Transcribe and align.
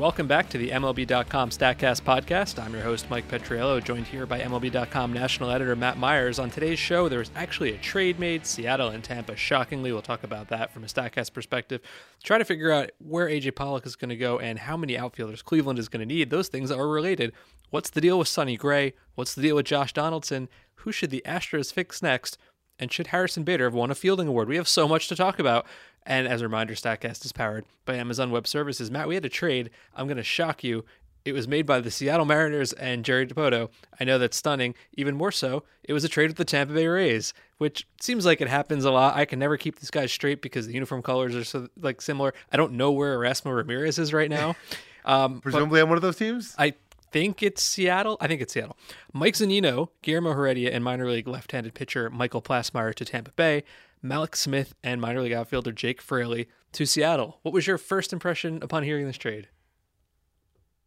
Welcome 0.00 0.28
back 0.28 0.48
to 0.48 0.56
the 0.56 0.70
MLB.com 0.70 1.50
StatCast 1.50 2.00
podcast. 2.00 2.58
I'm 2.58 2.72
your 2.72 2.82
host, 2.82 3.10
Mike 3.10 3.28
Petriello, 3.28 3.84
joined 3.84 4.06
here 4.06 4.24
by 4.24 4.40
MLB.com 4.40 5.12
national 5.12 5.50
editor 5.50 5.76
Matt 5.76 5.98
Myers. 5.98 6.38
On 6.38 6.48
today's 6.48 6.78
show, 6.78 7.06
there's 7.06 7.30
actually 7.36 7.74
a 7.74 7.76
trade 7.76 8.18
made, 8.18 8.46
Seattle 8.46 8.88
and 8.88 9.04
Tampa. 9.04 9.36
Shockingly, 9.36 9.92
we'll 9.92 10.00
talk 10.00 10.24
about 10.24 10.48
that 10.48 10.72
from 10.72 10.84
a 10.84 10.86
StatCast 10.86 11.34
perspective. 11.34 11.82
Try 12.24 12.38
to 12.38 12.46
figure 12.46 12.72
out 12.72 12.92
where 12.98 13.28
AJ 13.28 13.56
Pollock 13.56 13.84
is 13.84 13.94
going 13.94 14.08
to 14.08 14.16
go 14.16 14.38
and 14.38 14.60
how 14.60 14.74
many 14.74 14.96
outfielders 14.96 15.42
Cleveland 15.42 15.78
is 15.78 15.90
going 15.90 16.00
to 16.00 16.06
need. 16.06 16.30
Those 16.30 16.48
things 16.48 16.70
are 16.70 16.88
related. 16.88 17.34
What's 17.68 17.90
the 17.90 18.00
deal 18.00 18.18
with 18.18 18.28
Sonny 18.28 18.56
Gray? 18.56 18.94
What's 19.16 19.34
the 19.34 19.42
deal 19.42 19.56
with 19.56 19.66
Josh 19.66 19.92
Donaldson? 19.92 20.48
Who 20.76 20.92
should 20.92 21.10
the 21.10 21.22
Astros 21.26 21.74
fix 21.74 22.00
next? 22.00 22.38
And 22.78 22.90
should 22.90 23.08
Harrison 23.08 23.44
Bader 23.44 23.64
have 23.64 23.74
won 23.74 23.90
a 23.90 23.94
fielding 23.94 24.28
award? 24.28 24.48
We 24.48 24.56
have 24.56 24.66
so 24.66 24.88
much 24.88 25.08
to 25.08 25.14
talk 25.14 25.38
about. 25.38 25.66
And 26.06 26.26
as 26.26 26.40
a 26.40 26.44
reminder, 26.44 26.74
StatCast 26.74 27.24
is 27.24 27.32
powered 27.32 27.64
by 27.84 27.96
Amazon 27.96 28.30
Web 28.30 28.46
Services. 28.46 28.90
Matt, 28.90 29.08
we 29.08 29.14
had 29.14 29.24
a 29.24 29.28
trade. 29.30 29.70
I'm 29.94 30.06
going 30.06 30.16
to 30.16 30.22
shock 30.22 30.64
you. 30.64 30.84
It 31.24 31.32
was 31.32 31.46
made 31.46 31.66
by 31.66 31.80
the 31.80 31.90
Seattle 31.90 32.24
Mariners 32.24 32.72
and 32.72 33.04
Jerry 33.04 33.26
Dipoto. 33.26 33.68
I 34.00 34.04
know 34.04 34.18
that's 34.18 34.36
stunning. 34.38 34.74
Even 34.96 35.16
more 35.16 35.30
so, 35.30 35.64
it 35.84 35.92
was 35.92 36.02
a 36.02 36.08
trade 36.08 36.30
with 36.30 36.38
the 36.38 36.46
Tampa 36.46 36.72
Bay 36.72 36.86
Rays, 36.86 37.34
which 37.58 37.86
seems 38.00 38.24
like 38.24 38.40
it 38.40 38.48
happens 38.48 38.86
a 38.86 38.90
lot. 38.90 39.16
I 39.16 39.26
can 39.26 39.38
never 39.38 39.58
keep 39.58 39.78
these 39.78 39.90
guys 39.90 40.10
straight 40.10 40.40
because 40.40 40.66
the 40.66 40.72
uniform 40.72 41.02
colors 41.02 41.36
are 41.36 41.44
so 41.44 41.68
like 41.78 42.00
similar. 42.00 42.32
I 42.50 42.56
don't 42.56 42.72
know 42.72 42.90
where 42.90 43.18
Erasmo 43.18 43.54
Ramirez 43.54 43.98
is 43.98 44.12
right 44.12 44.30
now. 44.30 44.56
Um, 45.02 45.40
Presumably 45.40 45.80
on 45.80 45.88
one 45.88 45.96
of 45.96 46.02
those 46.02 46.16
teams. 46.16 46.54
I 46.58 46.74
think 47.10 47.42
it's 47.42 47.62
Seattle. 47.62 48.18
I 48.20 48.26
think 48.26 48.40
it's 48.40 48.52
Seattle. 48.52 48.76
Mike 49.14 49.32
Zunino, 49.32 49.88
Guillermo 50.02 50.34
Heredia, 50.34 50.70
and 50.72 50.84
minor 50.84 51.10
league 51.10 51.26
left-handed 51.26 51.72
pitcher 51.72 52.10
Michael 52.10 52.42
Plassmeyer 52.42 52.94
to 52.94 53.04
Tampa 53.06 53.30
Bay. 53.32 53.64
Mallex 54.02 54.36
Smith 54.36 54.74
and 54.82 55.00
minor 55.00 55.22
league 55.22 55.32
outfielder 55.32 55.72
Jake 55.72 56.00
Fraley 56.00 56.48
to 56.72 56.86
Seattle. 56.86 57.38
What 57.42 57.52
was 57.52 57.66
your 57.66 57.78
first 57.78 58.12
impression 58.12 58.62
upon 58.62 58.82
hearing 58.82 59.06
this 59.06 59.18
trade? 59.18 59.48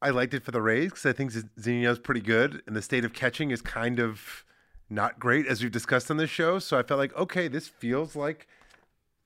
I 0.02 0.10
liked 0.10 0.34
it 0.34 0.44
for 0.44 0.52
the 0.52 0.62
Rays 0.62 0.90
because 0.90 1.06
I 1.06 1.14
think 1.14 1.32
Zunino 1.32 1.90
is 1.90 2.00
pretty 2.00 2.22
good, 2.22 2.62
and 2.68 2.76
the 2.76 2.82
state 2.82 3.06
of 3.06 3.14
catching 3.14 3.52
is 3.52 3.62
kind 3.62 4.00
of 4.00 4.44
not 4.90 5.20
great, 5.20 5.48
as 5.48 5.62
we've 5.62 5.72
discussed 5.72 6.12
on 6.12 6.18
this 6.18 6.30
show. 6.30 6.60
So 6.60 6.78
I 6.78 6.84
felt 6.84 6.98
like, 6.98 7.16
okay, 7.16 7.48
this 7.48 7.68
feels 7.68 8.16
like 8.16 8.48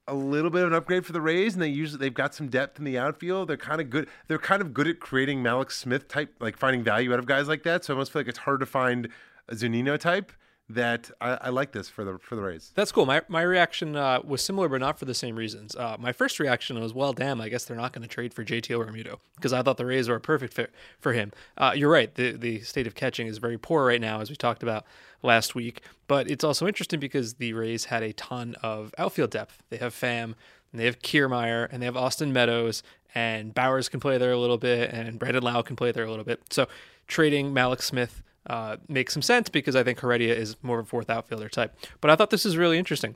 a 0.08 0.14
little 0.14 0.52
bit 0.52 0.62
of 0.62 0.68
an 0.68 0.74
upgrade 0.74 1.06
for 1.06 1.14
the 1.14 1.22
Rays, 1.22 1.54
and 1.54 1.62
they 1.62 1.68
usually 1.68 2.00
they've 2.00 2.14
got 2.14 2.36
some 2.36 2.48
depth 2.48 2.78
in 2.78 2.86
the 2.86 2.98
outfield. 2.98 3.50
They're 3.50 3.58
kind 3.58 3.82
of 3.82 3.90
good. 3.90 4.08
They're 4.28 4.38
kind 4.38 4.62
of 4.62 4.74
good 4.74 4.88
at 4.88 5.00
creating 5.00 5.42
Mallex 5.42 5.72
Smith 5.72 6.08
type, 6.08 6.36
like 6.40 6.58
finding 6.58 6.84
value 6.84 7.12
out 7.12 7.20
of 7.20 7.26
guys 7.26 7.48
like 7.48 7.64
that. 7.64 7.84
So 7.84 7.94
I 7.94 7.96
almost 7.96 8.12
feel 8.12 8.22
like 8.22 8.30
it's 8.30 8.40
hard 8.40 8.60
to 8.60 8.66
find 8.66 9.10
a 9.50 9.56
Zunino 9.56 9.98
type 9.98 10.32
that 10.70 11.10
I, 11.22 11.38
I, 11.44 11.50
like 11.50 11.72
this 11.72 11.88
for 11.88 12.04
the 12.04 12.18
for 12.18 12.36
the 12.36 12.42
Rays. 12.42 12.72
That's 12.76 12.92
cool. 12.92 13.06
My 13.06 13.22
my 13.30 13.42
reaction 13.42 13.96
uh, 13.96 14.20
was 14.24 14.42
similar, 14.42 14.68
but 14.68 14.82
not 14.82 15.00
for 15.00 15.06
the 15.06 15.14
same 15.14 15.36
reasons. 15.36 15.76
Uh, 15.76 15.96
my 15.98 16.12
first 16.12 16.40
reaction 16.40 16.80
was, 16.80 16.94
well, 16.94 17.14
damn, 17.14 17.40
I 17.40 17.48
guess 17.48 17.64
they're 17.64 17.78
not 17.78 17.94
going 17.94 18.02
to 18.02 18.08
trade 18.08 18.34
for 18.34 18.44
JT 18.44 18.68
Realmuto 18.68 19.20
because 19.36 19.54
I 19.54 19.62
thought 19.62 19.78
the 19.78 19.86
Rays 19.86 20.10
were 20.10 20.16
a 20.16 20.22
perfect 20.22 20.54
fit 20.54 20.72
for 21.00 21.14
him. 21.14 21.32
Uh, 21.58 21.72
you're 21.76 21.90
right. 21.90 22.14
The 22.14 22.34
the 22.34 22.60
state 22.62 22.86
of 22.86 22.96
catching 22.96 23.28
is 23.28 23.38
very 23.38 23.58
poor 23.58 23.86
right 23.86 24.02
now, 24.02 24.20
as 24.20 24.30
we 24.30 24.36
talked 24.36 24.62
about 24.62 24.86
last 25.24 25.56
week. 25.56 25.82
But 26.08 26.30
it's 26.30 26.44
also 26.44 26.68
interesting 26.68 27.00
because 27.00 27.36
the 27.36 27.54
Rays 27.54 27.86
had 27.86 28.04
a 28.04 28.12
ton 28.14 28.56
of 28.62 28.94
outfield 28.98 29.32
depth. 29.32 29.64
They 29.70 29.78
have 29.78 29.94
Pham, 29.94 30.36
and 30.72 30.82
they 30.82 30.86
have 30.86 31.00
Kiermaier, 31.00 31.70
and 31.72 31.82
they 31.82 31.86
have 31.86 31.98
Austin 31.98 32.34
Meadows, 32.34 32.84
and 33.16 33.56
Bauers 33.56 33.90
can 33.90 34.02
play 34.02 34.18
there 34.18 34.34
a 34.34 34.38
little 34.38 34.58
bit, 34.58 34.92
and 34.92 35.18
Brandon 35.18 35.44
Lowe 35.44 35.64
can 35.64 35.78
play 35.78 35.94
there 35.94 36.04
a 36.04 36.10
little 36.10 36.26
bit. 36.26 36.42
So 36.50 36.68
trading 37.08 37.54
Mallex 37.54 37.84
Smith 37.84 38.22
uh, 38.48 38.78
makes 38.88 39.14
some 39.14 39.22
sense 39.22 39.50
because 39.50 39.76
I 39.76 39.84
think 39.84 40.00
Heredia 40.00 40.34
is 40.34 40.56
more 40.62 40.80
of 40.80 40.86
a 40.86 40.90
fourth 40.90 41.10
outfielder 41.10 41.50
type. 41.50 41.78
But 42.02 42.10
I 42.10 42.16
thought 42.16 42.30
this 42.30 42.46
is 42.46 42.58
really 42.58 42.78
interesting. 42.78 43.16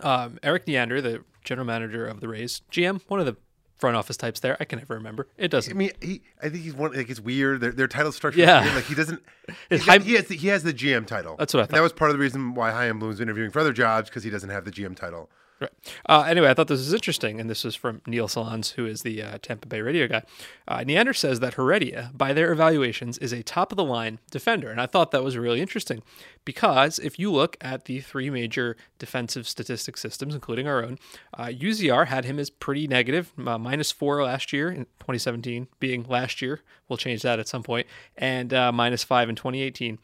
Um, 0.00 0.38
Erik 0.42 0.66
Neander, 0.66 1.00
the 1.00 1.24
general 1.44 1.66
manager 1.66 2.06
of 2.06 2.20
the 2.20 2.28
Rays, 2.28 2.62
GM, 2.70 3.00
one 3.08 3.20
of 3.20 3.26
the 3.26 3.36
front 3.82 3.96
office 3.96 4.16
types 4.16 4.40
there. 4.40 4.56
I 4.60 4.64
can 4.64 4.78
never 4.78 4.94
remember. 4.94 5.28
It 5.36 5.50
doesn't. 5.50 5.72
I 5.72 5.76
mean, 5.76 5.90
he, 6.00 6.22
I 6.40 6.48
think 6.48 6.62
he's 6.62 6.74
one. 6.74 6.92
Like 6.92 7.10
it's 7.10 7.20
weird. 7.20 7.60
Their, 7.60 7.72
their 7.72 7.88
title 7.88 8.12
structure. 8.12 8.40
Yeah. 8.40 8.60
Like 8.74 8.84
he 8.84 8.94
doesn't. 8.94 9.22
Got, 9.70 10.02
he 10.02 10.14
has 10.14 10.26
the, 10.26 10.36
he 10.36 10.48
has 10.48 10.62
the 10.62 10.72
GM 10.72 11.06
title. 11.06 11.36
That's 11.36 11.52
what 11.52 11.60
I 11.60 11.62
thought. 11.64 11.70
And 11.70 11.78
that 11.78 11.82
was 11.82 11.92
part 11.92 12.10
of 12.10 12.16
the 12.16 12.20
reason 12.20 12.54
why 12.54 12.70
Chaim 12.70 13.00
Bloom's 13.00 13.20
interviewing 13.20 13.50
for 13.50 13.58
other 13.58 13.72
jobs 13.72 14.08
because 14.08 14.22
he 14.22 14.30
doesn't 14.30 14.50
have 14.50 14.64
the 14.64 14.70
GM 14.70 14.96
title. 14.96 15.30
Right. 15.62 15.72
Uh, 16.08 16.22
anyway, 16.22 16.50
I 16.50 16.54
thought 16.54 16.68
this 16.68 16.80
was 16.80 16.92
interesting, 16.92 17.40
and 17.40 17.48
this 17.48 17.64
is 17.64 17.74
from 17.74 18.02
Neil 18.06 18.28
Solondz, 18.28 18.72
who 18.72 18.86
is 18.86 19.02
the 19.02 19.22
uh, 19.22 19.38
Tampa 19.40 19.68
Bay 19.68 19.80
radio 19.80 20.08
guy. 20.08 20.22
Uh, 20.66 20.82
Neander 20.82 21.14
says 21.14 21.40
that 21.40 21.54
Heredia, 21.54 22.10
by 22.14 22.32
their 22.32 22.52
evaluations, 22.52 23.16
is 23.18 23.32
a 23.32 23.42
top 23.42 23.72
of 23.72 23.76
the 23.76 23.84
line 23.84 24.18
defender, 24.30 24.70
and 24.70 24.80
I 24.80 24.86
thought 24.86 25.12
that 25.12 25.22
was 25.22 25.36
really 25.36 25.60
interesting 25.60 26.02
because 26.44 26.98
if 26.98 27.18
you 27.18 27.30
look 27.30 27.56
at 27.60 27.84
the 27.84 28.00
three 28.00 28.28
major 28.28 28.76
defensive 28.98 29.46
statistics 29.46 30.00
systems, 30.00 30.34
including 30.34 30.66
our 30.66 30.82
own, 30.82 30.98
UZR 31.38 32.02
uh, 32.02 32.06
had 32.06 32.24
him 32.24 32.38
as 32.38 32.50
pretty 32.50 32.86
negative, 32.86 33.32
uh, 33.46 33.58
minus 33.58 33.92
four 33.92 34.22
last 34.22 34.52
year 34.52 34.68
in 34.68 34.84
2017, 35.00 35.68
being 35.78 36.04
last 36.08 36.42
year. 36.42 36.60
We'll 36.88 36.96
change 36.96 37.22
that 37.22 37.38
at 37.38 37.48
some 37.48 37.62
point, 37.62 37.86
and 38.16 38.52
uh, 38.52 38.72
minus 38.72 39.04
five 39.04 39.28
in 39.28 39.36
2018. 39.36 39.98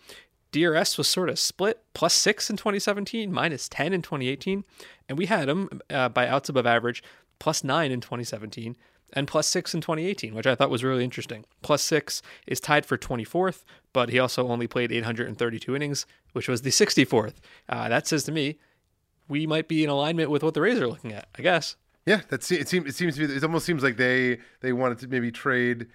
DRS 0.53 0.97
was 0.97 1.09
sort 1.09 1.29
of 1.29 1.39
split 1.39 1.83
plus 1.95 2.15
six 2.15 2.49
in 2.51 2.57
2017, 2.57 3.33
minus 3.33 3.69
10 3.69 3.93
in 3.93 4.03
2018. 4.03 4.65
And 5.09 5.19
we 5.19 5.27
had 5.27 5.49
him 5.49 5.81
uh, 5.91 6.09
by 6.09 6.27
outs 6.27 6.49
above 6.49 6.67
average 6.67 7.03
plus 7.39 7.63
nine 7.63 7.93
in 7.93 8.01
2017 8.01 8.77
and 9.13 9.27
plus 9.27 9.47
six 9.47 9.75
in 9.75 9.81
2018, 9.81 10.35
which 10.35 10.47
I 10.47 10.55
thought 10.55 10.71
was 10.71 10.85
really 10.85 11.05
interesting. 11.05 11.45
Plus 11.63 11.83
six 11.83 12.23
is 12.47 12.61
tied 12.61 12.85
for 12.85 12.99
24th, 12.99 13.65
but 13.93 14.11
he 14.11 14.19
also 14.19 14.49
only 14.49 14.67
played 14.67 14.93
832 14.93 15.75
innings, 15.75 16.07
which 16.33 16.49
was 16.49 16.63
the 16.63 16.71
64th. 16.71 17.35
Uh, 17.69 17.89
that 17.89 18.07
says 18.07 18.25
to 18.25 18.33
me, 18.33 18.59
we 19.29 19.47
might 19.47 19.69
be 19.69 19.85
in 19.85 19.91
alignment 19.91 20.31
with 20.31 20.43
what 20.43 20.55
the 20.55 20.61
Rays 20.61 20.79
are 20.79 20.89
looking 20.89 21.13
at, 21.13 21.29
I 21.39 21.43
guess. 21.43 21.77
Yeah, 22.07 22.23
that's 22.29 22.51
it. 22.51 22.69
Seems 22.69 22.87
it 22.87 22.95
seems 22.95 23.17
to 23.17 23.29
be. 23.29 23.35
It 23.35 23.45
almost 23.45 23.67
seems 23.67 23.83
like 23.83 23.99
they 23.99 24.39
they 24.61 24.73
wanted 24.73 24.99
to 25.01 25.09
maybe 25.09 25.31
trade. 25.31 25.89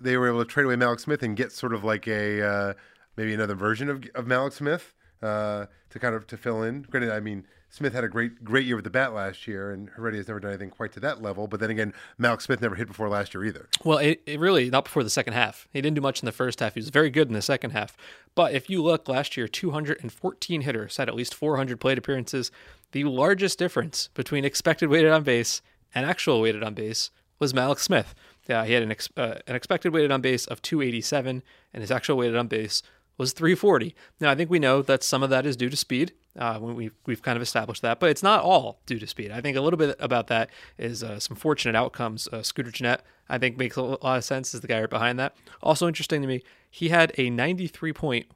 They 0.00 0.16
were 0.16 0.28
able 0.28 0.38
to 0.38 0.44
trade 0.44 0.66
away 0.66 0.76
Mallex 0.76 1.00
Smith 1.00 1.22
and 1.24 1.36
get 1.36 1.50
sort 1.50 1.74
of 1.74 1.82
like 1.82 2.06
a. 2.06 2.46
Uh, 2.46 2.72
maybe 3.16 3.34
another 3.34 3.54
version 3.54 3.88
of, 3.88 4.04
of 4.14 4.26
Mallex 4.26 4.54
Smith 4.54 4.94
uh, 5.22 5.66
to 5.90 5.98
kind 5.98 6.14
of 6.14 6.26
to 6.26 6.36
fill 6.36 6.62
in. 6.62 6.82
Granted, 6.82 7.12
I 7.12 7.20
mean 7.20 7.46
Smith 7.68 7.92
had 7.92 8.04
a 8.04 8.08
great 8.08 8.44
great 8.44 8.64
year 8.64 8.76
with 8.76 8.84
the 8.84 8.90
bat 8.90 9.12
last 9.12 9.46
year, 9.46 9.70
and 9.70 9.90
Heredia 9.90 10.18
has 10.18 10.28
never 10.28 10.40
done 10.40 10.50
anything 10.50 10.70
quite 10.70 10.92
to 10.92 11.00
that 11.00 11.20
level. 11.20 11.46
But 11.46 11.60
then 11.60 11.70
again, 11.70 11.92
Mallex 12.18 12.42
Smith 12.42 12.60
never 12.60 12.74
hit 12.74 12.88
before 12.88 13.08
last 13.08 13.34
year 13.34 13.44
either. 13.44 13.68
Well, 13.84 13.98
it, 13.98 14.22
it, 14.26 14.40
really 14.40 14.70
not 14.70 14.84
before 14.84 15.02
the 15.02 15.10
second 15.10 15.34
half. 15.34 15.68
He 15.72 15.80
didn't 15.80 15.96
do 15.96 16.00
much 16.00 16.22
in 16.22 16.26
the 16.26 16.32
first 16.32 16.60
half. 16.60 16.74
He 16.74 16.80
was 16.80 16.90
very 16.90 17.10
good 17.10 17.28
in 17.28 17.34
the 17.34 17.42
second 17.42 17.72
half. 17.72 17.96
But 18.34 18.54
if 18.54 18.70
you 18.70 18.82
look 18.82 19.08
last 19.08 19.36
year, 19.36 19.48
214 19.48 20.60
hitters 20.62 20.96
had 20.96 21.08
at 21.08 21.14
least 21.14 21.34
400 21.34 21.80
plate 21.80 21.98
appearances. 21.98 22.50
The 22.92 23.04
largest 23.04 23.58
difference 23.58 24.08
between 24.14 24.44
expected 24.44 24.88
weighted 24.88 25.10
on 25.10 25.22
base 25.22 25.60
and 25.94 26.06
actual 26.06 26.40
weighted 26.40 26.62
on 26.62 26.74
base 26.74 27.10
was 27.38 27.52
Mallex 27.52 27.80
Smith. 27.80 28.14
Yeah, 28.48 28.64
he 28.64 28.72
had 28.74 28.82
an, 28.82 28.92
ex- 28.92 29.10
uh, 29.16 29.36
an 29.46 29.56
expected 29.56 29.92
weighted 29.92 30.12
on 30.12 30.20
base 30.20 30.46
of 30.46 30.62
287, 30.62 31.42
and 31.74 31.80
his 31.80 31.90
actual 31.90 32.16
weighted 32.16 32.36
on 32.36 32.46
base 32.46 32.82
was 33.18 33.32
340. 33.32 33.94
Now, 34.20 34.30
I 34.30 34.34
think 34.34 34.50
we 34.50 34.58
know 34.58 34.82
that 34.82 35.02
some 35.02 35.22
of 35.22 35.30
that 35.30 35.46
is 35.46 35.56
due 35.56 35.70
to 35.70 35.76
speed. 35.76 36.12
Uh, 36.38 36.58
we've, 36.60 36.92
we've 37.06 37.22
kind 37.22 37.36
of 37.36 37.42
established 37.42 37.82
that, 37.82 37.98
but 37.98 38.10
it's 38.10 38.22
not 38.22 38.42
all 38.42 38.80
due 38.84 38.98
to 38.98 39.06
speed. 39.06 39.30
I 39.30 39.40
think 39.40 39.56
a 39.56 39.60
little 39.62 39.78
bit 39.78 39.96
about 39.98 40.26
that 40.26 40.50
is 40.78 41.02
uh, 41.02 41.18
some 41.18 41.36
fortunate 41.36 41.74
outcomes. 41.74 42.28
Uh, 42.28 42.42
Scooter 42.42 42.70
Gennett, 42.70 43.02
I 43.28 43.38
think, 43.38 43.56
makes 43.56 43.76
a 43.76 43.82
lot 43.82 44.18
of 44.18 44.24
sense, 44.24 44.54
as 44.54 44.60
the 44.60 44.66
guy 44.66 44.80
right 44.80 44.90
behind 44.90 45.18
that. 45.18 45.34
Also 45.62 45.88
interesting 45.88 46.20
to 46.20 46.28
me, 46.28 46.42
he 46.70 46.90
had 46.90 47.12
a 47.16 47.30
93 47.30 47.92
point 47.94 48.26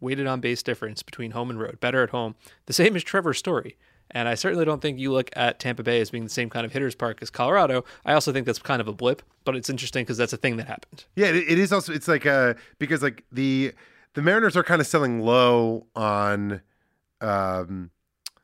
weighted 0.00 0.26
on 0.26 0.40
base 0.40 0.62
difference 0.62 1.02
between 1.02 1.32
home 1.32 1.50
and 1.50 1.60
road, 1.60 1.78
better 1.78 2.02
at 2.02 2.10
home, 2.10 2.34
the 2.66 2.72
same 2.72 2.96
as 2.96 3.02
Trevor 3.04 3.34
Story. 3.34 3.76
And 4.10 4.28
I 4.28 4.34
certainly 4.34 4.64
don't 4.64 4.82
think 4.82 4.98
you 4.98 5.10
look 5.10 5.30
at 5.34 5.58
Tampa 5.58 5.82
Bay 5.82 6.00
as 6.00 6.10
being 6.10 6.24
the 6.24 6.30
same 6.30 6.50
kind 6.50 6.66
of 6.66 6.72
hitter's 6.72 6.94
park 6.94 7.20
as 7.22 7.30
Colorado. 7.30 7.84
I 8.04 8.12
also 8.12 8.32
think 8.32 8.44
that's 8.44 8.58
kind 8.58 8.80
of 8.80 8.88
a 8.88 8.92
blip, 8.92 9.22
but 9.44 9.56
it's 9.56 9.70
interesting 9.70 10.04
because 10.04 10.18
that's 10.18 10.34
a 10.34 10.36
thing 10.36 10.56
that 10.58 10.68
happened. 10.68 11.04
Yeah, 11.16 11.28
it 11.28 11.58
is 11.58 11.72
also, 11.72 11.92
it's 11.92 12.08
like, 12.08 12.26
uh, 12.26 12.54
because 12.78 13.02
like 13.02 13.24
the, 13.32 13.72
the 14.14 14.22
Mariners 14.22 14.56
are 14.56 14.62
kind 14.62 14.80
of 14.80 14.86
selling 14.86 15.20
low 15.20 15.86
on 15.94 16.60
um, 17.20 17.90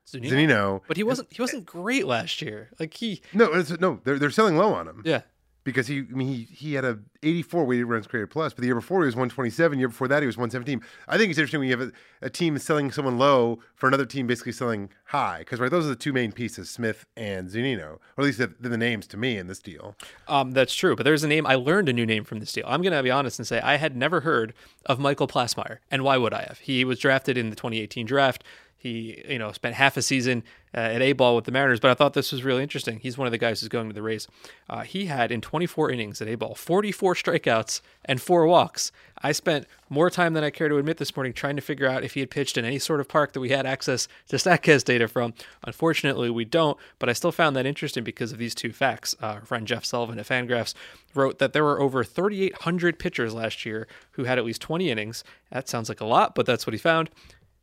Zunino. 0.06 0.80
but 0.88 0.96
he 0.96 1.02
wasn't 1.02 1.28
he 1.32 1.42
wasn't 1.42 1.66
great 1.66 2.06
last 2.06 2.40
year. 2.40 2.70
Like 2.78 2.94
he 2.94 3.20
no 3.34 3.64
no 3.80 4.00
they're 4.04 4.18
they're 4.18 4.30
selling 4.30 4.56
low 4.56 4.72
on 4.74 4.88
him. 4.88 5.02
Yeah, 5.04 5.22
because 5.64 5.86
he, 5.86 5.98
I 5.98 6.14
mean, 6.14 6.28
he, 6.28 6.48
he 6.50 6.74
had 6.74 6.84
a 6.84 6.98
84 7.22 7.64
weighted 7.64 7.86
runs 7.86 8.06
created 8.06 8.30
plus, 8.30 8.52
but 8.52 8.60
the 8.60 8.66
year 8.66 8.74
before 8.74 9.02
he 9.02 9.06
was 9.06 9.14
127. 9.16 9.78
Year 9.78 9.88
before 9.88 10.08
that, 10.08 10.22
he 10.22 10.26
was 10.26 10.36
117. 10.36 10.80
I 11.08 11.18
think 11.18 11.30
it's 11.30 11.38
interesting 11.38 11.60
when 11.60 11.68
you 11.68 11.78
have 11.78 11.88
a, 11.88 12.26
a 12.26 12.30
team 12.30 12.56
selling 12.58 12.90
someone 12.90 13.18
low 13.18 13.58
for 13.74 13.86
another 13.88 14.06
team 14.06 14.26
basically 14.26 14.52
selling 14.52 14.90
high, 15.06 15.40
because 15.40 15.60
right, 15.60 15.70
those 15.70 15.84
are 15.84 15.90
the 15.90 15.96
two 15.96 16.12
main 16.12 16.32
pieces, 16.32 16.70
Smith 16.70 17.06
and 17.16 17.48
Zunino, 17.48 17.94
or 17.94 18.00
at 18.18 18.24
least 18.24 18.38
they're 18.38 18.54
the 18.60 18.76
names 18.76 19.06
to 19.08 19.16
me 19.16 19.36
in 19.36 19.46
this 19.46 19.58
deal. 19.58 19.96
Um, 20.26 20.52
that's 20.52 20.74
true, 20.74 20.96
but 20.96 21.02
there's 21.02 21.24
a 21.24 21.28
name 21.28 21.46
I 21.46 21.54
learned 21.54 21.88
a 21.88 21.92
new 21.92 22.06
name 22.06 22.24
from 22.24 22.40
this 22.40 22.52
deal. 22.52 22.64
I'm 22.66 22.82
going 22.82 22.92
to 22.92 23.02
be 23.02 23.10
honest 23.10 23.38
and 23.38 23.46
say 23.46 23.60
I 23.60 23.76
had 23.76 23.96
never 23.96 24.20
heard 24.20 24.54
of 24.86 24.98
Michael 24.98 25.28
Plassmeyer, 25.28 25.78
and 25.90 26.02
why 26.02 26.16
would 26.16 26.32
I 26.32 26.42
have? 26.42 26.60
He 26.60 26.84
was 26.84 26.98
drafted 26.98 27.36
in 27.36 27.50
the 27.50 27.56
2018 27.56 28.06
draft. 28.06 28.44
He, 28.80 29.24
you 29.28 29.40
know, 29.40 29.50
spent 29.50 29.74
half 29.74 29.96
a 29.96 30.02
season 30.02 30.44
uh, 30.72 30.78
at 30.78 31.02
A 31.02 31.12
ball 31.12 31.34
with 31.34 31.46
the 31.46 31.50
Mariners, 31.50 31.80
but 31.80 31.90
I 31.90 31.94
thought 31.94 32.14
this 32.14 32.30
was 32.30 32.44
really 32.44 32.62
interesting. 32.62 33.00
He's 33.00 33.18
one 33.18 33.26
of 33.26 33.32
the 33.32 33.38
guys 33.38 33.58
who's 33.58 33.68
going 33.68 33.88
to 33.88 33.94
the 33.94 34.02
Rays. 34.02 34.28
Uh, 34.70 34.82
he 34.82 35.06
had 35.06 35.32
in 35.32 35.40
24 35.40 35.90
innings 35.90 36.22
at 36.22 36.28
A 36.28 36.36
ball 36.36 36.54
44 36.54 37.14
strikeouts 37.14 37.80
and 38.04 38.22
four 38.22 38.46
walks. 38.46 38.92
I 39.20 39.32
spent 39.32 39.66
more 39.88 40.10
time 40.10 40.34
than 40.34 40.44
I 40.44 40.50
care 40.50 40.68
to 40.68 40.76
admit 40.76 40.98
this 40.98 41.16
morning 41.16 41.32
trying 41.32 41.56
to 41.56 41.62
figure 41.62 41.88
out 41.88 42.04
if 42.04 42.14
he 42.14 42.20
had 42.20 42.30
pitched 42.30 42.56
in 42.56 42.64
any 42.64 42.78
sort 42.78 43.00
of 43.00 43.08
park 43.08 43.32
that 43.32 43.40
we 43.40 43.48
had 43.48 43.66
access 43.66 44.06
to 44.28 44.36
Statcast 44.36 44.84
data 44.84 45.08
from. 45.08 45.34
Unfortunately, 45.64 46.30
we 46.30 46.44
don't, 46.44 46.78
but 47.00 47.08
I 47.08 47.14
still 47.14 47.32
found 47.32 47.56
that 47.56 47.66
interesting 47.66 48.04
because 48.04 48.30
of 48.30 48.38
these 48.38 48.54
two 48.54 48.72
facts. 48.72 49.16
Uh, 49.20 49.26
our 49.26 49.40
friend 49.40 49.66
Jeff 49.66 49.84
Sullivan 49.84 50.20
at 50.20 50.26
Fangraphs 50.26 50.74
wrote 51.14 51.40
that 51.40 51.52
there 51.52 51.64
were 51.64 51.80
over 51.80 52.04
3,800 52.04 52.98
pitchers 52.98 53.34
last 53.34 53.66
year 53.66 53.88
who 54.12 54.24
had 54.24 54.38
at 54.38 54.44
least 54.44 54.60
20 54.60 54.88
innings. 54.88 55.24
That 55.50 55.68
sounds 55.68 55.88
like 55.88 56.00
a 56.00 56.06
lot, 56.06 56.34
but 56.34 56.46
that's 56.46 56.66
what 56.66 56.74
he 56.74 56.78
found. 56.78 57.10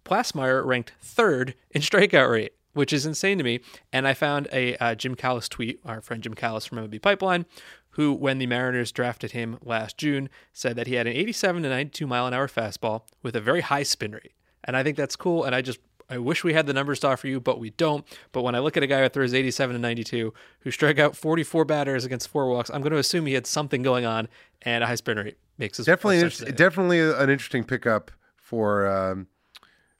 Plassmeyer 0.05 0.63
ranked 0.63 0.93
third 1.01 1.55
in 1.71 1.81
strikeout 1.81 2.31
rate, 2.31 2.53
which 2.73 2.93
is 2.93 3.05
insane 3.05 3.37
to 3.37 3.43
me. 3.43 3.59
And 3.91 4.07
I 4.07 4.13
found 4.13 4.47
a 4.53 4.77
uh, 4.77 4.95
Jim 4.95 5.15
Callis 5.15 5.49
tweet, 5.49 5.79
our 5.83 6.01
friend 6.01 6.23
Jim 6.23 6.35
Callis 6.35 6.65
from 6.65 6.77
MLB 6.77 7.01
Pipeline, 7.01 7.45
who, 7.91 8.13
when 8.13 8.37
the 8.37 8.47
Mariners 8.47 8.91
drafted 8.91 9.31
him 9.31 9.57
last 9.63 9.97
June, 9.97 10.29
said 10.53 10.75
that 10.75 10.87
he 10.87 10.95
had 10.95 11.07
an 11.07 11.13
87 11.13 11.63
to 11.63 11.69
92 11.69 12.07
mile 12.07 12.27
an 12.27 12.33
hour 12.33 12.47
fastball 12.47 13.03
with 13.23 13.35
a 13.35 13.41
very 13.41 13.61
high 13.61 13.83
spin 13.83 14.11
rate. 14.11 14.33
And 14.63 14.77
I 14.77 14.83
think 14.83 14.97
that's 14.97 15.15
cool. 15.15 15.43
And 15.43 15.55
I 15.55 15.61
just 15.61 15.79
I 16.09 16.17
wish 16.17 16.43
we 16.43 16.53
had 16.53 16.67
the 16.67 16.73
numbers 16.73 16.99
to 16.99 17.07
offer 17.07 17.27
you, 17.27 17.39
but 17.39 17.59
we 17.59 17.71
don't. 17.71 18.05
But 18.31 18.43
when 18.43 18.53
I 18.53 18.59
look 18.59 18.77
at 18.77 18.83
a 18.83 18.87
guy 18.87 19.01
who 19.01 19.09
throws 19.09 19.33
87 19.33 19.73
to 19.75 19.79
92, 19.79 20.33
who 20.59 20.71
struck 20.71 20.99
out 20.99 21.15
44 21.15 21.65
batters 21.65 22.05
against 22.05 22.27
four 22.27 22.47
walks, 22.49 22.69
I'm 22.69 22.81
going 22.81 22.91
to 22.91 22.99
assume 22.99 23.25
he 23.25 23.33
had 23.33 23.47
something 23.47 23.81
going 23.81 24.05
on, 24.05 24.27
and 24.61 24.83
a 24.83 24.87
high 24.87 24.95
spin 24.95 25.17
rate 25.17 25.37
makes 25.57 25.79
us 25.79 25.85
definitely 25.85 26.51
definitely 26.51 26.99
an 26.99 27.29
interesting 27.29 27.63
pickup 27.63 28.11
for 28.35 28.87
um, 28.87 29.27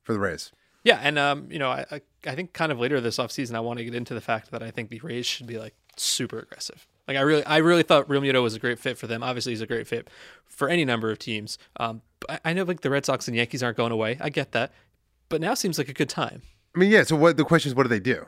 for 0.06 0.14
the 0.14 0.20
Rays. 0.20 0.52
Yeah, 0.86 1.00
and 1.02 1.18
um, 1.18 1.48
you 1.52 1.60
know, 1.60 1.70
I 1.70 2.02
I 2.26 2.36
think 2.36 2.54
kind 2.54 2.72
of 2.72 2.80
later 2.80 3.02
this 3.02 3.18
offseason, 3.18 3.56
I 3.56 3.60
want 3.60 3.80
to 3.80 3.84
get 3.84 3.96
into 3.96 4.14
the 4.14 4.22
fact 4.22 4.52
that 4.52 4.62
I 4.62 4.72
think 4.72 4.90
the 4.90 5.00
Rays 5.00 5.26
should 5.26 5.48
be 5.48 5.58
like 5.58 5.74
super 5.98 6.40
aggressive. 6.40 6.88
Like 7.08 7.18
I 7.18 7.22
really, 7.22 7.44
I 7.46 7.58
really 7.58 7.84
thought 7.84 8.08
Realmuto 8.08 8.42
was 8.42 8.54
a 8.54 8.60
great 8.60 8.80
fit 8.80 8.98
for 8.98 9.08
them. 9.08 9.24
Obviously, 9.24 9.52
he's 9.52 9.62
a 9.62 9.68
great 9.68 9.88
fit 9.88 10.10
for 10.46 10.70
any 10.70 10.86
number 10.86 11.10
of 11.10 11.18
teams. 11.18 11.58
Um, 11.78 12.04
I 12.44 12.54
know 12.54 12.64
like 12.64 12.82
the 12.82 12.92
Red 12.92 13.06
Sox 13.06 13.28
and 13.28 13.36
Yankees 13.36 13.64
aren't 13.64 13.78
going 13.78 13.92
away. 13.92 14.18
I 14.22 14.30
get 14.30 14.52
that, 14.52 14.72
but 15.28 15.42
now 15.42 15.56
seems 15.56 15.80
like 15.80 15.90
a 15.90 15.94
good 15.94 16.10
time. 16.10 16.44
I 16.76 16.80
mean, 16.80 16.92
yeah. 16.92 17.04
So 17.04 17.16
what 17.16 17.38
the 17.38 17.46
question 17.46 17.70
is, 17.70 17.76
what 17.76 17.84
do 17.84 17.90
they 17.90 18.00
do? 18.00 18.26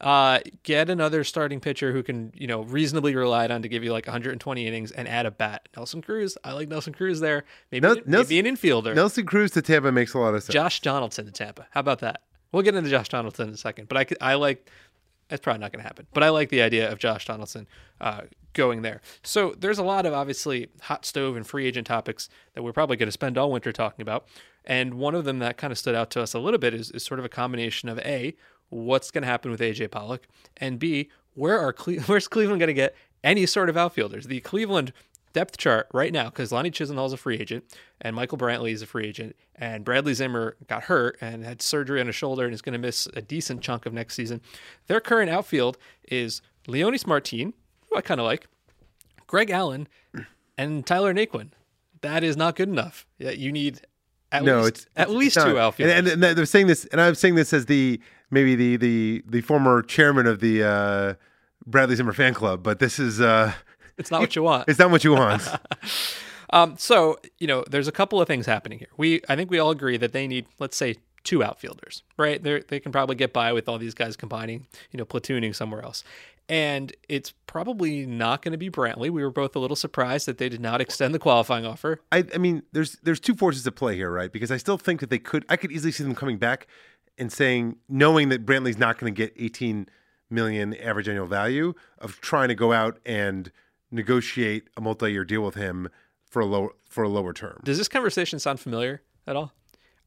Uh, 0.00 0.40
get 0.62 0.88
another 0.88 1.24
starting 1.24 1.60
pitcher 1.60 1.92
who 1.92 2.02
can, 2.02 2.32
you 2.34 2.46
know, 2.46 2.62
reasonably 2.62 3.14
relied 3.14 3.50
on 3.50 3.60
to 3.62 3.68
give 3.68 3.84
you 3.84 3.92
like 3.92 4.06
120 4.06 4.66
innings 4.66 4.90
and 4.92 5.06
add 5.06 5.26
a 5.26 5.30
bat. 5.30 5.68
Nelson 5.76 6.00
Cruz. 6.00 6.38
I 6.42 6.52
like 6.52 6.68
Nelson 6.68 6.94
Cruz 6.94 7.20
there. 7.20 7.44
Maybe, 7.70 7.86
Nel- 7.86 7.96
maybe 8.06 8.38
an 8.38 8.46
infielder. 8.46 8.94
Nelson 8.94 9.26
Cruz 9.26 9.50
to 9.52 9.62
Tampa 9.62 9.92
makes 9.92 10.14
a 10.14 10.18
lot 10.18 10.34
of 10.34 10.42
sense. 10.42 10.54
Josh 10.54 10.80
Donaldson 10.80 11.26
to 11.26 11.32
Tampa. 11.32 11.66
How 11.70 11.80
about 11.80 11.98
that? 12.00 12.22
We'll 12.52 12.62
get 12.62 12.74
into 12.74 12.88
Josh 12.88 13.08
Donaldson 13.10 13.48
in 13.48 13.54
a 13.54 13.58
second, 13.58 13.88
but 13.88 14.12
I, 14.20 14.30
I 14.32 14.34
like. 14.34 14.70
That's 15.28 15.40
probably 15.40 15.60
not 15.60 15.70
going 15.70 15.80
to 15.80 15.86
happen, 15.86 16.08
but 16.12 16.24
I 16.24 16.30
like 16.30 16.48
the 16.48 16.60
idea 16.60 16.90
of 16.90 16.98
Josh 16.98 17.26
Donaldson 17.26 17.68
uh, 18.00 18.22
going 18.52 18.82
there. 18.82 19.00
So 19.22 19.54
there's 19.56 19.78
a 19.78 19.84
lot 19.84 20.04
of 20.04 20.12
obviously 20.12 20.68
hot 20.80 21.04
stove 21.06 21.36
and 21.36 21.46
free 21.46 21.66
agent 21.66 21.86
topics 21.86 22.28
that 22.54 22.62
we're 22.62 22.72
probably 22.72 22.96
going 22.96 23.06
to 23.06 23.12
spend 23.12 23.38
all 23.38 23.52
winter 23.52 23.70
talking 23.70 24.02
about. 24.02 24.26
And 24.64 24.94
one 24.94 25.14
of 25.14 25.24
them 25.24 25.38
that 25.38 25.56
kind 25.56 25.70
of 25.70 25.78
stood 25.78 25.94
out 25.94 26.10
to 26.10 26.22
us 26.22 26.34
a 26.34 26.40
little 26.40 26.58
bit 26.58 26.74
is, 26.74 26.90
is 26.90 27.04
sort 27.04 27.20
of 27.20 27.24
a 27.24 27.28
combination 27.28 27.88
of 27.88 27.98
A, 28.00 28.34
what's 28.70 29.10
going 29.10 29.22
to 29.22 29.28
happen 29.28 29.50
with 29.50 29.60
AJ 29.60 29.90
Pollock, 29.90 30.26
and 30.56 30.78
B, 30.78 31.10
where 31.34 31.58
are 31.58 31.72
Cle- 31.72 31.94
where's 32.06 32.28
Cleveland 32.28 32.60
going 32.60 32.68
to 32.68 32.74
get 32.74 32.94
any 33.22 33.46
sort 33.46 33.68
of 33.68 33.76
outfielders? 33.76 34.26
The 34.26 34.40
Cleveland 34.40 34.92
depth 35.32 35.56
chart 35.58 35.88
right 35.92 36.12
now, 36.12 36.24
because 36.24 36.50
Lonnie 36.50 36.70
Chisenhall 36.70 37.06
is 37.06 37.12
a 37.12 37.16
free 37.16 37.38
agent, 37.38 37.64
and 38.00 38.16
Michael 38.16 38.38
Brantley 38.38 38.72
is 38.72 38.82
a 38.82 38.86
free 38.86 39.06
agent, 39.06 39.36
and 39.54 39.84
Bradley 39.84 40.14
Zimmer 40.14 40.56
got 40.66 40.84
hurt 40.84 41.16
and 41.20 41.44
had 41.44 41.62
surgery 41.62 42.00
on 42.00 42.06
his 42.06 42.16
shoulder 42.16 42.44
and 42.44 42.54
is 42.54 42.62
going 42.62 42.72
to 42.72 42.78
miss 42.78 43.06
a 43.14 43.22
decent 43.22 43.60
chunk 43.60 43.86
of 43.86 43.92
next 43.92 44.14
season. 44.14 44.40
Their 44.86 45.00
current 45.00 45.30
outfield 45.30 45.78
is 46.08 46.42
Leonys 46.66 47.06
Martin, 47.06 47.54
who 47.88 47.96
I 47.96 48.00
kind 48.00 48.20
of 48.20 48.26
like, 48.26 48.46
Greg 49.26 49.50
Allen, 49.50 49.86
and 50.58 50.84
Tyler 50.84 51.14
Naquin. 51.14 51.50
That 52.02 52.24
is 52.24 52.36
not 52.36 52.56
good 52.56 52.68
enough. 52.68 53.06
You 53.18 53.52
need 53.52 53.82
at 54.32 54.44
no, 54.44 54.60
least 54.60 54.68
it's, 54.68 54.86
at 54.96 55.08
it's 55.08 55.16
least 55.16 55.36
not. 55.36 55.46
two 55.46 55.58
outfielders. 55.58 55.96
And, 55.96 56.08
and, 56.08 56.24
and 56.24 56.36
they're 56.36 56.46
saying 56.46 56.66
this, 56.66 56.84
and 56.86 57.00
I'm 57.00 57.14
saying 57.14 57.34
this 57.34 57.52
as 57.52 57.66
the 57.66 58.00
maybe 58.30 58.54
the 58.54 58.76
the 58.76 59.22
the 59.26 59.40
former 59.40 59.82
chairman 59.82 60.26
of 60.26 60.40
the 60.40 60.62
uh, 60.62 61.14
Bradley 61.66 61.96
Zimmer 61.96 62.12
fan 62.12 62.34
club, 62.34 62.62
but 62.62 62.78
this 62.78 62.98
is 62.98 63.20
uh, 63.20 63.52
it's 63.98 64.10
not 64.10 64.20
what 64.20 64.36
you 64.36 64.42
want. 64.42 64.64
it's 64.68 64.78
not 64.78 64.90
what 64.90 65.04
you 65.04 65.12
want. 65.12 65.42
Um, 66.52 66.74
so 66.78 67.18
you 67.38 67.46
know, 67.46 67.64
there's 67.70 67.88
a 67.88 67.92
couple 67.92 68.20
of 68.20 68.26
things 68.26 68.44
happening 68.46 68.80
here. 68.80 68.88
We, 68.96 69.22
I 69.28 69.36
think 69.36 69.50
we 69.50 69.58
all 69.58 69.70
agree 69.70 69.96
that 69.96 70.12
they 70.12 70.26
need, 70.26 70.46
let's 70.58 70.76
say, 70.76 70.96
two 71.22 71.44
outfielders, 71.44 72.02
right? 72.16 72.42
They 72.42 72.60
they 72.60 72.80
can 72.80 72.92
probably 72.92 73.16
get 73.16 73.32
by 73.32 73.52
with 73.52 73.68
all 73.68 73.78
these 73.78 73.94
guys 73.94 74.16
combining, 74.16 74.66
you 74.90 74.98
know, 74.98 75.04
platooning 75.04 75.54
somewhere 75.54 75.82
else. 75.82 76.02
And 76.50 76.92
it's 77.08 77.32
probably 77.46 78.04
not 78.06 78.42
going 78.42 78.50
to 78.50 78.58
be 78.58 78.68
Brantley. 78.68 79.08
We 79.08 79.22
were 79.22 79.30
both 79.30 79.54
a 79.54 79.60
little 79.60 79.76
surprised 79.76 80.26
that 80.26 80.38
they 80.38 80.48
did 80.48 80.60
not 80.60 80.80
extend 80.80 81.14
the 81.14 81.20
qualifying 81.20 81.64
offer. 81.64 82.00
I, 82.10 82.24
I 82.34 82.38
mean, 82.38 82.64
there's 82.72 82.96
there's 83.04 83.20
two 83.20 83.36
forces 83.36 83.64
at 83.68 83.76
play 83.76 83.94
here, 83.94 84.10
right? 84.10 84.32
Because 84.32 84.50
I 84.50 84.56
still 84.56 84.76
think 84.76 84.98
that 84.98 85.10
they 85.10 85.20
could. 85.20 85.46
I 85.48 85.56
could 85.56 85.70
easily 85.70 85.92
see 85.92 86.02
them 86.02 86.16
coming 86.16 86.38
back 86.38 86.66
and 87.16 87.32
saying, 87.32 87.76
knowing 87.88 88.30
that 88.30 88.44
Brantley's 88.44 88.78
not 88.78 88.98
going 88.98 89.14
to 89.14 89.16
get 89.16 89.32
18 89.36 89.88
million 90.28 90.74
average 90.74 91.08
annual 91.08 91.26
value, 91.26 91.72
of 91.98 92.20
trying 92.20 92.48
to 92.48 92.56
go 92.56 92.72
out 92.72 92.98
and 93.06 93.52
negotiate 93.92 94.68
a 94.76 94.80
multi-year 94.80 95.24
deal 95.24 95.42
with 95.42 95.54
him 95.54 95.88
for 96.24 96.40
a 96.40 96.46
lower 96.46 96.70
for 96.88 97.04
a 97.04 97.08
lower 97.08 97.32
term. 97.32 97.60
Does 97.62 97.78
this 97.78 97.88
conversation 97.88 98.40
sound 98.40 98.58
familiar 98.58 99.02
at 99.24 99.36
all? 99.36 99.52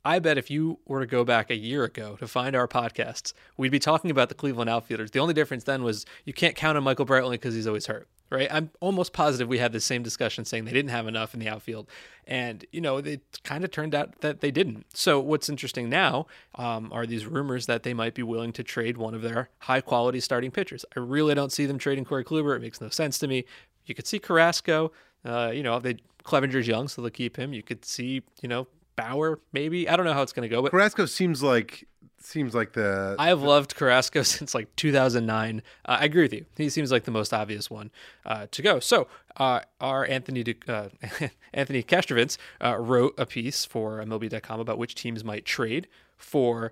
I 0.06 0.20
bet 0.20 0.38
if 0.38 0.52
you 0.52 0.80
were 0.86 1.00
to 1.00 1.06
go 1.06 1.24
back 1.24 1.50
a 1.50 1.56
year 1.56 1.86
ago 1.86 2.18
to 2.18 2.28
find 2.28 2.56
our 2.56 2.68
podcasts, 2.68 3.34
we'd 3.56 3.72
be 3.72 3.80
talking 3.80 4.12
about 4.12 4.28
the 4.28 4.36
Cleveland 4.36 4.70
outfielders. 4.70 5.12
The 5.12 5.20
only 5.20 5.34
difference 5.34 5.64
then 5.64 5.84
was 5.84 6.06
you 6.26 6.34
can't 6.34 6.56
count 6.56 6.78
on 6.78 6.84
Michael 6.84 7.06
Brantley 7.06 7.32
because 7.32 7.56
he's 7.56 7.68
always 7.68 7.86
hurt, 7.86 8.08
right? 8.30 8.50
I'm 8.52 8.70
almost 8.82 9.14
positive 9.14 9.48
we 9.48 9.60
had 9.60 9.72
the 9.72 9.80
same 9.80 10.04
discussion 10.04 10.44
saying 10.44 10.66
they 10.66 10.74
didn't 10.74 10.92
have 10.92 11.08
enough 11.08 11.34
in 11.34 11.40
the 11.40 11.48
outfield. 11.48 11.88
And, 12.28 12.66
you 12.74 12.82
know, 12.82 12.98
it 12.98 13.22
kind 13.46 13.64
of 13.64 13.72
turned 13.72 13.96
out 13.96 14.20
that 14.20 14.42
they 14.42 14.52
didn't. 14.52 14.86
So 14.94 15.22
what's 15.22 15.48
interesting 15.48 15.90
now 15.90 16.28
um, 16.56 16.92
are 16.92 17.06
these 17.06 17.26
rumors 17.26 17.66
that 17.68 17.84
they 17.84 17.94
might 17.94 18.14
be 18.14 18.24
willing 18.24 18.52
to 18.54 18.64
trade 18.64 18.98
one 18.98 19.14
of 19.14 19.22
their 19.22 19.50
high 19.60 19.82
quality 19.82 20.20
starting 20.20 20.52
pitchers. 20.52 20.84
I 20.98 21.00
really 21.00 21.34
don't 21.34 21.52
see 21.52 21.66
them 21.66 21.78
trading 21.78 22.04
Corey 22.04 22.26
Kluber. 22.26 22.58
It 22.58 22.62
makes 22.62 22.82
no 22.82 22.90
sense 22.90 23.18
to 23.20 23.28
me. 23.28 23.46
You 23.86 23.96
could 23.96 24.08
see 24.08 24.20
Carrasco, 24.20 24.92
uh, 25.24 25.52
you 25.54 25.64
know, 25.64 25.80
they 25.80 25.98
Clevinger's 26.24 26.68
young, 26.68 26.88
so 26.88 27.02
they'll 27.02 27.12
keep 27.12 27.38
him. 27.38 27.54
You 27.54 27.64
could 27.64 27.84
see, 27.84 28.22
you 28.42 28.48
know, 28.50 28.68
Bauer, 28.96 29.40
maybe. 29.52 29.88
I 29.90 29.96
don't 29.96 30.06
know 30.06 30.14
how 30.14 30.22
it's 30.22 30.34
going 30.34 30.48
to 30.48 30.54
go, 30.54 30.62
but 30.62 30.72
Carrasco 30.72 31.06
seems 31.06 31.42
like 31.42 31.88
seems 32.20 32.56
like 32.56 32.74
the 32.74 33.16
I 33.20 33.28
have 33.28 33.42
loved 33.42 33.76
Carrasco 33.76 34.24
since 34.24 34.56
like 34.56 34.74
2009. 34.76 35.62
Uh, 35.86 35.98
I 36.00 36.06
agree 36.06 36.24
with 36.24 36.34
you. 36.34 36.46
He 36.58 36.70
seems 36.70 36.92
like 36.92 37.04
the 37.04 37.12
most 37.12 37.34
obvious 37.34 37.70
one 37.70 37.92
uh, 38.26 38.48
to 38.52 38.62
go. 38.62 38.80
So, 38.80 39.08
uh, 39.38 39.62
our 39.82 40.06
Anthony 40.06 40.44
De, 40.44 40.56
uh, 40.68 40.90
Anthony 41.54 41.84
Castrovince 41.84 42.38
uh, 42.64 42.78
wrote 42.78 43.14
a 43.18 43.26
piece 43.26 43.66
for 43.66 44.00
MLB.com 44.00 44.60
about 44.60 44.78
which 44.78 44.96
teams 44.96 45.24
might 45.24 45.46
trade 45.46 45.88
for 46.18 46.72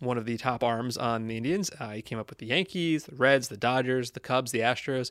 one 0.00 0.16
of 0.16 0.24
the 0.24 0.36
top 0.36 0.62
arms 0.62 0.96
on 0.96 1.26
the 1.26 1.36
Indians. 1.36 1.70
Uh, 1.80 1.90
he 1.90 2.02
came 2.02 2.18
up 2.18 2.30
with 2.30 2.38
the 2.38 2.46
Yankees, 2.46 3.04
the 3.04 3.16
Reds, 3.16 3.48
the 3.48 3.56
Dodgers, 3.56 4.12
the 4.12 4.20
Cubs, 4.20 4.52
the 4.52 4.60
Astros. 4.60 5.10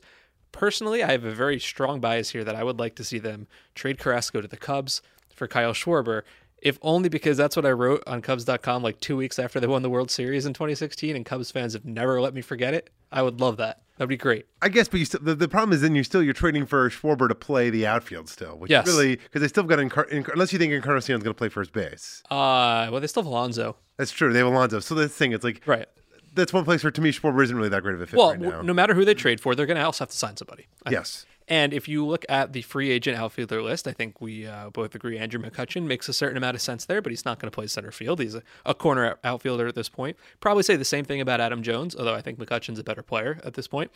Personally, 0.50 1.02
I 1.02 1.12
have 1.12 1.24
a 1.24 1.30
very 1.30 1.60
strong 1.60 2.00
bias 2.00 2.30
here 2.30 2.42
that 2.42 2.54
I 2.54 2.64
would 2.64 2.78
like 2.78 2.94
to 2.96 3.04
see 3.04 3.18
them 3.18 3.46
trade 3.74 3.98
Carrasco 3.98 4.40
to 4.40 4.48
the 4.48 4.56
Cubs 4.56 5.02
for 5.38 5.48
Kyle 5.48 5.72
Schwarber, 5.72 6.22
if 6.60 6.78
only 6.82 7.08
because 7.08 7.36
that's 7.36 7.54
what 7.56 7.64
I 7.64 7.70
wrote 7.70 8.02
on 8.06 8.20
Cubs.com 8.20 8.82
like 8.82 9.00
two 9.00 9.16
weeks 9.16 9.38
after 9.38 9.60
they 9.60 9.66
won 9.66 9.82
the 9.82 9.90
World 9.90 10.10
Series 10.10 10.44
in 10.44 10.52
2016, 10.52 11.14
and 11.16 11.24
Cubs 11.24 11.50
fans 11.50 11.72
have 11.72 11.84
never 11.84 12.20
let 12.20 12.34
me 12.34 12.42
forget 12.42 12.74
it. 12.74 12.90
I 13.12 13.22
would 13.22 13.40
love 13.40 13.56
that. 13.58 13.80
That'd 13.96 14.08
be 14.08 14.16
great. 14.16 14.46
I 14.62 14.68
guess, 14.68 14.86
but 14.88 15.00
you 15.00 15.06
still, 15.06 15.20
the, 15.22 15.34
the 15.34 15.48
problem 15.48 15.72
is 15.72 15.80
then 15.80 15.94
you're 15.94 16.04
still 16.04 16.22
you're 16.22 16.32
trading 16.34 16.66
for 16.66 16.88
Schwarber 16.90 17.28
to 17.28 17.34
play 17.34 17.70
the 17.70 17.86
outfield 17.86 18.28
still, 18.28 18.56
which 18.58 18.70
Yes. 18.70 18.86
really 18.86 19.16
because 19.16 19.40
they 19.40 19.48
still 19.48 19.64
got 19.64 19.78
Encar- 19.78 20.08
Encar- 20.10 20.32
unless 20.34 20.52
you 20.52 20.58
think 20.58 20.72
Encarnacion's 20.72 21.22
going 21.22 21.34
to 21.34 21.34
play 21.34 21.48
first 21.48 21.72
base. 21.72 22.22
Uh, 22.30 22.88
well, 22.92 23.00
they 23.00 23.06
still 23.08 23.22
have 23.22 23.28
Alonso. 23.30 23.76
That's 23.96 24.12
true. 24.12 24.32
They 24.32 24.38
have 24.38 24.46
Alonso. 24.48 24.78
So 24.80 24.94
that's 24.94 25.12
the 25.12 25.18
thing. 25.18 25.32
It's 25.32 25.42
like 25.44 25.62
Right. 25.66 25.86
that's 26.34 26.52
one 26.52 26.64
place 26.64 26.84
where 26.84 26.90
to 26.92 27.00
me 27.00 27.10
Schwarber 27.10 27.42
isn't 27.42 27.56
really 27.56 27.70
that 27.70 27.82
great 27.82 27.94
of 27.96 28.00
a 28.02 28.06
fit 28.06 28.16
Well, 28.18 28.36
right 28.36 28.64
no 28.64 28.72
matter 28.74 28.94
who 28.94 29.04
they 29.04 29.14
trade 29.14 29.40
for, 29.40 29.54
they're 29.56 29.66
going 29.66 29.78
to 29.78 29.82
also 29.84 30.02
have 30.04 30.10
to 30.10 30.16
sign 30.16 30.36
somebody. 30.36 30.66
I 30.86 30.90
yes. 30.90 31.26
And 31.48 31.72
if 31.72 31.88
you 31.88 32.06
look 32.06 32.26
at 32.28 32.52
the 32.52 32.62
free 32.62 32.90
agent 32.90 33.18
outfielder 33.18 33.62
list, 33.62 33.88
I 33.88 33.92
think 33.92 34.20
we 34.20 34.46
uh, 34.46 34.70
both 34.70 34.94
agree 34.94 35.18
Andrew 35.18 35.40
McCutchen 35.40 35.84
makes 35.84 36.08
a 36.08 36.12
certain 36.12 36.36
amount 36.36 36.54
of 36.54 36.60
sense 36.60 36.84
there, 36.84 37.00
but 37.00 37.10
he's 37.10 37.24
not 37.24 37.38
going 37.38 37.50
to 37.50 37.54
play 37.54 37.66
center 37.66 37.90
field. 37.90 38.20
He's 38.20 38.34
a, 38.34 38.42
a 38.66 38.74
corner 38.74 39.18
outfielder 39.24 39.66
at 39.66 39.74
this 39.74 39.88
point. 39.88 40.16
Probably 40.40 40.62
say 40.62 40.76
the 40.76 40.84
same 40.84 41.06
thing 41.06 41.20
about 41.20 41.40
Adam 41.40 41.62
Jones, 41.62 41.96
although 41.96 42.14
I 42.14 42.20
think 42.20 42.38
McCutchen's 42.38 42.78
a 42.78 42.84
better 42.84 43.02
player 43.02 43.40
at 43.44 43.54
this 43.54 43.66
point. 43.66 43.90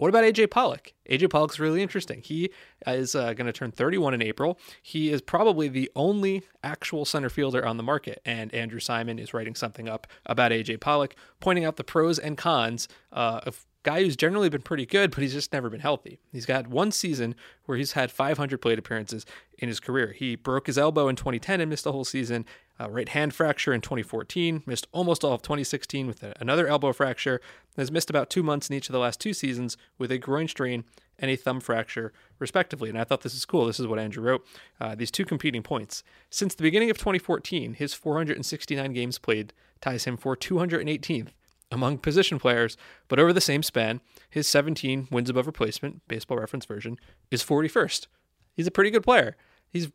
What 0.00 0.08
about 0.08 0.24
AJ 0.24 0.50
Pollock? 0.50 0.94
AJ 1.10 1.28
Pollock's 1.28 1.58
really 1.58 1.82
interesting. 1.82 2.22
He 2.22 2.50
is 2.86 3.14
uh, 3.14 3.34
going 3.34 3.44
to 3.44 3.52
turn 3.52 3.70
31 3.70 4.14
in 4.14 4.22
April. 4.22 4.58
He 4.80 5.12
is 5.12 5.20
probably 5.20 5.68
the 5.68 5.90
only 5.94 6.42
actual 6.64 7.04
center 7.04 7.28
fielder 7.28 7.66
on 7.66 7.76
the 7.76 7.82
market. 7.82 8.22
And 8.24 8.52
Andrew 8.54 8.80
Simon 8.80 9.18
is 9.18 9.34
writing 9.34 9.54
something 9.54 9.90
up 9.90 10.06
about 10.24 10.52
AJ 10.52 10.80
Pollock, 10.80 11.14
pointing 11.38 11.66
out 11.66 11.76
the 11.76 11.84
pros 11.84 12.18
and 12.18 12.38
cons 12.38 12.88
uh, 13.12 13.40
of 13.44 13.66
guy 13.82 14.02
who's 14.02 14.16
generally 14.16 14.48
been 14.48 14.62
pretty 14.62 14.86
good, 14.86 15.10
but 15.10 15.22
he's 15.22 15.32
just 15.32 15.52
never 15.52 15.70
been 15.70 15.80
healthy. 15.80 16.18
He's 16.32 16.46
got 16.46 16.66
one 16.66 16.92
season 16.92 17.34
where 17.64 17.78
he's 17.78 17.92
had 17.92 18.10
500 18.10 18.58
plate 18.58 18.78
appearances 18.78 19.24
in 19.58 19.68
his 19.68 19.80
career. 19.80 20.12
He 20.12 20.36
broke 20.36 20.66
his 20.66 20.78
elbow 20.78 21.08
in 21.08 21.16
2010 21.16 21.60
and 21.60 21.70
missed 21.70 21.84
the 21.84 21.92
whole 21.92 22.04
season. 22.04 22.44
Uh, 22.78 22.88
right 22.88 23.10
hand 23.10 23.34
fracture 23.34 23.74
in 23.74 23.82
2014, 23.82 24.62
missed 24.64 24.86
almost 24.92 25.22
all 25.22 25.34
of 25.34 25.42
2016 25.42 26.06
with 26.06 26.22
a, 26.22 26.32
another 26.40 26.66
elbow 26.66 26.94
fracture, 26.94 27.38
has 27.76 27.92
missed 27.92 28.08
about 28.08 28.30
two 28.30 28.42
months 28.42 28.70
in 28.70 28.76
each 28.76 28.88
of 28.88 28.94
the 28.94 28.98
last 28.98 29.20
two 29.20 29.34
seasons 29.34 29.76
with 29.98 30.10
a 30.10 30.16
groin 30.16 30.48
strain 30.48 30.84
and 31.18 31.30
a 31.30 31.36
thumb 31.36 31.60
fracture, 31.60 32.10
respectively. 32.38 32.88
And 32.88 32.98
I 32.98 33.04
thought 33.04 33.20
this 33.20 33.34
is 33.34 33.44
cool. 33.44 33.66
This 33.66 33.78
is 33.78 33.86
what 33.86 33.98
Andrew 33.98 34.22
wrote. 34.22 34.46
Uh, 34.80 34.94
these 34.94 35.10
two 35.10 35.26
competing 35.26 35.62
points. 35.62 36.02
Since 36.30 36.54
the 36.54 36.62
beginning 36.62 36.88
of 36.88 36.96
2014, 36.96 37.74
his 37.74 37.92
469 37.92 38.94
games 38.94 39.18
played 39.18 39.52
ties 39.82 40.04
him 40.04 40.16
for 40.16 40.34
218th 40.34 41.28
among 41.70 41.98
position 41.98 42.38
players, 42.38 42.76
but 43.08 43.18
over 43.20 43.32
the 43.32 43.40
same 43.40 43.62
span, 43.62 44.00
his 44.28 44.46
17 44.46 45.08
wins 45.10 45.30
above 45.30 45.46
replacement, 45.46 46.06
baseball 46.08 46.38
reference 46.38 46.64
version, 46.66 46.98
is 47.30 47.42
41st. 47.42 48.06
He's 48.54 48.66
a 48.66 48.70
pretty 48.70 48.90
good 48.90 49.04
player. 49.04 49.36
He's 49.70 49.88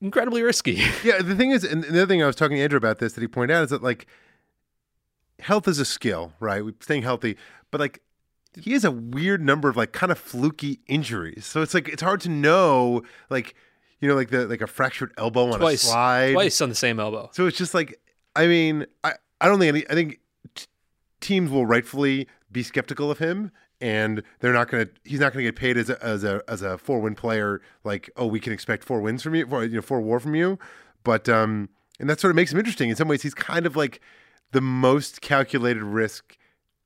incredibly 0.00 0.42
risky. 0.42 0.82
Yeah, 1.04 1.22
the 1.22 1.34
thing 1.34 1.50
is, 1.50 1.64
and 1.64 1.82
the 1.84 1.88
other 2.02 2.06
thing 2.06 2.22
I 2.22 2.26
was 2.26 2.36
talking 2.36 2.56
to 2.56 2.62
Andrew 2.62 2.76
about 2.76 2.98
this 2.98 3.14
that 3.14 3.20
he 3.20 3.28
pointed 3.28 3.54
out 3.54 3.64
is 3.64 3.70
that 3.70 3.82
like 3.82 4.06
health 5.40 5.68
is 5.68 5.78
a 5.78 5.84
skill, 5.84 6.32
right? 6.40 6.62
Staying 6.80 7.02
healthy, 7.02 7.36
but 7.70 7.80
like 7.80 8.00
he 8.58 8.72
has 8.72 8.84
a 8.84 8.90
weird 8.90 9.42
number 9.42 9.68
of 9.68 9.76
like 9.76 9.92
kind 9.92 10.10
of 10.10 10.18
fluky 10.18 10.80
injuries. 10.86 11.44
So 11.44 11.62
it's 11.62 11.74
like 11.74 11.88
it's 11.88 12.02
hard 12.02 12.20
to 12.22 12.28
know 12.28 13.02
like 13.30 13.54
you 14.00 14.08
know 14.08 14.14
like 14.14 14.30
the 14.30 14.46
like 14.46 14.62
a 14.62 14.66
fractured 14.66 15.12
elbow 15.18 15.52
on 15.52 15.58
twice, 15.60 15.84
a 15.84 15.86
slide. 15.88 16.32
Twice 16.32 16.60
on 16.60 16.68
the 16.68 16.74
same 16.74 16.98
elbow. 16.98 17.30
So 17.32 17.46
it's 17.46 17.58
just 17.58 17.74
like 17.74 18.00
I 18.34 18.46
mean, 18.46 18.86
I 19.04 19.14
I 19.40 19.48
don't 19.48 19.58
think 19.58 19.68
any 19.68 19.90
I 19.90 19.94
think 19.94 20.20
t- 20.54 20.66
teams 21.20 21.50
will 21.50 21.66
rightfully 21.66 22.28
be 22.50 22.62
skeptical 22.62 23.10
of 23.10 23.18
him 23.18 23.50
and 23.80 24.22
they're 24.40 24.52
not 24.52 24.70
going 24.70 24.86
to 24.86 24.92
he's 25.04 25.20
not 25.20 25.32
going 25.32 25.44
to 25.44 25.50
get 25.50 25.56
paid 25.56 25.76
as 25.76 25.90
a, 25.90 26.02
as 26.02 26.24
a 26.24 26.42
as 26.48 26.62
a 26.62 26.78
four 26.78 27.00
win 27.00 27.14
player 27.14 27.60
like 27.84 28.10
oh 28.16 28.26
we 28.26 28.40
can 28.40 28.52
expect 28.52 28.84
four 28.84 29.00
wins 29.00 29.22
from 29.22 29.34
you 29.34 29.46
four, 29.46 29.64
you 29.64 29.76
know 29.76 29.82
four 29.82 30.00
war 30.00 30.20
from 30.20 30.34
you. 30.34 30.58
But 31.04 31.28
um 31.28 31.68
and 31.98 32.08
that 32.10 32.20
sort 32.20 32.30
of 32.30 32.36
makes 32.36 32.52
him 32.52 32.58
interesting. 32.58 32.90
In 32.90 32.96
some 32.96 33.08
ways 33.08 33.22
he's 33.22 33.34
kind 33.34 33.66
of 33.66 33.76
like 33.76 34.00
the 34.52 34.60
most 34.60 35.20
calculated 35.20 35.82
risk 35.82 36.38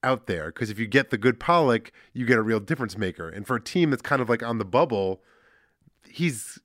out 0.02 0.26
there 0.26 0.46
because 0.46 0.70
if 0.70 0.78
you 0.78 0.86
get 0.86 1.10
the 1.10 1.18
good 1.18 1.38
Pollock 1.38 1.92
you 2.12 2.26
get 2.26 2.38
a 2.38 2.42
real 2.42 2.60
difference 2.60 2.96
maker. 2.98 3.28
And 3.28 3.46
for 3.46 3.56
a 3.56 3.62
team 3.62 3.90
that's 3.90 4.02
kind 4.02 4.22
of 4.22 4.28
like 4.28 4.42
on 4.42 4.58
the 4.58 4.64
bubble 4.64 5.22
he's 6.08 6.58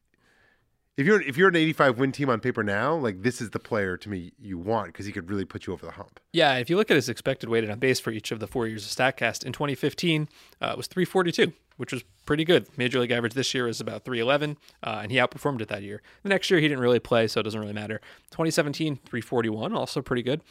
if 0.98 1.06
you're 1.06 1.22
if 1.22 1.36
you're 1.36 1.50
an 1.50 1.56
85 1.56 1.98
win 1.98 2.12
team 2.12 2.30
on 2.30 2.40
paper 2.40 2.64
now, 2.64 2.96
like 2.96 3.22
this 3.22 3.42
is 3.42 3.50
the 3.50 3.60
player 3.60 3.98
to 3.98 4.10
me 4.10 4.32
you 4.40 4.58
want 4.58 4.88
because 4.88 5.06
he 5.06 5.12
could 5.12 5.30
really 5.30 5.46
put 5.46 5.68
you 5.68 5.74
over 5.74 5.86
the 5.86 5.92
hump. 5.94 6.20
Yeah, 6.32 6.56
if 6.56 6.70
you 6.70 6.78
look 6.78 6.90
at 6.90 6.96
his 6.96 7.10
expected 7.10 7.50
weighted 7.50 7.70
on 7.70 7.80
base 7.80 8.00
for 8.00 8.12
each 8.12 8.32
of 8.32 8.40
the 8.40 8.48
four 8.48 8.68
years 8.68 8.86
of 8.86 8.92
Statcast, 8.92 9.44
in 9.44 9.52
2015 9.52 10.30
uh, 10.62 10.68
it 10.68 10.78
was 10.78 10.88
342, 10.88 11.52
which 11.78 11.92
was 11.92 12.04
pretty 12.25 12.46
good. 12.46 12.68
Major 12.78 13.00
league 13.00 13.12
average 13.12 13.34
this 13.34 13.54
year 13.54 13.68
is 13.68 13.82
about 13.82 14.06
311, 14.06 14.58
uh, 14.84 15.00
and 15.04 15.12
he 15.12 15.18
outperformed 15.18 15.62
it 15.62 15.68
that 15.68 15.84
year. 15.84 16.02
The 16.24 16.30
next 16.30 16.50
year 16.50 16.60
he 16.60 16.68
didn't 16.68 16.82
really 16.82 17.00
play, 17.00 17.28
so 17.28 17.42
it 17.42 17.44
doesn't 17.44 17.60
really 17.60 17.74
matter. 17.74 18.00
2017 18.32 18.96
341, 18.98 19.74
also 19.74 20.02
pretty 20.02 20.24
good, 20.24 20.42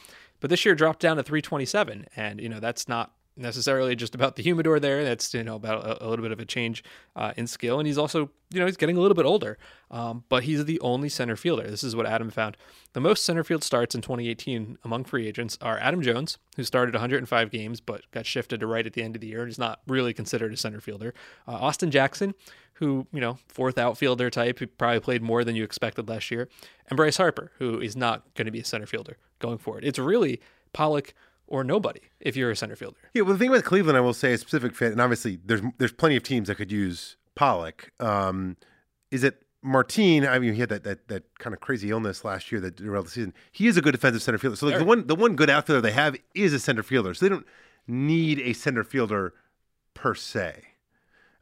but 0.41 0.51
this 0.51 0.65
year 0.67 0.75
dropped 0.75 1.01
down 1.01 1.17
to 1.17 1.23
327, 1.23 2.07
and 2.17 2.41
you 2.41 2.51
know 2.51 2.61
that's 2.61 2.87
not 2.87 3.13
necessarily 3.37 3.97
just 3.97 4.14
about 4.14 4.37
the 4.37 4.43
humidor 4.43 4.79
there. 4.79 5.05
That's 5.05 5.33
you 5.35 5.43
know 5.43 5.57
about 5.57 5.85
a, 5.85 6.05
a 6.05 6.09
little 6.09 6.23
bit 6.23 6.33
of 6.33 6.41
a 6.41 6.45
change 6.45 6.85
uh, 7.17 7.33
in 7.37 7.47
skill, 7.47 7.79
and 7.79 7.87
he's 7.87 7.99
also 7.99 8.31
you 8.50 8.61
know 8.61 8.67
he's 8.67 8.76
getting 8.76 8.97
a 8.97 9.00
little 9.00 9.14
bit 9.14 9.26
older. 9.26 9.59
Um, 9.91 10.25
but 10.29 10.45
he's 10.45 10.64
the 10.64 10.81
only 10.81 11.09
center 11.09 11.37
fielder. 11.37 11.69
This 11.69 11.85
is 11.85 11.97
what 11.97 12.07
Adam 12.07 12.31
found. 12.31 12.57
The 12.93 13.00
most 13.00 13.25
center 13.25 13.45
field 13.45 13.64
starts 13.64 13.95
in 13.95 14.00
2018 14.00 14.79
among 14.85 15.05
free 15.05 15.26
agents 15.26 15.59
are 15.61 15.79
Adam 15.79 16.03
Jones, 16.03 16.38
who 16.57 16.64
started 16.64 16.95
105 16.95 17.50
games 17.50 17.81
but 17.81 18.11
got 18.12 18.26
shifted 18.26 18.61
to 18.61 18.67
right 18.67 18.87
at 18.87 18.93
the 18.93 19.03
end 19.03 19.17
of 19.17 19.21
the 19.21 19.29
year 19.29 19.43
and 19.43 19.50
is 19.50 19.59
not 19.59 19.81
really 19.87 20.12
considered 20.12 20.53
a 20.53 20.57
center 20.57 20.81
fielder. 20.81 21.14
Uh, 21.47 21.53
Austin 21.53 21.91
Jackson, 21.91 22.35
who 22.75 23.07
you 23.12 23.21
know 23.21 23.38
fourth 23.49 23.79
outfielder 23.79 24.31
type, 24.31 24.59
who 24.59 24.67
probably 24.67 25.00
played 25.00 25.23
more 25.23 25.45
than 25.45 25.57
you 25.57 25.64
expected 25.64 26.09
last 26.09 26.31
year, 26.31 26.49
and 26.88 26.97
Bryce 26.97 27.17
Harper, 27.17 27.50
who 27.59 27.81
is 27.81 27.97
not 27.97 28.23
going 28.35 28.47
to 28.47 28.53
be 28.53 28.61
a 28.61 28.64
center 28.64 28.87
fielder 28.87 29.17
going 29.38 29.59
forward. 29.59 29.85
It's 29.85 29.99
really 29.99 30.41
Pollock 30.73 31.14
or 31.47 31.65
nobody 31.65 32.01
if 32.21 32.37
you're 32.37 32.51
a 32.51 32.57
center 32.57 32.77
fielder. 32.77 32.97
Yeah, 33.13 33.23
well, 33.23 33.35
the 33.35 33.39
thing 33.39 33.51
about 33.51 33.65
Cleveland, 33.65 33.97
I 33.97 34.01
will 34.01 34.15
say, 34.15 34.33
a 34.33 34.39
specific 34.39 34.75
fit, 34.75 34.93
and 34.93 35.01
obviously 35.01 35.39
there's 35.45 35.63
there's 35.79 35.93
plenty 35.93 36.17
of 36.17 36.23
teams 36.23 36.49
that 36.49 36.57
could 36.57 36.73
use 36.73 37.17
Pollock. 37.35 37.93
Um, 38.01 38.57
is 39.11 39.23
that 39.23 39.43
Martin? 39.63 40.27
I 40.27 40.39
mean, 40.39 40.55
he 40.55 40.61
had 40.61 40.69
that 40.71 40.85
that 40.85 41.09
that 41.09 41.39
kind 41.39 41.55
of 41.55 41.61
crazy 41.61 41.91
illness 41.91 42.25
last 42.25 42.51
year 42.53 42.61
that 42.61 42.77
derailed 42.77 43.07
the 43.07 43.11
season. 43.11 43.35
He 43.53 43.67
is 43.67 43.77
a 43.77 43.83
good 43.83 43.93
defensive 43.93 44.23
center 44.23 44.39
fielder. 44.39 44.57
So 44.57 44.67
like 44.67 44.79
the 44.79 44.85
one 44.85 45.07
the 45.07 45.15
one 45.15 45.37
good 45.37 45.51
outfielder 45.51 45.81
they 45.81 45.93
have 45.93 46.17
is 46.35 46.53
a 46.53 46.59
center 46.59 46.83
fielder. 46.83 47.15
So 47.15 47.27
they 47.27 47.31
don't 47.31 47.47
need 47.87 48.41
a 48.41 48.53
center 48.53 48.85
fielder 48.85 49.35
per 49.95 50.15
se. 50.15 50.63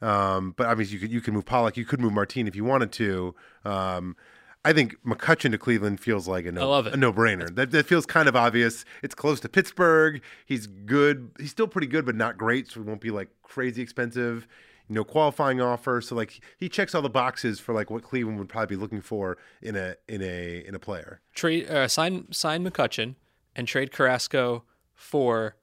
Um, 0.00 0.52
but 0.56 0.66
obviously 0.66 0.94
you 0.94 1.00
could 1.00 1.12
you 1.12 1.20
could 1.20 1.34
move 1.34 1.46
Pollock, 1.46 1.76
you 1.76 1.84
could 1.84 2.00
move 2.00 2.12
Martin 2.12 2.48
if 2.48 2.56
you 2.56 2.64
wanted 2.64 2.92
to. 2.92 3.34
Um, 3.64 4.16
I 4.64 4.72
think 4.72 4.96
McCutchen 5.04 5.50
to 5.50 5.58
Cleveland 5.58 5.98
feels 6.00 6.28
like 6.28 6.46
a 6.46 6.52
no, 6.52 6.72
a 6.72 6.96
no-brainer. 6.96 7.52
That, 7.54 7.72
that 7.72 7.86
feels 7.86 8.06
kind 8.06 8.28
of 8.28 8.36
obvious. 8.36 8.84
It's 9.02 9.14
close 9.14 9.40
to 9.40 9.48
Pittsburgh. 9.48 10.22
He's 10.46 10.68
good. 10.68 11.32
He's 11.38 11.50
still 11.50 11.66
pretty 11.66 11.88
good, 11.88 12.06
but 12.06 12.14
not 12.14 12.38
great. 12.38 12.68
So 12.68 12.80
he 12.80 12.88
won't 12.88 13.00
be 13.00 13.10
like 13.10 13.28
crazy 13.42 13.82
expensive. 13.82 14.46
You 14.88 14.94
know, 14.94 15.04
qualifying 15.04 15.60
offer. 15.60 16.00
So 16.00 16.14
like 16.14 16.40
he 16.58 16.68
checks 16.68 16.94
all 16.94 17.02
the 17.02 17.10
boxes 17.10 17.58
for 17.58 17.74
like 17.74 17.90
what 17.90 18.02
Cleveland 18.04 18.38
would 18.38 18.48
probably 18.48 18.76
be 18.76 18.80
looking 18.80 19.00
for 19.00 19.36
in 19.60 19.74
a 19.74 19.96
in 20.06 20.22
a 20.22 20.64
in 20.66 20.74
a 20.74 20.78
player. 20.78 21.20
Trade 21.34 21.68
uh, 21.68 21.88
sign 21.88 22.30
sign 22.30 22.64
McCutchen 22.64 23.16
and 23.56 23.66
trade 23.66 23.90
Carrasco 23.90 24.64
for. 24.94 25.56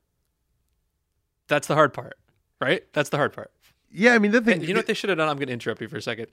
That's 1.47 1.67
the 1.67 1.75
hard 1.75 1.93
part, 1.93 2.17
right? 2.59 2.83
That's 2.93 3.09
the 3.09 3.17
hard 3.17 3.33
part. 3.33 3.51
Yeah, 3.91 4.13
I 4.13 4.19
mean 4.19 4.31
the 4.31 4.41
thing. 4.41 4.61
you 4.61 4.73
know 4.73 4.79
what 4.79 4.87
they 4.87 4.93
should 4.93 5.09
have 5.09 5.17
done? 5.17 5.29
I'm 5.29 5.37
going 5.37 5.47
to 5.47 5.53
interrupt 5.53 5.81
you 5.81 5.87
for 5.87 5.97
a 5.97 6.01
second. 6.01 6.27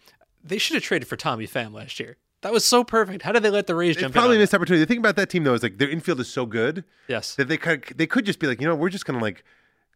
They 0.45 0.59
should 0.59 0.75
have 0.75 0.83
traded 0.83 1.09
for 1.09 1.17
Tommy 1.17 1.47
Pham 1.47 1.73
last 1.73 1.99
year. 1.99 2.17
That 2.43 2.53
was 2.53 2.65
so 2.65 2.85
perfect. 2.85 3.23
How 3.23 3.33
did 3.33 3.43
they 3.43 3.51
let 3.51 3.67
the 3.67 3.75
Rays 3.75 3.97
jump? 3.97 4.07
It's 4.07 4.13
probably 4.13 4.37
a 4.37 4.39
missed 4.39 4.55
opportunity. 4.55 4.85
The 4.85 4.87
thing 4.87 4.99
about 4.99 5.17
that 5.17 5.31
team 5.31 5.45
though 5.45 5.55
is 5.55 5.63
like 5.63 5.79
their 5.79 5.89
infield 5.89 6.21
is 6.21 6.29
so 6.29 6.47
good. 6.47 6.85
Yes. 7.09 7.35
That 7.35 7.49
they 7.49 7.57
could 7.57 7.85
they 7.97 8.07
could 8.07 8.27
just 8.27 8.39
be 8.39 8.47
like, 8.47 8.61
you 8.61 8.67
know, 8.67 8.75
we're 8.75 8.91
just 8.91 9.07
gonna 9.07 9.21
like 9.21 9.45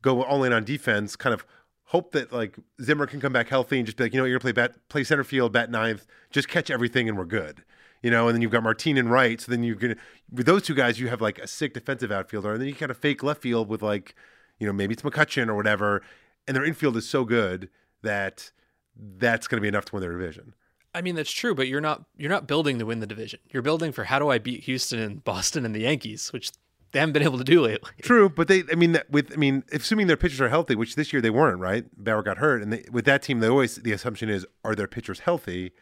go 0.03 0.23
all 0.23 0.43
in 0.45 0.53
on 0.53 0.65
defense, 0.65 1.17
kind 1.17 1.35
of 1.35 1.45
hope 1.85 2.13
that 2.13 2.33
like 2.33 2.57
Zimmer 2.83 3.07
can 3.07 3.21
come 3.21 3.33
back 3.33 3.49
healthy 3.49 3.79
and 3.79 3.87
just 3.87 3.99
be 3.99 4.05
like, 4.05 4.15
you 4.15 4.21
know, 4.21 4.25
you're 4.25 4.39
gonna 4.39 4.53
play 4.53 4.53
bat 4.53 4.77
play 4.89 5.05
center 5.05 5.25
field, 5.25 5.53
bat 5.53 5.71
ninth, 5.71 6.07
just 6.31 6.49
catch 6.49 6.71
everything 6.71 7.09
and 7.09 7.19
we're 7.19 7.25
good. 7.25 7.63
You 8.03 8.11
know, 8.11 8.29
and 8.29 8.35
then 8.35 8.41
you've 8.41 8.51
got 8.51 8.63
Martin 8.63 8.97
and 8.97 9.11
Wright. 9.11 9.41
So 9.41 9.51
then 9.53 9.63
you're 9.63 9.77
gonna 9.77 9.97
with 10.33 10.47
those 10.47 10.63
two 10.63 10.75
guys, 10.75 10.99
you 10.99 11.09
have 11.09 11.21
like 11.21 11.39
a 11.39 11.47
sick 11.47 11.75
defensive 11.75 12.11
outfielder, 12.11 12.53
and 12.53 12.61
then 12.61 12.69
you 12.69 12.75
kind 12.75 12.91
of 12.91 12.97
fake 12.97 13.23
left 13.23 13.43
field 13.43 13.69
with 13.69 13.83
like, 13.83 14.15
you 14.59 14.67
know, 14.67 14.73
maybe 14.73 14.95
it's 14.95 15.03
McCutchen 15.03 15.49
or 15.49 15.55
whatever, 15.55 16.03
and 16.49 16.57
their 16.57 16.65
infield 16.65 16.97
is 16.97 17.09
so 17.09 17.25
good 17.25 17.69
that 18.03 18.51
that's 18.97 19.47
going 19.47 19.59
to 19.59 19.63
be 19.63 19.69
enough 19.69 19.85
to 19.87 19.95
win 19.95 20.01
their 20.01 20.13
division. 20.13 20.55
I 20.95 21.03
mean 21.03 21.15
that's 21.15 21.31
true, 21.31 21.55
but 21.55 21.69
you're 21.69 21.81
not 21.81 22.05
you're 22.17 22.31
not 22.31 22.47
building 22.47 22.79
to 22.79 22.87
win 22.87 23.01
the 23.01 23.07
division. 23.07 23.41
You're 23.51 23.63
building 23.63 23.93
for 23.93 24.05
how 24.05 24.19
do 24.19 24.29
I 24.29 24.39
beat 24.39 24.65
Houston 24.65 24.99
and 24.99 25.25
Boston 25.25 25.65
and 25.65 25.75
the 25.75 25.81
Yankees, 25.81 26.33
which 26.33 26.51
they 26.93 26.99
haven't 26.99 27.13
been 27.13 27.23
able 27.23 27.39
to 27.39 27.45
do 27.45 27.61
lately. 27.61 27.91
True, 28.03 28.29
but 28.29 28.49
they 28.49 28.65
I 28.71 28.75
mean 28.75 28.99
with 29.09 29.33
I 29.33 29.37
mean 29.37 29.63
assuming 29.73 30.09
their 30.09 30.17
pitchers 30.17 30.41
are 30.41 30.49
healthy, 30.49 30.75
which 30.75 30.97
this 30.97 31.13
year 31.13 31.23
they 31.23 31.31
weren't, 31.31 31.61
right? 31.61 31.85
Bauer 31.97 32.23
got 32.23 32.39
hurt, 32.39 32.63
and 32.63 32.73
they, 32.73 32.85
with 32.91 33.05
that 33.05 33.23
team, 33.23 33.41
they 33.41 33.49
always 33.49 33.77
the 33.77 33.93
assumption 33.93 34.29
is 34.29 34.47
are 34.65 34.75
their 34.75 34.89
pitchers 34.89 35.21
healthy? 35.21 35.73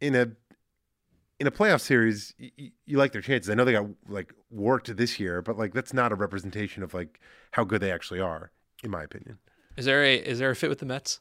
In 0.00 0.14
a 0.14 0.28
in 1.40 1.46
a 1.46 1.50
playoff 1.50 1.80
series, 1.80 2.34
you, 2.38 2.70
you 2.86 2.98
like 2.98 3.12
their 3.12 3.22
chances. 3.22 3.50
I 3.50 3.54
know 3.54 3.64
they 3.64 3.72
got 3.72 3.86
like 4.08 4.32
worked 4.50 4.96
this 4.96 5.18
year, 5.18 5.42
but 5.42 5.58
like 5.58 5.74
that's 5.74 5.92
not 5.92 6.12
a 6.12 6.14
representation 6.14 6.84
of 6.84 6.94
like 6.94 7.20
how 7.52 7.64
good 7.64 7.80
they 7.80 7.90
actually 7.90 8.20
are, 8.20 8.52
in 8.84 8.90
my 8.90 9.02
opinion. 9.02 9.38
Is 9.76 9.86
there 9.86 10.04
a 10.04 10.16
is 10.16 10.38
there 10.38 10.50
a 10.50 10.56
fit 10.56 10.70
with 10.70 10.78
the 10.78 10.86
Mets? 10.86 11.18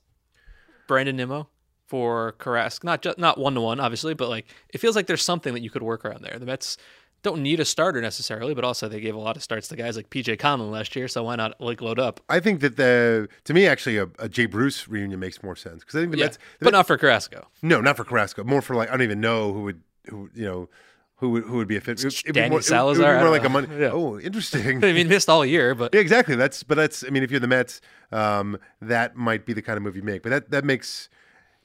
Brandon 0.87 1.15
Nimmo 1.15 1.49
for 1.87 2.33
Carrasco, 2.33 2.85
not 2.85 3.01
just 3.01 3.17
not 3.17 3.37
one 3.37 3.55
to 3.55 3.61
one, 3.61 3.79
obviously, 3.79 4.13
but 4.13 4.29
like 4.29 4.45
it 4.73 4.79
feels 4.79 4.95
like 4.95 5.07
there's 5.07 5.23
something 5.23 5.53
that 5.53 5.61
you 5.61 5.69
could 5.69 5.83
work 5.83 6.05
around 6.05 6.23
there. 6.23 6.37
The 6.37 6.45
Mets 6.45 6.77
don't 7.23 7.41
need 7.41 7.59
a 7.59 7.65
starter 7.65 8.01
necessarily, 8.01 8.53
but 8.53 8.63
also 8.63 8.87
they 8.87 8.99
gave 8.99 9.15
a 9.15 9.19
lot 9.19 9.35
of 9.35 9.43
starts 9.43 9.67
to 9.69 9.75
guys 9.75 9.95
like 9.95 10.09
PJ 10.09 10.37
Conlon 10.37 10.69
last 10.69 10.95
year, 10.95 11.07
so 11.07 11.23
why 11.23 11.35
not 11.35 11.59
like 11.59 11.81
load 11.81 11.99
up? 11.99 12.19
I 12.29 12.39
think 12.39 12.59
that 12.59 12.75
the 12.75 13.29
to 13.45 13.53
me 13.53 13.65
actually 13.65 13.97
a, 13.97 14.07
a 14.19 14.29
Jay 14.29 14.45
Bruce 14.45 14.87
reunion 14.87 15.19
makes 15.19 15.41
more 15.41 15.55
sense 15.55 15.81
because 15.81 15.95
I 15.95 16.01
think 16.01 16.11
the 16.11 16.17
yeah, 16.19 16.25
Mets, 16.25 16.37
the 16.37 16.43
but 16.59 16.65
Mets, 16.65 16.73
not 16.73 16.87
for 16.87 16.97
Carrasco. 16.97 17.47
No, 17.61 17.81
not 17.81 17.97
for 17.97 18.03
Carrasco. 18.03 18.43
More 18.43 18.61
for 18.61 18.75
like 18.75 18.89
I 18.89 18.91
don't 18.91 19.01
even 19.01 19.21
know 19.21 19.53
who 19.53 19.63
would 19.63 19.81
who 20.09 20.29
you 20.35 20.45
know 20.45 20.69
who 21.17 21.29
would, 21.31 21.43
who 21.45 21.57
would 21.57 21.67
be 21.67 21.77
a 21.77 21.81
fit? 21.81 22.03
It'd 22.03 22.33
Danny 22.33 22.47
be 22.47 22.51
more, 22.51 22.61
Salazar. 22.61 23.03
It 23.03 23.07
would 23.07 23.19
be 23.19 23.23
more 23.23 23.31
like 23.31 23.45
a 23.45 23.49
money. 23.49 23.67
Yeah. 23.79 23.91
Oh, 23.91 24.19
interesting. 24.19 24.83
I 24.83 24.93
mean, 24.93 25.07
missed 25.07 25.29
all 25.29 25.45
year, 25.45 25.73
but 25.73 25.93
yeah, 25.93 26.01
exactly. 26.01 26.35
That's 26.35 26.63
but 26.63 26.75
that's. 26.75 27.03
I 27.03 27.09
mean, 27.09 27.23
if 27.23 27.31
you're 27.31 27.39
the 27.39 27.47
Mets, 27.47 27.81
um, 28.11 28.59
that 28.81 29.15
might 29.15 29.45
be 29.45 29.53
the 29.53 29.61
kind 29.61 29.77
of 29.77 29.83
move 29.83 29.95
you 29.95 30.03
make. 30.03 30.21
But 30.21 30.29
that 30.29 30.51
that 30.51 30.65
makes 30.65 31.09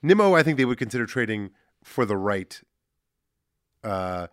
Nimmo. 0.03 0.35
I 0.35 0.43
think 0.43 0.59
they 0.59 0.65
would 0.65 0.79
consider 0.79 1.07
trading 1.07 1.51
for 1.85 2.05
the 2.05 2.17
right 2.17 2.61
uh, 3.85 4.29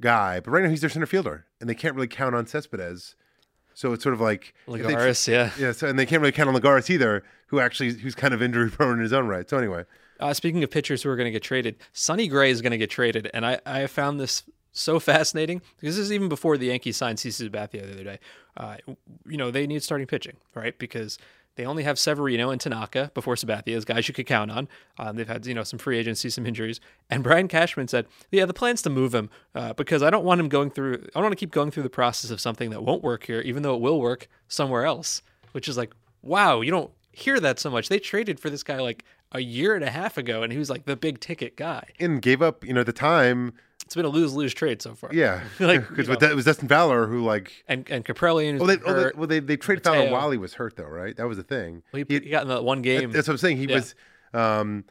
guy. 0.00 0.40
But 0.40 0.50
right 0.50 0.64
now 0.64 0.70
he's 0.70 0.80
their 0.80 0.90
center 0.90 1.06
fielder, 1.06 1.46
and 1.60 1.68
they 1.68 1.74
can't 1.74 1.94
really 1.94 2.08
count 2.08 2.34
on 2.34 2.46
Cespedes 2.46 3.14
So 3.74 3.92
it's 3.92 4.02
sort 4.02 4.14
of 4.14 4.20
like 4.20 4.54
if 4.68 4.86
they 4.86 5.32
yeah. 5.32 5.50
yeah. 5.58 5.72
So 5.72 5.88
and 5.88 5.98
they 5.98 6.06
can't 6.06 6.20
really 6.20 6.32
count 6.32 6.48
on 6.48 6.54
Lagares 6.54 6.90
either, 6.90 7.24
who 7.48 7.60
actually 7.60 7.92
who's 7.94 8.14
kind 8.14 8.34
of 8.34 8.42
injury 8.42 8.70
prone 8.72 8.94
in 8.94 9.00
his 9.00 9.12
own 9.12 9.26
right. 9.26 9.48
So 9.48 9.58
anyway, 9.58 9.84
Uh, 10.20 10.32
speaking 10.32 10.62
of 10.64 10.70
pitchers 10.70 11.02
who 11.02 11.10
are 11.10 11.16
going 11.16 11.26
to 11.26 11.32
get 11.32 11.42
traded, 11.42 11.76
Sonny 11.92 12.28
Gray 12.28 12.50
is 12.50 12.62
going 12.62 12.72
to 12.72 12.78
get 12.78 12.90
traded, 12.90 13.30
and 13.34 13.44
I, 13.46 13.60
I 13.66 13.86
found 13.86 14.20
this 14.20 14.44
so 14.72 15.00
fascinating 15.00 15.62
because 15.80 15.96
this 15.96 16.04
is 16.04 16.12
even 16.12 16.28
before 16.28 16.58
the 16.58 16.66
Yankees 16.66 16.98
signed 16.98 17.18
CC 17.18 17.48
Sabathia 17.48 17.82
the 17.82 17.92
other 17.92 18.04
day. 18.04 18.18
Uh, 18.56 18.76
you 19.26 19.36
know 19.36 19.50
they 19.50 19.66
need 19.66 19.82
starting 19.82 20.06
pitching, 20.06 20.36
right? 20.54 20.78
Because 20.78 21.18
they 21.56 21.66
only 21.66 21.82
have 21.82 21.98
Severino 21.98 22.50
and 22.50 22.60
Tanaka 22.60 23.10
before 23.14 23.34
Sabathia 23.34 23.76
as 23.76 23.84
guys 23.84 24.08
you 24.08 24.14
could 24.14 24.26
count 24.26 24.50
on. 24.50 24.68
Um, 24.98 25.16
they've 25.16 25.28
had 25.28 25.44
you 25.46 25.54
know 25.54 25.64
some 25.64 25.78
free 25.78 25.98
agency, 25.98 26.30
some 26.30 26.46
injuries, 26.46 26.80
and 27.10 27.22
Brian 27.22 27.48
Cashman 27.48 27.88
said, 27.88 28.06
"Yeah, 28.30 28.44
the 28.46 28.54
plan's 28.54 28.82
to 28.82 28.90
move 28.90 29.14
him 29.14 29.30
uh, 29.54 29.72
because 29.72 30.02
I 30.02 30.10
don't 30.10 30.24
want 30.24 30.40
him 30.40 30.48
going 30.48 30.70
through. 30.70 30.94
I 30.94 31.08
don't 31.14 31.24
want 31.24 31.32
to 31.32 31.40
keep 31.40 31.50
going 31.50 31.70
through 31.70 31.82
the 31.82 31.90
process 31.90 32.30
of 32.30 32.40
something 32.40 32.70
that 32.70 32.82
won't 32.82 33.02
work 33.02 33.26
here, 33.26 33.40
even 33.40 33.62
though 33.62 33.74
it 33.74 33.80
will 33.80 34.00
work 34.00 34.28
somewhere 34.48 34.84
else." 34.84 35.22
Which 35.52 35.68
is 35.68 35.78
like, 35.78 35.94
wow, 36.26 36.60
you 36.60 36.70
don't 36.70 36.90
hear 37.12 37.40
that 37.40 37.58
so 37.58 37.70
much. 37.70 37.88
They 37.88 37.98
traded 37.98 38.38
for 38.38 38.50
this 38.50 38.62
guy 38.62 38.78
like 38.78 39.04
a 39.32 39.40
year 39.40 39.74
and 39.74 39.82
a 39.82 39.90
half 39.90 40.18
ago, 40.18 40.42
and 40.42 40.52
he 40.52 40.58
was 40.58 40.68
like 40.68 40.84
the 40.84 40.96
big 40.96 41.20
ticket 41.20 41.56
guy. 41.56 41.88
and 41.98 42.20
gave 42.20 42.42
up 42.42 42.64
you 42.64 42.74
know 42.74 42.84
the 42.84 42.92
time. 42.92 43.54
It's 43.86 43.94
been 43.94 44.04
a 44.04 44.08
lose 44.08 44.34
lose 44.34 44.52
trade 44.52 44.82
so 44.82 44.94
far. 44.94 45.10
Yeah, 45.14 45.42
Like, 45.60 45.88
because 45.96 46.08
it 46.08 46.34
was 46.34 46.44
Dustin 46.44 46.68
Fowler 46.68 47.06
who 47.06 47.24
like. 47.24 47.64
And 47.68 47.88
and 47.88 48.04
Kaprielian 48.04 48.50
and 48.50 48.58
Well, 48.60 48.66
they, 48.68 48.78
oh, 48.84 48.92
they, 48.94 49.10
well, 49.16 49.26
they, 49.26 49.38
they 49.40 49.56
traded 49.56 49.84
Fowler 49.84 50.10
while 50.10 50.30
he 50.30 50.38
was 50.38 50.54
hurt, 50.54 50.76
though, 50.76 50.84
right? 50.88 51.16
That 51.16 51.26
was 51.28 51.36
the 51.38 51.44
thing. 51.44 51.82
he, 51.92 52.04
He- 52.08 52.18
he 52.20 52.30
got 52.30 52.42
in 52.42 52.48
that 52.48 52.64
one 52.64 52.82
game. 52.82 53.12
that's 53.12 53.28
what 53.28 53.34
I'm 53.34 53.38
saying. 53.38 53.56
He 53.58 53.66
Yeah. 53.66 53.76
was, 53.76 53.94
um, 54.34 54.84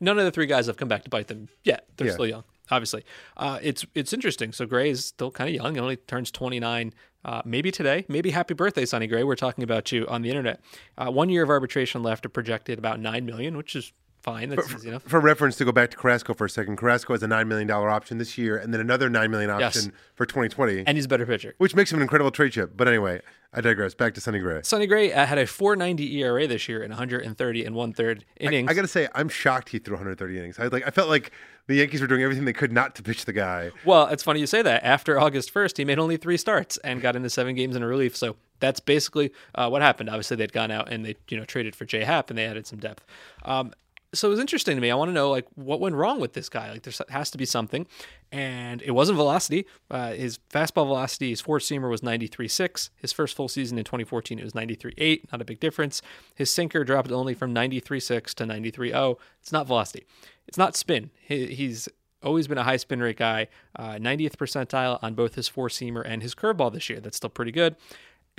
None 0.00 0.16
of 0.18 0.24
the 0.24 0.30
three 0.30 0.46
guys 0.46 0.66
have 0.68 0.76
come 0.76 0.86
back 0.88 1.02
to 1.02 1.10
bite 1.10 1.26
them 1.26 1.48
yet. 1.64 1.86
They're 1.96 2.06
Yeah. 2.06 2.12
still 2.12 2.26
young, 2.28 2.44
obviously. 2.70 3.04
Uh, 3.36 3.58
it's 3.60 3.84
it's 3.96 4.12
interesting. 4.12 4.52
So 4.52 4.64
Gray 4.64 4.90
is 4.90 5.04
still 5.04 5.32
kind 5.32 5.48
of 5.48 5.54
young. 5.56 5.74
He 5.74 5.80
only 5.80 5.96
turns 5.96 6.30
29. 6.30 6.94
Uh, 7.24 7.42
maybe 7.44 7.72
today. 7.72 8.04
Maybe 8.08 8.30
happy 8.30 8.54
birthday, 8.54 8.84
Sonny 8.86 9.08
Gray. 9.08 9.24
We're 9.24 9.34
talking 9.34 9.64
about 9.64 9.90
you 9.90 10.06
on 10.06 10.22
the 10.22 10.28
internet. 10.30 10.60
Uh, 10.96 11.10
one 11.10 11.28
year 11.30 11.42
of 11.42 11.50
arbitration 11.50 12.00
left, 12.04 12.32
projected 12.32 12.78
about 12.78 13.00
nine 13.00 13.26
million, 13.26 13.56
which 13.56 13.74
is 13.74 13.92
fine. 14.30 14.48
That's 14.50 14.72
easy 14.74 14.88
enough. 14.88 15.02
for 15.04 15.20
reference, 15.20 15.56
to 15.56 15.64
go 15.64 15.72
back 15.72 15.90
to 15.92 15.96
Carrasco 15.96 16.34
for 16.34 16.44
a 16.46 16.50
second, 16.50 16.76
Carrasco 16.76 17.12
has 17.14 17.22
a 17.22 17.26
$9 17.26 17.46
million 17.46 17.70
option 17.70 18.18
this 18.18 18.36
year 18.38 18.56
and 18.56 18.72
then 18.72 18.80
another 18.80 19.08
$9 19.08 19.30
million 19.30 19.50
option 19.50 19.82
Yes. 19.86 19.90
for 20.14 20.26
2020, 20.26 20.84
And 20.86 20.96
he's 20.96 21.04
a 21.04 21.08
better 21.08 21.26
pitcher. 21.26 21.54
which 21.58 21.74
makes 21.74 21.92
him 21.92 21.98
an 21.98 22.02
incredible 22.02 22.30
trade 22.30 22.52
chip. 22.52 22.72
But 22.76 22.88
anyway, 22.88 23.20
I 23.52 23.60
digress. 23.62 23.94
Back 23.94 24.14
to 24.14 24.20
Sonny 24.20 24.40
Gray. 24.40 24.60
Sonny 24.62 24.86
Gray 24.86 25.12
uh, 25.12 25.24
had 25.24 25.38
a 25.38 25.44
4.90 25.44 26.12
ERA 26.16 26.46
this 26.46 26.68
year 26.68 26.82
in 26.82 26.90
130 26.90 27.64
and 27.64 27.74
one 27.74 27.92
third 27.92 28.24
innings. 28.38 28.70
I 28.70 28.74
got 28.74 28.82
to 28.82 28.88
say, 28.88 29.08
I'm 29.14 29.28
shocked 29.30 29.70
he 29.70 29.78
threw 29.78 29.94
130 29.94 30.38
innings. 30.38 30.58
I 30.58 30.66
like. 30.66 30.86
I 30.86 30.90
felt 30.90 31.08
like 31.08 31.32
the 31.66 31.76
Yankees 31.76 32.00
were 32.02 32.06
doing 32.06 32.22
everything 32.22 32.44
they 32.44 32.52
could 32.52 32.72
not 32.72 32.94
to 32.96 33.02
pitch 33.02 33.24
the 33.24 33.32
guy. 33.32 33.70
Well, 33.86 34.06
it's 34.08 34.22
funny 34.22 34.40
you 34.40 34.46
say 34.46 34.60
that. 34.62 34.84
After 34.84 35.18
August 35.18 35.52
1st, 35.52 35.76
he 35.78 35.84
made 35.84 35.98
only 35.98 36.16
three 36.18 36.36
starts 36.36 36.76
and 36.78 37.00
got 37.00 37.14
into 37.16 37.28
seven 37.30 37.54
games 37.54 37.74
in 37.76 37.82
a 37.82 37.86
relief. 37.86 38.16
So 38.16 38.36
that's 38.60 38.80
basically 38.80 39.32
uh, 39.54 39.68
what 39.70 39.80
happened. 39.82 40.10
Obviously, 40.10 40.36
they'd 40.36 40.52
gone 40.52 40.70
out 40.70 40.90
and 40.92 41.04
they 41.06 41.16
you 41.28 41.38
know 41.38 41.44
traded 41.46 41.74
for 41.74 41.84
J 41.86 42.04
Happ 42.04 42.28
and 42.28 42.38
they 42.38 42.44
added 42.44 42.66
some 42.66 42.78
depth. 42.78 43.04
Um, 43.46 43.72
so 44.14 44.28
it 44.28 44.30
was 44.30 44.40
interesting 44.40 44.76
to 44.76 44.80
me. 44.80 44.90
I 44.90 44.94
want 44.94 45.10
to 45.10 45.12
know 45.12 45.30
like 45.30 45.46
what 45.54 45.80
went 45.80 45.94
wrong 45.94 46.20
with 46.20 46.32
this 46.32 46.48
guy. 46.48 46.70
Like 46.70 46.82
there 46.82 46.94
has 47.10 47.30
to 47.30 47.38
be 47.38 47.44
something, 47.44 47.86
and 48.32 48.80
it 48.82 48.92
wasn't 48.92 49.16
velocity. 49.16 49.66
Uh, 49.90 50.12
his 50.12 50.38
fastball 50.50 50.86
velocity, 50.86 51.30
his 51.30 51.40
four 51.40 51.58
seamer 51.58 51.90
was 51.90 52.00
93.6. 52.00 52.90
His 52.96 53.12
first 53.12 53.36
full 53.36 53.48
season 53.48 53.78
in 53.78 53.84
2014, 53.84 54.38
it 54.38 54.44
was 54.44 54.54
93.8. 54.54 55.30
Not 55.30 55.42
a 55.42 55.44
big 55.44 55.60
difference. 55.60 56.00
His 56.34 56.50
sinker 56.50 56.84
dropped 56.84 57.10
only 57.10 57.34
from 57.34 57.54
93.6 57.54 58.34
to 58.34 58.44
93.0. 58.44 59.16
It's 59.40 59.52
not 59.52 59.66
velocity. 59.66 60.06
It's 60.46 60.58
not 60.58 60.76
spin. 60.76 61.10
He, 61.20 61.46
he's 61.54 61.88
always 62.22 62.48
been 62.48 62.58
a 62.58 62.64
high 62.64 62.76
spin 62.76 63.00
rate 63.00 63.18
guy. 63.18 63.48
Uh, 63.76 63.92
90th 63.92 64.36
percentile 64.36 64.98
on 65.02 65.14
both 65.14 65.34
his 65.34 65.48
four 65.48 65.68
seamer 65.68 66.02
and 66.04 66.22
his 66.22 66.34
curveball 66.34 66.72
this 66.72 66.88
year. 66.88 67.00
That's 67.00 67.16
still 67.16 67.30
pretty 67.30 67.52
good. 67.52 67.76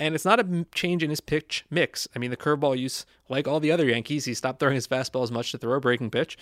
And 0.00 0.14
it's 0.14 0.24
not 0.24 0.40
a 0.40 0.66
change 0.74 1.02
in 1.02 1.10
his 1.10 1.20
pitch 1.20 1.66
mix. 1.70 2.08
I 2.16 2.18
mean, 2.18 2.30
the 2.30 2.36
curveball 2.36 2.78
use, 2.78 3.04
like 3.28 3.46
all 3.46 3.60
the 3.60 3.70
other 3.70 3.84
Yankees, 3.86 4.24
he 4.24 4.32
stopped 4.32 4.58
throwing 4.58 4.74
his 4.74 4.88
fastball 4.88 5.22
as 5.22 5.30
much 5.30 5.52
to 5.52 5.58
throw 5.58 5.74
a 5.74 5.80
breaking 5.80 6.10
pitch. 6.10 6.38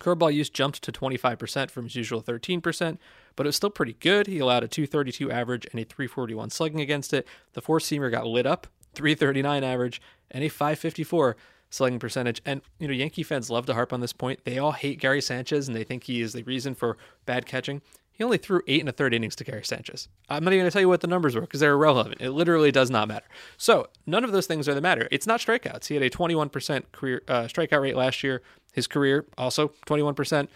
Curveball 0.00 0.32
use 0.32 0.48
jumped 0.48 0.82
to 0.82 0.90
25% 0.90 1.70
from 1.70 1.84
his 1.84 1.94
usual 1.96 2.22
13%, 2.22 2.98
but 3.36 3.46
it 3.46 3.48
was 3.48 3.56
still 3.56 3.70
pretty 3.70 3.92
good. 4.00 4.26
He 4.26 4.38
allowed 4.38 4.64
a 4.64 4.68
232 4.68 5.30
average 5.30 5.66
and 5.70 5.80
a 5.80 5.84
341 5.84 6.48
slugging 6.48 6.80
against 6.80 7.12
it. 7.12 7.28
The 7.52 7.60
four 7.60 7.78
seamer 7.78 8.10
got 8.10 8.26
lit 8.26 8.46
up, 8.46 8.66
339 8.94 9.62
average 9.62 10.00
and 10.30 10.42
a 10.42 10.48
554 10.48 11.36
slugging 11.68 11.98
percentage. 11.98 12.40
And, 12.44 12.62
you 12.78 12.88
know, 12.88 12.94
Yankee 12.94 13.22
fans 13.22 13.50
love 13.50 13.66
to 13.66 13.74
harp 13.74 13.92
on 13.92 14.00
this 14.00 14.12
point. 14.14 14.40
They 14.44 14.58
all 14.58 14.72
hate 14.72 14.98
Gary 14.98 15.20
Sanchez 15.20 15.68
and 15.68 15.76
they 15.76 15.84
think 15.84 16.04
he 16.04 16.22
is 16.22 16.32
the 16.32 16.42
reason 16.42 16.74
for 16.74 16.96
bad 17.26 17.46
catching. 17.46 17.82
He 18.12 18.22
only 18.22 18.36
threw 18.36 18.62
eight 18.68 18.80
and 18.80 18.88
a 18.88 18.92
third 18.92 19.14
innings 19.14 19.34
to 19.36 19.44
Gary 19.44 19.64
Sanchez. 19.64 20.08
I'm 20.28 20.44
not 20.44 20.52
even 20.52 20.62
going 20.62 20.70
to 20.70 20.72
tell 20.72 20.82
you 20.82 20.88
what 20.88 21.00
the 21.00 21.06
numbers 21.06 21.34
were 21.34 21.40
because 21.40 21.60
they're 21.60 21.72
irrelevant. 21.72 22.20
It 22.20 22.30
literally 22.30 22.70
does 22.70 22.90
not 22.90 23.08
matter. 23.08 23.26
So 23.56 23.88
none 24.06 24.22
of 24.22 24.32
those 24.32 24.46
things 24.46 24.68
are 24.68 24.74
the 24.74 24.80
matter. 24.80 25.08
It's 25.10 25.26
not 25.26 25.40
strikeouts. 25.40 25.86
He 25.86 25.94
had 25.94 26.02
a 26.02 26.10
21% 26.10 26.84
career 26.92 27.22
uh, 27.26 27.44
strikeout 27.44 27.80
rate 27.80 27.96
last 27.96 28.22
year. 28.22 28.42
His 28.72 28.86
career 28.86 29.26
also 29.38 29.72
21%. 29.86 30.48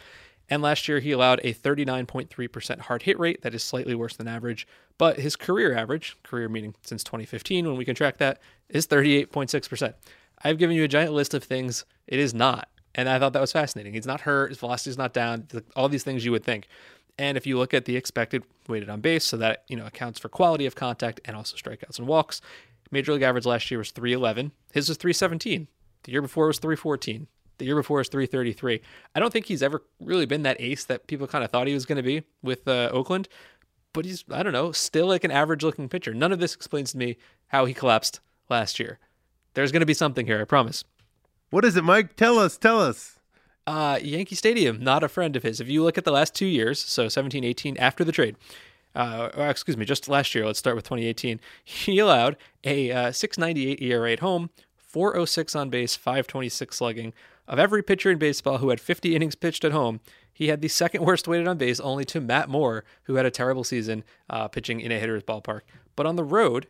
And 0.48 0.62
last 0.62 0.86
year 0.86 1.00
he 1.00 1.10
allowed 1.12 1.40
a 1.42 1.54
39.3% 1.54 2.80
hard 2.80 3.02
hit 3.02 3.18
rate. 3.18 3.42
That 3.42 3.54
is 3.54 3.64
slightly 3.64 3.94
worse 3.94 4.16
than 4.16 4.28
average. 4.28 4.66
But 4.98 5.18
his 5.18 5.34
career 5.34 5.76
average, 5.76 6.16
career 6.22 6.48
meaning 6.48 6.74
since 6.82 7.02
2015, 7.02 7.66
when 7.66 7.76
we 7.76 7.84
can 7.84 7.94
track 7.94 8.18
that, 8.18 8.40
is 8.68 8.86
38.6%. 8.86 9.94
I've 10.44 10.58
given 10.58 10.76
you 10.76 10.84
a 10.84 10.88
giant 10.88 11.12
list 11.12 11.34
of 11.34 11.42
things 11.42 11.84
it 12.06 12.18
is 12.18 12.32
not. 12.32 12.68
And 12.94 13.08
I 13.08 13.18
thought 13.18 13.34
that 13.34 13.40
was 13.40 13.52
fascinating. 13.52 13.92
He's 13.92 14.06
not 14.06 14.22
hurt. 14.22 14.50
His 14.50 14.58
velocity 14.58 14.90
is 14.90 14.98
not 14.98 15.12
down. 15.12 15.46
All 15.74 15.88
these 15.88 16.02
things 16.02 16.24
you 16.24 16.32
would 16.32 16.44
think. 16.44 16.66
And 17.18 17.36
if 17.36 17.46
you 17.46 17.58
look 17.58 17.72
at 17.72 17.86
the 17.86 17.96
expected 17.96 18.44
weighted 18.68 18.90
on 18.90 19.00
base, 19.00 19.24
so 19.24 19.36
that 19.38 19.64
you 19.68 19.76
know 19.76 19.86
accounts 19.86 20.18
for 20.18 20.28
quality 20.28 20.66
of 20.66 20.74
contact 20.74 21.20
and 21.24 21.36
also 21.36 21.56
strikeouts 21.56 21.98
and 21.98 22.06
walks, 22.06 22.40
major 22.90 23.12
league 23.12 23.22
average 23.22 23.46
last 23.46 23.70
year 23.70 23.78
was 23.78 23.90
311. 23.90 24.52
His 24.72 24.88
was 24.88 24.98
317. 24.98 25.68
The 26.04 26.12
year 26.12 26.22
before 26.22 26.46
was 26.46 26.58
314. 26.58 27.26
The 27.58 27.64
year 27.64 27.76
before 27.76 27.98
was 27.98 28.08
333. 28.08 28.82
I 29.14 29.20
don't 29.20 29.32
think 29.32 29.46
he's 29.46 29.62
ever 29.62 29.82
really 29.98 30.26
been 30.26 30.42
that 30.42 30.60
ace 30.60 30.84
that 30.84 31.06
people 31.06 31.26
kind 31.26 31.42
of 31.42 31.50
thought 31.50 31.66
he 31.66 31.74
was 31.74 31.86
going 31.86 31.96
to 31.96 32.02
be 32.02 32.22
with 32.42 32.68
uh, 32.68 32.90
Oakland, 32.92 33.28
but 33.92 34.04
he's 34.04 34.24
I 34.30 34.42
don't 34.42 34.52
know, 34.52 34.72
still 34.72 35.06
like 35.06 35.24
an 35.24 35.30
average 35.30 35.62
looking 35.62 35.88
pitcher. 35.88 36.12
None 36.12 36.32
of 36.32 36.38
this 36.38 36.54
explains 36.54 36.92
to 36.92 36.98
me 36.98 37.16
how 37.48 37.64
he 37.64 37.74
collapsed 37.74 38.20
last 38.50 38.78
year. 38.78 38.98
There's 39.54 39.72
going 39.72 39.80
to 39.80 39.86
be 39.86 39.94
something 39.94 40.26
here, 40.26 40.40
I 40.40 40.44
promise. 40.44 40.84
What 41.50 41.64
is 41.64 41.76
it, 41.76 41.84
Mike? 41.84 42.16
Tell 42.16 42.38
us. 42.38 42.58
Tell 42.58 42.80
us. 42.80 43.15
Uh, 43.66 43.98
Yankee 44.00 44.36
Stadium, 44.36 44.82
not 44.82 45.02
a 45.02 45.08
friend 45.08 45.34
of 45.34 45.42
his. 45.42 45.60
If 45.60 45.68
you 45.68 45.82
look 45.82 45.98
at 45.98 46.04
the 46.04 46.12
last 46.12 46.34
two 46.34 46.46
years, 46.46 46.78
so 46.78 47.08
17, 47.08 47.42
18, 47.42 47.76
after 47.78 48.04
the 48.04 48.12
trade, 48.12 48.36
uh, 48.94 49.30
or 49.36 49.48
excuse 49.48 49.76
me, 49.76 49.84
just 49.84 50.08
last 50.08 50.34
year, 50.34 50.46
let's 50.46 50.58
start 50.58 50.76
with 50.76 50.84
2018, 50.84 51.40
he 51.64 51.98
allowed 51.98 52.36
a 52.62 52.92
uh, 52.92 53.12
698 53.12 53.82
ERA 53.82 54.12
at 54.12 54.20
home, 54.20 54.50
406 54.76 55.56
on 55.56 55.68
base, 55.68 55.96
526 55.96 56.76
slugging. 56.76 57.12
Of 57.48 57.58
every 57.58 57.82
pitcher 57.82 58.10
in 58.10 58.18
baseball 58.18 58.58
who 58.58 58.70
had 58.70 58.80
50 58.80 59.14
innings 59.14 59.34
pitched 59.34 59.64
at 59.64 59.72
home, 59.72 60.00
he 60.32 60.48
had 60.48 60.60
the 60.60 60.68
second 60.68 61.04
worst 61.04 61.26
weighted 61.26 61.48
on 61.48 61.58
base, 61.58 61.80
only 61.80 62.04
to 62.06 62.20
Matt 62.20 62.48
Moore, 62.48 62.84
who 63.04 63.14
had 63.16 63.26
a 63.26 63.30
terrible 63.30 63.64
season 63.64 64.04
uh, 64.28 64.48
pitching 64.48 64.80
in 64.80 64.92
a 64.92 64.98
hitter's 64.98 65.22
ballpark. 65.22 65.62
But 65.94 66.06
on 66.06 66.16
the 66.16 66.24
road, 66.24 66.66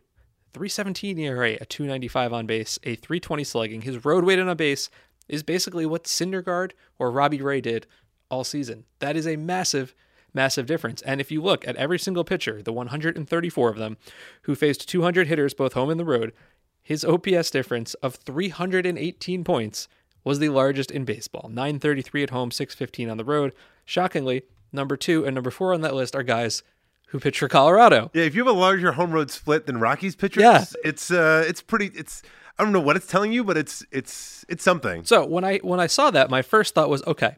317 0.53 1.19
ERA, 1.19 1.57
a 1.61 1.65
295 1.65 2.33
on 2.33 2.45
base, 2.45 2.79
a 2.83 2.95
320 2.95 3.43
slugging. 3.43 3.81
His 3.81 4.05
road 4.05 4.23
weighted 4.23 4.47
on 4.47 4.57
base 4.57 4.89
is 5.27 5.43
basically 5.43 5.85
what 5.85 6.03
Syndergaard 6.05 6.71
or 6.99 7.11
Robbie 7.11 7.41
Ray 7.41 7.61
did 7.61 7.87
all 8.29 8.43
season. 8.43 8.85
That 8.99 9.15
is 9.15 9.27
a 9.27 9.35
massive, 9.35 9.93
massive 10.33 10.65
difference. 10.65 11.01
And 11.03 11.19
if 11.21 11.31
you 11.31 11.41
look 11.41 11.67
at 11.67 11.75
every 11.77 11.99
single 11.99 12.23
pitcher, 12.23 12.61
the 12.61 12.73
134 12.73 13.69
of 13.69 13.77
them, 13.77 13.97
who 14.43 14.55
faced 14.55 14.87
200 14.89 15.27
hitters 15.27 15.53
both 15.53 15.73
home 15.73 15.89
and 15.89 15.99
the 15.99 16.05
road, 16.05 16.33
his 16.81 17.03
OPS 17.03 17.49
difference 17.51 17.93
of 17.95 18.15
318 18.15 19.43
points 19.43 19.87
was 20.23 20.39
the 20.39 20.49
largest 20.49 20.91
in 20.91 21.05
baseball. 21.05 21.49
933 21.49 22.23
at 22.23 22.29
home, 22.31 22.51
615 22.51 23.09
on 23.09 23.17
the 23.17 23.25
road. 23.25 23.53
Shockingly, 23.85 24.43
number 24.71 24.97
two 24.97 25.25
and 25.25 25.33
number 25.35 25.51
four 25.51 25.73
on 25.73 25.81
that 25.81 25.95
list 25.95 26.15
are 26.15 26.23
guys 26.23 26.63
who 27.07 27.19
pitch 27.19 27.39
for 27.39 27.47
Colorado. 27.47 28.11
Yeah, 28.13 28.23
if 28.23 28.35
you 28.35 28.45
have 28.45 28.53
a 28.53 28.57
larger 28.59 28.91
home 28.93 29.11
road 29.11 29.31
split 29.31 29.65
than 29.65 29.79
Rockies 29.79 30.15
pitchers, 30.15 30.43
Yeah. 30.43 30.65
it's 30.83 31.09
uh, 31.09 31.45
it's 31.47 31.61
pretty. 31.61 31.87
It's 31.95 32.21
I 32.59 32.63
don't 32.63 32.73
know 32.73 32.79
what 32.79 32.95
it's 32.95 33.07
telling 33.07 33.31
you, 33.31 33.43
but 33.43 33.57
it's 33.57 33.85
it's 33.91 34.45
it's 34.49 34.63
something. 34.63 35.03
So 35.05 35.25
when 35.25 35.43
I 35.43 35.57
when 35.59 35.79
I 35.79 35.87
saw 35.87 36.11
that, 36.11 36.29
my 36.29 36.41
first 36.41 36.73
thought 36.73 36.89
was, 36.89 37.05
okay, 37.05 37.35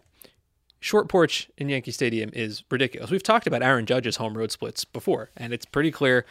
short 0.80 1.10
porch 1.10 1.50
in 1.58 1.70
Yankee 1.70 1.92
Stadium 1.92 2.30
is 2.34 2.64
ridiculous. 2.72 3.12
We've 3.12 3.24
talked 3.24 3.48
about 3.48 3.62
Aaron 3.62 3.86
Judge's 3.86 4.16
home 4.16 4.38
road 4.38 4.52
splits 4.52 4.86
before, 4.86 5.30
and 5.36 5.54
it's 5.54 5.66
pretty 5.66 5.92
clear 5.92 6.26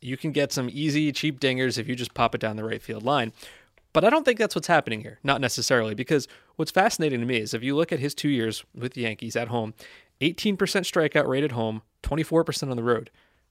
you 0.00 0.16
can 0.16 0.30
get 0.30 0.52
some 0.52 0.70
easy, 0.72 1.10
cheap 1.12 1.40
dingers 1.40 1.78
if 1.78 1.88
you 1.88 1.96
just 1.96 2.14
pop 2.14 2.34
it 2.34 2.40
down 2.40 2.56
the 2.56 2.64
right 2.64 2.82
field 2.82 3.02
line. 3.02 3.32
But 3.92 4.04
I 4.04 4.10
don't 4.10 4.24
think 4.24 4.38
that's 4.38 4.54
what's 4.54 4.68
happening 4.68 5.00
here, 5.00 5.18
not 5.24 5.40
necessarily, 5.40 5.94
because 5.94 6.28
what's 6.56 6.70
fascinating 6.70 7.20
to 7.20 7.26
me 7.26 7.38
is 7.38 7.54
if 7.54 7.64
you 7.64 7.74
look 7.74 7.90
at 7.90 7.98
his 7.98 8.14
two 8.14 8.28
years 8.28 8.64
with 8.74 8.92
the 8.92 9.00
Yankees 9.02 9.34
at 9.34 9.48
home, 9.48 9.74
18% 10.20 10.56
strikeout 10.56 11.26
rate 11.26 11.44
at 11.44 11.52
home, 11.52 11.82
24% 12.02 12.70
on 12.70 12.76
the 12.76 12.82
road, 12.82 13.10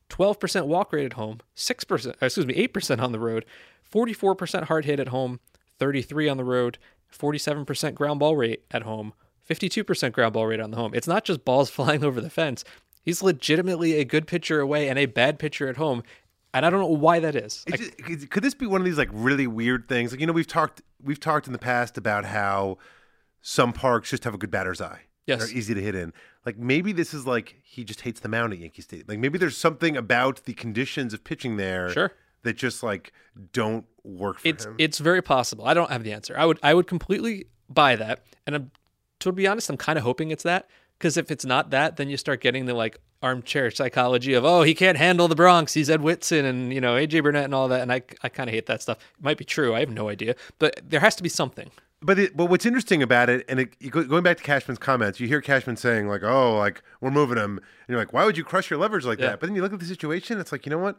12% 0.09 0.67
walk 0.67 0.93
rate 0.93 1.05
at 1.05 1.13
home, 1.13 1.41
6%, 1.55 2.15
excuse 2.21 2.45
me, 2.45 2.67
8% 2.67 3.01
on 3.01 3.11
the 3.11 3.19
road, 3.19 3.45
44% 3.93 4.63
hard 4.65 4.85
hit 4.85 4.99
at 4.99 5.09
home, 5.09 5.39
33 5.79 6.29
on 6.29 6.37
the 6.37 6.43
road, 6.43 6.77
47% 7.17 7.93
ground 7.93 8.19
ball 8.19 8.35
rate 8.35 8.63
at 8.71 8.83
home, 8.83 9.13
52% 9.49 10.11
ground 10.11 10.33
ball 10.33 10.45
rate 10.47 10.59
on 10.59 10.71
the 10.71 10.77
home. 10.77 10.93
It's 10.93 11.07
not 11.07 11.23
just 11.23 11.45
balls 11.45 11.69
flying 11.77 12.03
over 12.03 12.19
the 12.21 12.29
fence. 12.29 12.63
He's 13.03 13.23
legitimately 13.23 13.93
a 13.99 14.03
good 14.05 14.27
pitcher 14.27 14.59
away 14.59 14.89
and 14.89 14.99
a 14.99 15.05
bad 15.05 15.39
pitcher 15.39 15.69
at 15.69 15.77
home. 15.77 16.03
and 16.53 16.65
I 16.65 16.69
don't 16.69 16.79
know 16.81 16.87
why 16.87 17.19
that 17.19 17.35
is. 17.35 17.63
It 17.67 17.77
just- 17.77 18.29
could- 18.29 18.43
this 18.43 18.53
be 18.53 18.65
one 18.65 18.81
of 18.81 18.85
these 18.85 18.97
like 18.97 19.09
really 19.13 19.47
weird 19.47 19.87
things? 19.87 20.11
Like 20.11 20.19
you 20.19 20.27
know, 20.27 20.33
we've 20.33 20.47
talked 20.47 20.81
we've 21.01 21.19
talked 21.19 21.47
in 21.47 21.53
the 21.53 21.59
past 21.59 21.97
about 21.97 22.25
how 22.25 22.77
some 23.41 23.71
parks 23.73 24.09
just 24.09 24.23
have 24.23 24.33
a 24.33 24.37
good 24.37 24.51
batter's 24.51 24.81
eye. 24.81 25.01
Yes. 25.27 25.43
are 25.43 25.57
easy 25.57 25.73
to 25.73 25.81
hit 25.81 25.93
in. 25.93 26.13
Like 26.45 26.57
maybe 26.57 26.93
this 26.93 27.13
is 27.13 27.27
like 27.27 27.55
he 27.63 27.83
just 27.83 28.01
hates 28.01 28.21
the 28.21 28.29
mound 28.29 28.53
at 28.53 28.59
Yankee 28.59 28.81
Stadium. 28.81 29.05
Like 29.09 29.19
maybe 29.19 29.37
there's 29.37 29.57
something 29.57 29.95
about 29.97 30.45
the 30.45 30.53
conditions 30.53 31.13
of 31.13 31.23
pitching 31.25 31.57
there 31.57 31.89
Sure. 31.91 32.11
That 32.47 32.57
just 32.57 32.81
like 32.81 33.11
don't 33.53 33.85
work 34.03 34.39
for 34.39 34.47
it's 34.47 34.65
him. 34.65 34.75
it's 34.79 34.97
very 34.99 35.21
possible. 35.21 35.65
I 35.65 35.73
don't 35.73 35.91
have 35.91 36.03
the 36.03 36.13
answer. 36.13 36.35
I 36.37 36.45
would 36.45 36.59
I 36.63 36.73
would 36.73 36.87
completely 36.87 37.45
buy 37.69 37.95
that, 37.97 38.23
and 38.45 38.55
I'm, 38.55 38.71
to 39.19 39.31
be 39.31 39.45
honest, 39.47 39.69
I'm 39.69 39.77
kind 39.77 39.97
of 39.97 40.03
hoping 40.03 40.31
it's 40.31 40.43
that 40.43 40.67
because 40.97 41.17
if 41.17 41.29
it's 41.29 41.45
not 41.45 41.69
that, 41.71 41.97
then 41.97 42.09
you 42.09 42.17
start 42.17 42.41
getting 42.41 42.65
the 42.65 42.73
like 42.73 42.97
armchair 43.21 43.71
psychology 43.71 44.33
of 44.33 44.45
oh 44.45 44.61
he 44.61 44.73
can't 44.75 44.97
handle 44.97 45.27
the 45.27 45.35
Bronx, 45.35 45.73
he's 45.73 45.89
Ed 45.89 46.01
Whitson 46.01 46.45
and 46.45 46.73
you 46.73 46.79
know 46.81 46.93
AJ 46.95 47.23
Burnett 47.23 47.45
and 47.45 47.53
all 47.55 47.67
that, 47.67 47.81
and 47.81 47.91
I 47.91 48.01
I 48.23 48.29
kind 48.29 48.49
of 48.49 48.53
hate 48.53 48.65
that 48.67 48.81
stuff. 48.81 48.97
It 49.17 49.23
might 49.23 49.37
be 49.37 49.45
true. 49.45 49.75
I 49.75 49.79
have 49.81 49.89
no 49.89 50.09
idea, 50.09 50.35
but 50.59 50.79
there 50.87 50.99
has 51.01 51.15
to 51.17 51.23
be 51.23 51.29
something. 51.29 51.69
But 51.99 52.19
it, 52.19 52.37
but 52.37 52.45
what's 52.45 52.63
interesting 52.67 53.01
about 53.01 53.27
it, 53.27 53.43
and 53.49 53.59
it, 53.59 53.91
going 53.91 54.21
back 54.21 54.37
to 54.37 54.43
Cashman's 54.43 54.77
comments, 54.77 55.19
you 55.19 55.27
hear 55.27 55.41
Cashman 55.41 55.77
saying 55.77 56.07
like, 56.07 56.21
"Oh, 56.21 56.55
like 56.55 56.83
we're 57.01 57.09
moving 57.09 57.37
him," 57.39 57.57
and 57.57 57.89
you're 57.89 57.97
like, 57.97 58.13
"Why 58.13 58.23
would 58.23 58.37
you 58.37 58.43
crush 58.43 58.69
your 58.69 58.77
leverage 58.77 59.03
like 59.03 59.17
Yeah. 59.19 59.29
that?" 59.29 59.39
But 59.39 59.47
then 59.47 59.55
you 59.55 59.63
look 59.63 59.73
at 59.73 59.79
the 59.79 59.85
situation, 59.85 60.39
it's 60.39 60.51
like, 60.51 60.67
you 60.67 60.69
know 60.69 60.77
what? 60.77 60.95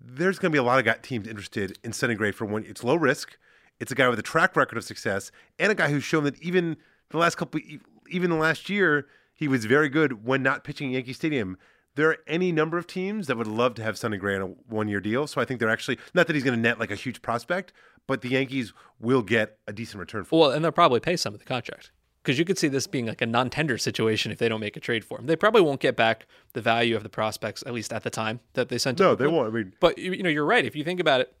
There's 0.00 0.38
going 0.38 0.50
to 0.50 0.54
be 0.54 0.58
a 0.58 0.62
lot 0.62 0.86
of 0.86 1.02
teams 1.02 1.28
interested 1.28 1.78
in 1.84 1.92
sending 1.92 2.18
Gray 2.18 2.32
for 2.32 2.44
one. 2.44 2.64
It's 2.66 2.82
low 2.82 2.96
risk. 2.96 3.36
It's 3.80 3.92
a 3.92 3.94
guy 3.94 4.08
with 4.08 4.18
a 4.18 4.22
track 4.22 4.56
record 4.56 4.76
of 4.76 4.84
success, 4.84 5.30
and 5.58 5.70
a 5.70 5.74
guy 5.74 5.90
who's 5.90 6.04
shown 6.04 6.24
that 6.24 6.40
even 6.42 6.76
the 7.10 7.18
last 7.18 7.36
couple, 7.36 7.60
even 8.08 8.30
the 8.30 8.36
last 8.36 8.68
year, 8.68 9.06
he 9.34 9.46
was 9.46 9.64
very 9.66 9.88
good 9.88 10.24
when 10.24 10.42
not 10.42 10.64
pitching 10.64 10.88
at 10.88 10.94
Yankee 10.94 11.12
Stadium. 11.12 11.56
There 11.94 12.10
are 12.10 12.18
any 12.26 12.52
number 12.52 12.78
of 12.78 12.86
teams 12.86 13.26
that 13.26 13.36
would 13.36 13.46
love 13.46 13.74
to 13.74 13.82
have 13.82 13.98
Sonny 13.98 14.18
Gray 14.18 14.36
on 14.36 14.42
a 14.42 14.46
one-year 14.46 15.00
deal. 15.00 15.26
So 15.26 15.40
I 15.40 15.44
think 15.44 15.58
they're 15.60 15.70
actually 15.70 15.98
not 16.14 16.26
that 16.26 16.34
he's 16.34 16.44
going 16.44 16.56
to 16.56 16.60
net 16.60 16.78
like 16.78 16.90
a 16.90 16.96
huge 16.96 17.22
prospect, 17.22 17.72
but 18.06 18.20
the 18.20 18.30
Yankees 18.30 18.72
will 19.00 19.22
get 19.22 19.58
a 19.66 19.72
decent 19.72 20.00
return 20.00 20.24
for. 20.24 20.36
him. 20.36 20.40
Well, 20.40 20.50
and 20.52 20.64
they'll 20.64 20.72
probably 20.72 21.00
pay 21.00 21.16
some 21.16 21.34
of 21.34 21.40
the 21.40 21.46
contract 21.46 21.90
because 22.22 22.38
you 22.38 22.44
could 22.44 22.58
see 22.58 22.68
this 22.68 22.86
being 22.86 23.06
like 23.06 23.20
a 23.22 23.26
non-tender 23.26 23.78
situation 23.78 24.30
if 24.32 24.38
they 24.38 24.48
don't 24.48 24.60
make 24.60 24.76
a 24.76 24.80
trade 24.80 25.04
for 25.04 25.18
him. 25.18 25.26
They 25.26 25.36
probably 25.36 25.62
won't 25.62 25.80
get 25.80 25.96
back 25.96 26.26
the 26.52 26.60
value 26.60 26.96
of 26.96 27.02
the 27.02 27.08
prospects 27.08 27.62
at 27.66 27.72
least 27.72 27.92
at 27.92 28.02
the 28.02 28.10
time 28.10 28.40
that 28.54 28.68
they 28.68 28.78
sent. 28.78 28.98
No, 28.98 29.14
they 29.14 29.26
won't. 29.26 29.48
I 29.48 29.56
mean, 29.56 29.72
But 29.80 29.98
you 29.98 30.12
you 30.12 30.22
know, 30.22 30.30
you're 30.30 30.44
right. 30.44 30.64
If 30.64 30.76
you 30.76 30.84
think 30.84 31.00
about 31.00 31.20
it, 31.20 31.32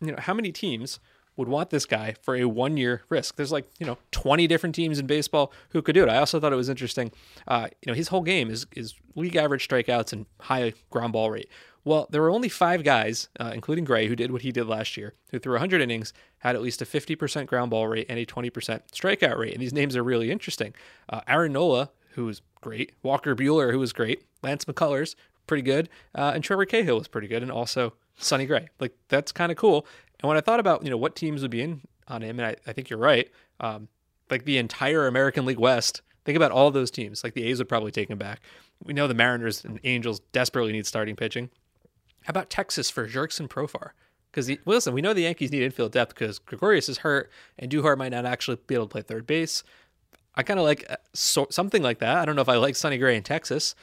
you 0.00 0.12
know, 0.12 0.18
how 0.18 0.34
many 0.34 0.52
teams 0.52 1.00
would 1.36 1.48
want 1.48 1.70
this 1.70 1.86
guy 1.86 2.14
for 2.22 2.34
a 2.34 2.44
one-year 2.44 3.02
risk? 3.08 3.36
There's 3.36 3.52
like 3.52 3.68
you 3.78 3.86
know 3.86 3.98
20 4.12 4.46
different 4.46 4.74
teams 4.74 4.98
in 4.98 5.06
baseball 5.06 5.52
who 5.70 5.82
could 5.82 5.94
do 5.94 6.02
it. 6.02 6.08
I 6.08 6.18
also 6.18 6.38
thought 6.40 6.52
it 6.52 6.56
was 6.56 6.68
interesting. 6.68 7.12
Uh, 7.46 7.68
you 7.82 7.90
know, 7.90 7.94
his 7.94 8.08
whole 8.08 8.22
game 8.22 8.50
is 8.50 8.66
is 8.74 8.94
league 9.14 9.36
average 9.36 9.66
strikeouts 9.66 10.12
and 10.12 10.26
high 10.40 10.72
ground 10.90 11.12
ball 11.12 11.30
rate. 11.30 11.48
Well, 11.88 12.06
there 12.10 12.20
were 12.20 12.28
only 12.28 12.50
five 12.50 12.84
guys, 12.84 13.30
uh, 13.40 13.52
including 13.54 13.86
Gray, 13.86 14.08
who 14.08 14.14
did 14.14 14.30
what 14.30 14.42
he 14.42 14.52
did 14.52 14.66
last 14.66 14.98
year, 14.98 15.14
who 15.30 15.38
threw 15.38 15.54
100 15.54 15.80
innings, 15.80 16.12
had 16.40 16.54
at 16.54 16.60
least 16.60 16.82
a 16.82 16.84
50% 16.84 17.46
ground 17.46 17.70
ball 17.70 17.88
rate 17.88 18.04
and 18.10 18.18
a 18.18 18.26
20% 18.26 18.50
strikeout 18.92 19.38
rate. 19.38 19.54
And 19.54 19.62
these 19.62 19.72
names 19.72 19.96
are 19.96 20.04
really 20.04 20.30
interesting. 20.30 20.74
Uh, 21.08 21.22
Aaron 21.26 21.54
Nola, 21.54 21.88
who 22.10 22.26
was 22.26 22.42
great, 22.60 22.92
Walker 23.02 23.34
Buehler, 23.34 23.72
who 23.72 23.78
was 23.78 23.94
great, 23.94 24.22
Lance 24.42 24.66
McCullers, 24.66 25.14
pretty 25.46 25.62
good, 25.62 25.88
uh, 26.14 26.32
and 26.34 26.44
Trevor 26.44 26.66
Cahill 26.66 26.98
was 26.98 27.08
pretty 27.08 27.26
good, 27.26 27.42
and 27.42 27.50
also 27.50 27.94
Sonny 28.18 28.44
Gray. 28.44 28.68
Like 28.78 28.92
that's 29.08 29.32
kind 29.32 29.50
of 29.50 29.56
cool. 29.56 29.86
And 30.20 30.28
when 30.28 30.36
I 30.36 30.42
thought 30.42 30.60
about 30.60 30.84
you 30.84 30.90
know 30.90 30.98
what 30.98 31.16
teams 31.16 31.40
would 31.40 31.50
be 31.50 31.62
in 31.62 31.80
on 32.06 32.20
him, 32.20 32.38
and 32.38 32.48
I, 32.48 32.56
I 32.66 32.74
think 32.74 32.90
you're 32.90 32.98
right, 32.98 33.30
um, 33.60 33.88
like 34.30 34.44
the 34.44 34.58
entire 34.58 35.06
American 35.06 35.46
League 35.46 35.58
West. 35.58 36.02
Think 36.26 36.36
about 36.36 36.52
all 36.52 36.70
those 36.70 36.90
teams. 36.90 37.24
Like 37.24 37.32
the 37.32 37.44
A's 37.44 37.58
would 37.60 37.70
probably 37.70 37.92
take 37.92 38.10
him 38.10 38.18
back. 38.18 38.42
We 38.84 38.92
know 38.92 39.08
the 39.08 39.14
Mariners 39.14 39.64
and 39.64 39.80
Angels 39.84 40.20
desperately 40.32 40.72
need 40.72 40.86
starting 40.86 41.16
pitching. 41.16 41.48
How 42.28 42.32
about 42.32 42.50
Texas 42.50 42.90
for 42.90 43.08
Jurickson 43.08 43.48
Profar? 43.48 43.92
Because 44.30 44.50
well, 44.66 44.76
listen, 44.76 44.92
we 44.92 45.00
know 45.00 45.14
the 45.14 45.22
Yankees 45.22 45.50
need 45.50 45.62
infield 45.62 45.92
depth 45.92 46.10
because 46.14 46.38
Gregorius 46.38 46.86
is 46.90 46.98
hurt 46.98 47.30
and 47.58 47.70
Duhart 47.70 47.96
might 47.96 48.12
not 48.12 48.26
actually 48.26 48.58
be 48.66 48.74
able 48.74 48.84
to 48.86 48.92
play 48.92 49.00
third 49.00 49.26
base. 49.26 49.62
I 50.34 50.42
kind 50.42 50.60
of 50.60 50.66
like 50.66 50.84
uh, 50.90 50.96
so, 51.14 51.46
something 51.48 51.82
like 51.82 52.00
that. 52.00 52.18
I 52.18 52.26
don't 52.26 52.36
know 52.36 52.42
if 52.42 52.48
I 52.50 52.56
like 52.56 52.76
Sonny 52.76 52.98
Gray 52.98 53.16
in 53.16 53.22
Texas. 53.22 53.74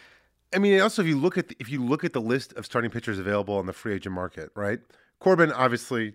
I 0.53 0.59
mean, 0.59 0.79
also 0.79 1.01
if 1.01 1.07
you 1.07 1.17
look 1.17 1.39
at 1.39 1.47
the, 1.47 1.57
if 1.59 1.69
you 1.69 1.83
look 1.83 2.03
at 2.03 2.13
the 2.13 2.21
list 2.21 2.53
of 2.53 2.67
starting 2.67 2.91
pitchers 2.91 3.17
available 3.17 3.55
on 3.57 3.65
the 3.65 3.73
free 3.73 3.95
agent 3.95 4.13
market, 4.13 4.51
right? 4.53 4.79
Corbin 5.19 5.51
obviously 5.51 6.13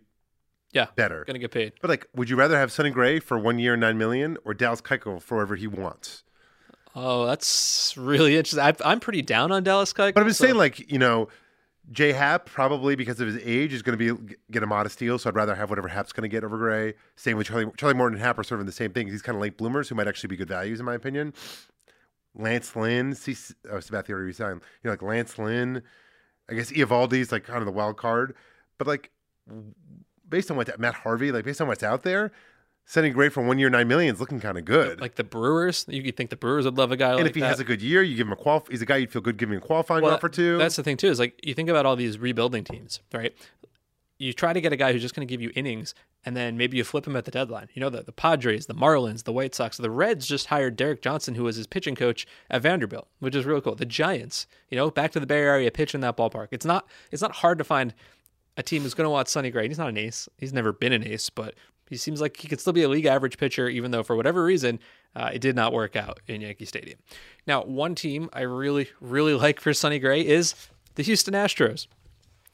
Yeah, 0.73 0.87
better, 0.95 1.25
gonna 1.27 1.41
get 1.41 1.51
paid. 1.51 1.73
but 1.81 1.91
like, 1.91 2.07
would 2.15 2.31
you 2.31 2.37
rather 2.37 2.57
have 2.57 2.71
Sonny 2.71 2.91
Gray 2.91 3.19
for 3.19 3.41
one 3.41 3.59
year, 3.59 3.77
nine 3.77 3.99
million, 3.99 4.39
or 4.45 4.55
Dallas 4.55 4.81
Keuchel 4.81 5.21
for 5.21 5.39
whatever 5.39 5.57
he 5.57 5.67
wants? 5.67 6.23
Oh, 6.95 7.27
that's 7.27 7.97
really 7.97 8.37
interesting. 8.37 8.61
I, 8.61 8.73
I'm 8.89 9.01
pretty 9.01 9.23
down 9.23 9.51
on 9.51 9.65
Dallas 9.65 9.93
Keuchel. 9.93 10.15
But 10.15 10.21
I'm 10.23 10.29
just 10.29 10.39
so- 10.39 10.45
saying, 10.45 10.57
like, 10.57 10.91
you 10.93 10.99
know, 11.01 11.29
J 11.91 12.13
Happ 12.13 12.47
probably 12.47 12.95
because 12.95 13.21
of 13.21 13.27
his 13.27 13.39
age 13.45 13.73
is 13.73 13.83
going 13.83 13.99
to 13.99 14.17
be 14.17 14.37
get 14.51 14.63
a 14.63 14.67
modest 14.67 14.99
deal. 14.99 15.19
So 15.19 15.29
I'd 15.29 15.37
rather 15.37 15.55
have 15.55 15.71
whatever 15.71 15.89
Happ's 15.89 16.13
going 16.13 16.23
to 16.23 16.29
get 16.29 16.45
over 16.45 16.57
Gray. 16.57 16.95
Same 17.17 17.37
with 17.37 17.49
Charlie, 17.49 17.71
Charlie 17.77 17.95
Morton 17.95 18.17
and 18.17 18.25
Happ 18.25 18.39
are 18.39 18.45
serving 18.45 18.67
the 18.67 18.73
same 18.73 18.93
thing. 18.93 19.09
These 19.09 19.23
kind 19.23 19.37
of 19.37 19.43
late 19.43 19.57
bloomers 19.57 19.89
who 19.89 19.95
might 19.95 20.09
actually 20.09 20.29
be 20.29 20.37
good 20.37 20.49
values 20.49 20.79
in 20.79 20.87
my 20.87 20.95
opinion. 20.95 21.35
Lance 22.35 22.77
Lynn, 22.77 23.15
see, 23.15 23.37
oh, 23.69 23.77
Sabathia 23.77 24.11
already 24.11 24.27
resigned. 24.27 24.61
You 24.83 24.89
know, 24.89 24.91
like 24.91 25.03
Lance 25.03 25.39
Lynn. 25.39 25.83
I 26.49 26.55
guess 26.55 26.73
Eovaldi's 26.73 27.33
like 27.33 27.45
kind 27.45 27.61
of 27.61 27.67
the 27.67 27.73
wild 27.73 27.97
card, 27.97 28.35
but 28.77 28.87
like 28.87 29.11
based 30.29 30.51
on 30.51 30.57
what 30.57 30.79
Matt 30.79 30.95
Harvey, 30.95 31.31
like 31.33 31.45
based 31.45 31.61
on 31.61 31.69
what's 31.69 31.83
out 31.83 32.03
there, 32.03 32.33
sending 32.91 33.13
Gray 33.13 33.29
for 33.29 33.41
one 33.41 33.61
year 33.61 33.71
nine 33.71 33.87
million 33.87 34.13
is 34.13 34.21
looking 34.21 34.41
kind 34.41 34.59
of 34.59 34.65
good. 34.65 35.01
like 35.01 35.15
the 35.15 35.23
Brewers. 35.23 35.85
You 35.89 36.03
could 36.03 36.17
think 36.17 36.31
the 36.31 36.37
Brewers 36.37 36.65
would 36.65 36.77
love 36.77 36.91
a 36.91 36.97
guy 36.97 37.11
and 37.11 37.19
like 37.19 37.27
if 37.31 37.35
he 37.37 37.41
that. 37.41 37.47
has 37.47 37.61
a 37.61 37.65
good 37.65 37.81
year, 37.81 38.03
you 38.03 38.17
give 38.17 38.27
him 38.27 38.33
a 38.33 38.37
qual. 38.37 38.67
He's 38.69 38.83
a 38.83 38.87
guy 38.87 38.97
you'd 38.97 39.13
feel 39.13 39.23
good 39.23 39.37
giving 39.37 39.57
a 39.57 39.61
qualifying 39.61 40.03
Well, 40.03 40.15
offer 40.15 40.29
to. 40.29 40.59
That's 40.59 40.75
the 40.75 40.83
thing 40.83 40.97
too. 40.97 41.07
Is 41.07 41.21
like 41.21 41.39
you 41.47 41.55
think 41.55 41.69
about 41.69 41.87
all 41.87 41.95
these 41.95 42.19
rebuilding 42.19 42.65
teams, 42.65 43.01
right? 43.15 43.33
You 44.19 44.33
try 44.33 44.53
to 44.53 44.61
get 44.61 44.73
a 44.73 44.77
guy 44.77 44.93
who's 44.93 45.01
just 45.01 45.15
going 45.15 45.27
to 45.27 45.33
give 45.33 45.41
you 45.41 45.51
innings, 45.55 45.95
and 46.25 46.37
then 46.37 46.59
maybe 46.59 46.77
you 46.77 46.85
flip 46.85 47.07
him 47.07 47.17
at 47.17 47.25
the 47.25 47.31
deadline. 47.31 47.69
You 47.73 47.81
know, 47.81 47.89
the, 47.89 48.03
the 48.03 48.13
Padres, 48.13 48.67
the 48.67 48.75
Marlins, 48.75 49.23
the 49.23 49.33
White 49.33 49.55
Sox, 49.55 49.79
the 49.79 49.89
Reds 49.91 50.27
just 50.27 50.47
hired 50.49 50.77
Derek 50.77 51.01
Johnson, 51.01 51.37
who 51.37 51.45
was 51.45 51.57
his 51.57 51.67
pitching 51.67 51.95
coach 51.95 52.27
at 52.51 52.61
Vanderbilt, 52.61 53.09
which 53.21 53.35
is 53.35 53.47
really 53.47 53.63
cool. 53.63 53.77
The 53.77 53.87
Giants, 53.87 54.47
you 54.69 54.77
know, 54.77 54.91
back 54.91 55.13
to 55.13 55.21
the 55.21 55.27
Bay 55.27 55.41
Area, 55.41 55.71
pitch 55.71 55.95
in 55.95 56.01
that 56.03 56.17
ballpark. 56.17 56.49
It's 56.51 56.67
not 56.67 56.87
it's 57.13 57.23
not 57.23 57.37
hard 57.37 57.57
to 57.59 57.65
find 57.65 57.95
a 58.57 58.63
team 58.63 58.83
who's 58.83 58.95
going 58.95 59.07
to 59.07 59.11
want 59.11 59.29
Sonny 59.29 59.51
Gray. 59.51 59.69
He's 59.69 59.79
not 59.79 59.89
an 59.89 59.97
ace. 59.97 60.29
He's 60.37 60.53
never 60.53 60.73
been 60.73 60.93
an 60.93 61.07
ace, 61.07 61.31
but 61.31 61.55
he 61.91 61.97
seems 61.97 62.21
like 62.21 62.37
he 62.37 62.49
could 62.49 62.61
still 62.61 62.73
be 62.73 62.85
a 62.85 62.89
league 62.89 63.05
average 63.05 63.37
pitcher, 63.37 63.69
even 63.69 63.91
though 63.91 64.05
for 64.05 64.15
whatever 64.15 64.45
reason 64.45 64.79
uh, 65.17 65.31
it 65.35 65.41
did 65.41 65.57
not 65.57 65.73
work 65.73 65.97
out 65.97 66.21
in 66.29 66.41
Yankee 66.41 66.65
Stadium. 66.65 66.99
Now, 67.47 67.65
one 67.65 67.97
team 67.97 68.31
I 68.33 68.43
really, 68.43 68.89
really 69.01 69.35
like 69.45 69.61
for 69.61 69.75
Sonny 69.75 69.99
Gray 69.99 70.25
is 70.27 70.55
the 70.95 71.03
Houston 71.03 71.35
Astros. 71.35 71.89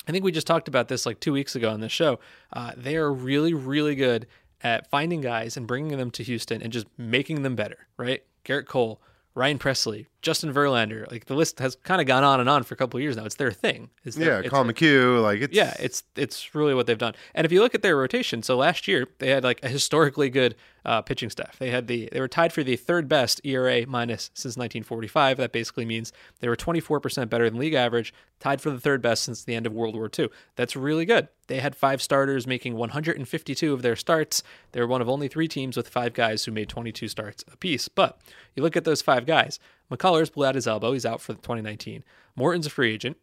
I 0.08 0.12
think 0.12 0.24
we 0.24 0.32
just 0.32 0.46
talked 0.46 0.68
about 0.68 0.88
this 0.88 1.04
like 1.04 1.20
two 1.20 1.32
weeks 1.32 1.54
ago 1.54 1.70
on 1.70 1.80
this 1.80 1.92
show. 1.92 2.18
Uh, 2.52 2.72
they 2.76 2.96
are 2.96 3.12
really, 3.12 3.52
really 3.52 3.94
good 3.94 4.26
at 4.62 4.88
finding 4.88 5.20
guys 5.20 5.56
and 5.56 5.66
bringing 5.66 5.98
them 5.98 6.10
to 6.12 6.22
Houston 6.22 6.62
and 6.62 6.72
just 6.72 6.86
making 6.96 7.42
them 7.42 7.54
better, 7.54 7.86
right? 7.98 8.24
Gerrit 8.44 8.66
Cole, 8.66 9.02
Ryan 9.36 9.58
Pressly, 9.58 10.06
Justin 10.22 10.52
Verlander. 10.52 11.08
Like 11.12 11.26
the 11.26 11.34
list 11.34 11.58
has 11.60 11.76
kind 11.76 12.00
of 12.00 12.06
gone 12.06 12.24
on 12.24 12.40
and 12.40 12.48
on 12.48 12.62
for 12.62 12.72
a 12.72 12.76
couple 12.76 12.96
of 12.96 13.02
years 13.02 13.16
now. 13.16 13.26
It's 13.26 13.34
their 13.34 13.52
thing. 13.52 13.90
It's 14.02 14.16
their, 14.16 14.42
yeah, 14.42 14.48
Collin 14.48 14.66
McHugh, 14.66 15.22
like 15.22 15.42
it's 15.42 15.54
yeah, 15.54 15.76
it's 15.78 16.02
it's 16.16 16.54
really 16.54 16.74
what 16.74 16.86
they've 16.86 16.96
done. 16.96 17.14
And 17.34 17.44
if 17.44 17.52
you 17.52 17.60
look 17.60 17.74
at 17.74 17.82
their 17.82 17.98
rotation, 17.98 18.42
so 18.42 18.56
last 18.56 18.88
year 18.88 19.06
they 19.18 19.28
had 19.28 19.44
like 19.44 19.62
a 19.62 19.68
historically 19.68 20.30
good 20.30 20.56
uh, 20.86 21.02
pitching 21.02 21.28
staff. 21.28 21.58
They 21.58 21.70
had 21.70 21.88
the 21.88 22.08
they 22.12 22.20
were 22.20 22.28
tied 22.28 22.52
for 22.52 22.62
the 22.62 22.76
third 22.76 23.08
best 23.08 23.40
ERA 23.44 23.84
minus 23.86 24.30
since 24.34 24.56
1945. 24.56 25.36
That 25.36 25.50
basically 25.50 25.84
means 25.84 26.12
they 26.38 26.48
were 26.48 26.56
24% 26.56 27.28
better 27.28 27.50
than 27.50 27.58
league 27.58 27.74
average, 27.74 28.14
tied 28.38 28.60
for 28.60 28.70
the 28.70 28.80
third 28.80 29.02
best 29.02 29.24
since 29.24 29.42
the 29.42 29.56
end 29.56 29.66
of 29.66 29.72
World 29.72 29.96
War 29.96 30.08
II. 30.16 30.28
That's 30.54 30.76
really 30.76 31.04
good. 31.04 31.26
They 31.48 31.58
had 31.58 31.74
five 31.74 32.00
starters 32.00 32.46
making 32.46 32.76
152 32.76 33.72
of 33.72 33.82
their 33.82 33.96
starts. 33.96 34.44
They 34.72 34.80
were 34.80 34.86
one 34.86 35.02
of 35.02 35.08
only 35.08 35.26
three 35.26 35.48
teams 35.48 35.76
with 35.76 35.88
five 35.88 36.14
guys 36.14 36.44
who 36.44 36.52
made 36.52 36.68
22 36.68 37.08
starts 37.08 37.44
apiece. 37.52 37.88
But 37.88 38.20
you 38.54 38.62
look 38.62 38.76
at 38.76 38.84
those 38.84 39.02
five 39.02 39.26
guys. 39.26 39.58
McCullers 39.90 40.32
blew 40.32 40.46
out 40.46 40.54
his 40.54 40.68
elbow. 40.68 40.92
He's 40.92 41.06
out 41.06 41.20
for 41.20 41.34
2019. 41.34 42.04
Morton's 42.36 42.66
a 42.66 42.70
free 42.70 42.92
agent. 42.92 43.16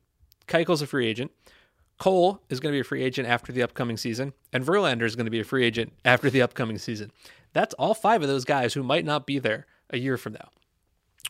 Keuchel's 0.48 0.82
a 0.82 0.88
free 0.88 1.08
agent. 1.08 1.32
Cole 1.98 2.42
is 2.50 2.60
going 2.60 2.74
to 2.74 2.76
be 2.76 2.82
a 2.82 2.84
free 2.84 3.04
agent 3.04 3.28
after 3.28 3.54
the 3.54 3.64
upcoming 3.64 3.96
season, 3.96 4.34
and 4.52 4.66
Verlander 4.66 5.04
is 5.04 5.16
going 5.16 5.26
to 5.26 5.32
be 5.32 5.40
a 5.40 5.46
free 5.46 5.64
agent 5.64 5.94
after 6.04 6.30
the 6.30 6.42
upcoming 6.42 6.78
season. 6.78 7.12
That's 7.54 7.74
all 7.76 7.94
five 7.94 8.22
of 8.22 8.28
those 8.28 8.46
guys 8.46 8.74
who 8.74 8.84
might 8.84 9.06
not 9.06 9.26
be 9.26 9.40
there 9.40 9.66
a 9.90 9.98
year 9.98 10.18
from 10.18 10.34
now, 10.34 10.50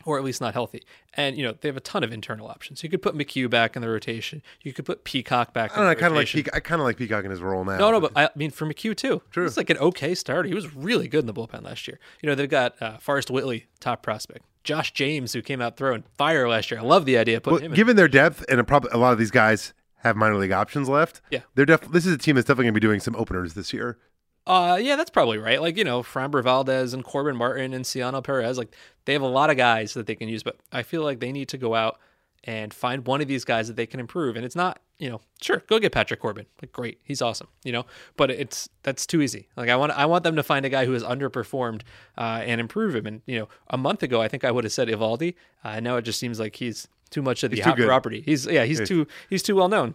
or 0.04 0.18
at 0.18 0.24
least 0.24 0.40
not 0.40 0.54
healthy. 0.54 0.82
And 1.14 1.36
you 1.36 1.44
know 1.44 1.54
they 1.60 1.68
have 1.68 1.76
a 1.76 1.80
ton 1.80 2.02
of 2.02 2.12
internal 2.12 2.48
options. 2.48 2.82
You 2.82 2.88
could 2.88 3.02
put 3.02 3.14
McHugh 3.14 3.48
back 3.50 3.76
in 3.76 3.82
the 3.82 3.88
rotation. 3.88 4.42
You 4.62 4.72
could 4.72 4.84
put 4.86 5.04
Peacock 5.04 5.52
back. 5.52 5.76
I 5.76 5.82
know. 5.82 5.88
I 5.88 5.94
kind 5.94 6.12
of 6.12 6.16
like. 6.16 6.28
Peacock, 6.28 6.54
I 6.56 6.60
kind 6.60 6.80
of 6.80 6.86
like 6.86 6.96
Peacock 6.96 7.24
in 7.24 7.30
his 7.30 7.40
role 7.42 7.64
now. 7.64 7.76
No, 7.76 7.90
no, 7.90 8.00
but 8.00 8.12
I 8.16 8.30
mean 8.34 8.50
for 8.50 8.66
McHugh 8.66 8.96
too. 8.96 9.22
True. 9.30 9.44
He's 9.44 9.56
like 9.56 9.70
an 9.70 9.78
okay 9.78 10.14
starter. 10.14 10.48
He 10.48 10.54
was 10.54 10.74
really 10.74 11.08
good 11.08 11.20
in 11.20 11.26
the 11.26 11.34
bullpen 11.34 11.62
last 11.62 11.86
year. 11.86 11.98
You 12.22 12.28
know 12.28 12.34
they've 12.34 12.48
got 12.48 12.80
uh, 12.82 12.98
Forrest 12.98 13.30
Whitley, 13.30 13.66
top 13.80 14.02
prospect. 14.02 14.44
Josh 14.64 14.92
James, 14.94 15.34
who 15.34 15.42
came 15.42 15.60
out 15.60 15.76
throwing 15.76 16.04
fire 16.16 16.48
last 16.48 16.70
year. 16.70 16.80
I 16.80 16.82
love 16.84 17.04
the 17.04 17.18
idea 17.18 17.36
of 17.36 17.42
putting 17.42 17.56
Well, 17.56 17.64
him 17.66 17.72
in. 17.72 17.76
given 17.76 17.96
their 17.96 18.08
depth 18.08 18.42
and 18.48 18.58
a 18.58 18.64
prob- 18.64 18.88
a 18.90 18.96
lot 18.96 19.12
of 19.12 19.18
these 19.18 19.30
guys 19.30 19.74
have 19.98 20.16
minor 20.16 20.36
league 20.36 20.52
options 20.52 20.88
left. 20.88 21.20
Yeah. 21.30 21.40
they're 21.54 21.66
def- 21.66 21.90
This 21.92 22.06
is 22.06 22.14
a 22.14 22.18
team 22.18 22.36
that's 22.36 22.46
definitely 22.46 22.64
going 22.64 22.74
to 22.74 22.80
be 22.80 22.86
doing 22.86 23.00
some 23.00 23.14
openers 23.16 23.52
this 23.52 23.74
year. 23.74 23.98
Uh, 24.46 24.78
yeah, 24.80 24.96
that's 24.96 25.10
probably 25.10 25.38
right. 25.38 25.60
Like, 25.60 25.76
you 25.76 25.84
know, 25.84 26.02
Framber 26.02 26.42
Valdez 26.42 26.92
and 26.92 27.02
Corbin 27.02 27.36
Martin 27.36 27.72
and 27.72 27.86
Cionel 27.86 28.22
Perez, 28.22 28.58
like, 28.58 28.74
they 29.06 29.14
have 29.14 29.22
a 29.22 29.26
lot 29.26 29.50
of 29.50 29.56
guys 29.56 29.94
that 29.94 30.06
they 30.06 30.14
can 30.14 30.28
use, 30.28 30.42
but 30.42 30.58
I 30.70 30.82
feel 30.82 31.02
like 31.02 31.20
they 31.20 31.32
need 31.32 31.48
to 31.48 31.58
go 31.58 31.74
out 31.74 31.98
and 32.44 32.74
find 32.74 33.06
one 33.06 33.22
of 33.22 33.28
these 33.28 33.44
guys 33.44 33.68
that 33.68 33.76
they 33.76 33.86
can 33.86 34.00
improve. 34.00 34.36
And 34.36 34.44
it's 34.44 34.56
not 34.56 34.80
you 34.98 35.10
know, 35.10 35.20
sure, 35.40 35.62
go 35.66 35.78
get 35.78 35.92
Patrick 35.92 36.20
Corbin. 36.20 36.46
Like, 36.62 36.72
great, 36.72 36.98
he's 37.02 37.20
awesome. 37.20 37.48
You 37.64 37.72
know, 37.72 37.86
but 38.16 38.30
it's 38.30 38.68
that's 38.82 39.06
too 39.06 39.20
easy. 39.20 39.48
Like, 39.56 39.68
I 39.68 39.76
want 39.76 39.92
I 39.92 40.06
want 40.06 40.24
them 40.24 40.36
to 40.36 40.42
find 40.42 40.64
a 40.64 40.68
guy 40.68 40.86
who 40.86 40.92
has 40.92 41.02
underperformed 41.02 41.82
uh, 42.16 42.42
and 42.44 42.60
improve 42.60 42.94
him. 42.94 43.06
And 43.06 43.22
you 43.26 43.40
know, 43.40 43.48
a 43.68 43.76
month 43.76 44.02
ago, 44.02 44.22
I 44.22 44.28
think 44.28 44.44
I 44.44 44.50
would 44.50 44.64
have 44.64 44.72
said 44.72 44.88
Eovaldi. 44.88 45.34
Uh, 45.64 45.80
now 45.80 45.96
it 45.96 46.02
just 46.02 46.18
seems 46.18 46.38
like 46.38 46.56
he's 46.56 46.86
too 47.10 47.22
much 47.22 47.42
of 47.42 47.50
the 47.50 47.56
He's 47.56 47.64
hot 47.64 47.76
property. 47.78 48.22
He's 48.24 48.46
yeah, 48.46 48.64
he's 48.64 48.86
too 48.86 49.06
he's 49.28 49.42
too 49.42 49.56
well 49.56 49.68
known. 49.68 49.94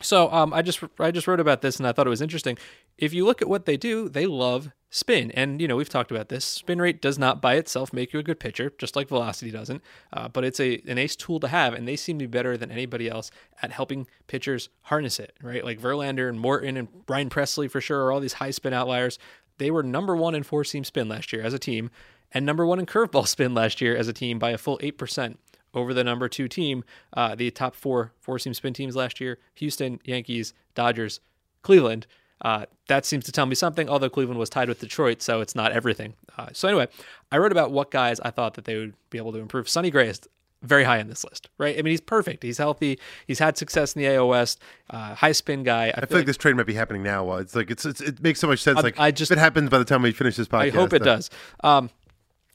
So 0.00 0.30
um, 0.32 0.52
I 0.52 0.62
just 0.62 0.80
I 0.98 1.10
just 1.10 1.26
wrote 1.28 1.40
about 1.40 1.62
this 1.62 1.78
and 1.78 1.86
I 1.86 1.92
thought 1.92 2.06
it 2.06 2.10
was 2.10 2.22
interesting. 2.22 2.58
If 2.98 3.14
you 3.14 3.24
look 3.24 3.40
at 3.40 3.48
what 3.48 3.64
they 3.64 3.76
do, 3.76 4.08
they 4.08 4.26
love 4.26 4.72
spin, 4.90 5.30
and 5.32 5.60
you 5.60 5.68
know 5.68 5.76
we've 5.76 5.88
talked 5.88 6.10
about 6.10 6.28
this. 6.28 6.44
Spin 6.44 6.80
rate 6.80 7.00
does 7.00 7.18
not 7.18 7.40
by 7.40 7.54
itself 7.54 7.92
make 7.92 8.12
you 8.12 8.18
a 8.18 8.24
good 8.24 8.40
pitcher, 8.40 8.72
just 8.76 8.96
like 8.96 9.08
velocity 9.08 9.52
doesn't. 9.52 9.82
Uh, 10.12 10.28
but 10.28 10.44
it's 10.44 10.58
a 10.58 10.82
an 10.86 10.98
ace 10.98 11.14
tool 11.14 11.38
to 11.40 11.48
have, 11.48 11.74
and 11.74 11.86
they 11.86 11.96
seem 11.96 12.18
to 12.18 12.24
be 12.24 12.30
better 12.30 12.56
than 12.56 12.70
anybody 12.72 13.08
else 13.08 13.30
at 13.62 13.70
helping 13.70 14.06
pitchers 14.26 14.68
harness 14.82 15.20
it. 15.20 15.32
Right, 15.42 15.64
like 15.64 15.80
Verlander 15.80 16.28
and 16.28 16.40
Morton 16.40 16.76
and 16.76 17.06
Brian 17.06 17.30
Pressly 17.30 17.70
for 17.70 17.80
sure 17.80 18.04
are 18.04 18.12
all 18.12 18.20
these 18.20 18.34
high 18.34 18.50
spin 18.50 18.72
outliers. 18.72 19.18
They 19.58 19.70
were 19.70 19.82
number 19.82 20.16
one 20.16 20.34
in 20.34 20.42
four 20.42 20.64
seam 20.64 20.84
spin 20.84 21.08
last 21.08 21.32
year 21.32 21.42
as 21.42 21.54
a 21.54 21.58
team, 21.58 21.90
and 22.32 22.44
number 22.44 22.66
one 22.66 22.80
in 22.80 22.86
curveball 22.86 23.28
spin 23.28 23.54
last 23.54 23.80
year 23.80 23.96
as 23.96 24.08
a 24.08 24.12
team 24.12 24.38
by 24.38 24.50
a 24.50 24.58
full 24.58 24.78
eight 24.82 24.98
percent 24.98 25.38
over 25.74 25.94
the 25.94 26.02
number 26.02 26.28
two 26.28 26.48
team, 26.48 26.82
uh, 27.12 27.34
the 27.34 27.50
top 27.50 27.76
four 27.76 28.12
four 28.18 28.40
seam 28.40 28.54
spin 28.54 28.72
teams 28.72 28.96
last 28.96 29.20
year 29.20 29.38
Houston, 29.54 30.00
Yankees, 30.04 30.52
Dodgers, 30.74 31.20
Cleveland. 31.62 32.08
Uh, 32.42 32.66
that 32.86 33.04
seems 33.04 33.24
to 33.24 33.32
tell 33.32 33.46
me 33.46 33.54
something, 33.54 33.88
although 33.88 34.08
Cleveland 34.08 34.38
was 34.38 34.48
tied 34.48 34.68
with 34.68 34.80
Detroit, 34.80 35.22
so 35.22 35.40
it's 35.40 35.54
not 35.54 35.72
everything. 35.72 36.14
Uh, 36.36 36.46
so, 36.52 36.68
anyway, 36.68 36.86
I 37.32 37.38
wrote 37.38 37.52
about 37.52 37.70
what 37.72 37.90
guys 37.90 38.20
I 38.20 38.30
thought 38.30 38.54
that 38.54 38.64
they 38.64 38.76
would 38.76 38.94
be 39.10 39.18
able 39.18 39.32
to 39.32 39.38
improve. 39.38 39.68
Sonny 39.68 39.90
Gray 39.90 40.08
is 40.08 40.20
very 40.62 40.84
high 40.84 41.00
on 41.00 41.08
this 41.08 41.24
list, 41.24 41.48
right? 41.58 41.78
I 41.78 41.82
mean, 41.82 41.92
he's 41.92 42.00
perfect. 42.00 42.42
He's 42.42 42.58
healthy. 42.58 42.98
He's 43.26 43.38
had 43.38 43.56
success 43.56 43.94
in 43.94 44.02
the 44.02 44.08
AOS. 44.08 44.56
Uh, 44.90 45.14
high 45.14 45.32
spin 45.32 45.62
guy. 45.62 45.92
I 45.96 46.06
feel 46.06 46.18
like 46.18 46.26
this 46.26 46.36
trade 46.36 46.56
might 46.56 46.66
be 46.66 46.74
happening 46.74 47.02
now. 47.02 47.24
Well, 47.24 47.38
it's 47.38 47.54
like 47.54 47.70
it's, 47.70 47.84
it's 47.84 48.00
it 48.00 48.22
makes 48.22 48.40
so 48.40 48.46
much 48.46 48.62
sense. 48.62 48.82
like 48.82 48.98
I 48.98 49.10
just- 49.10 49.30
it 49.30 49.38
happens 49.38 49.70
by 49.70 49.78
the 49.78 49.84
time 49.84 50.02
we 50.02 50.12
finish 50.12 50.36
this 50.36 50.48
podcast. 50.48 50.60
I 50.60 50.70
hope 50.70 50.92
it 50.92 51.02
uh, 51.02 51.04
does. 51.04 51.30
Um, 51.62 51.90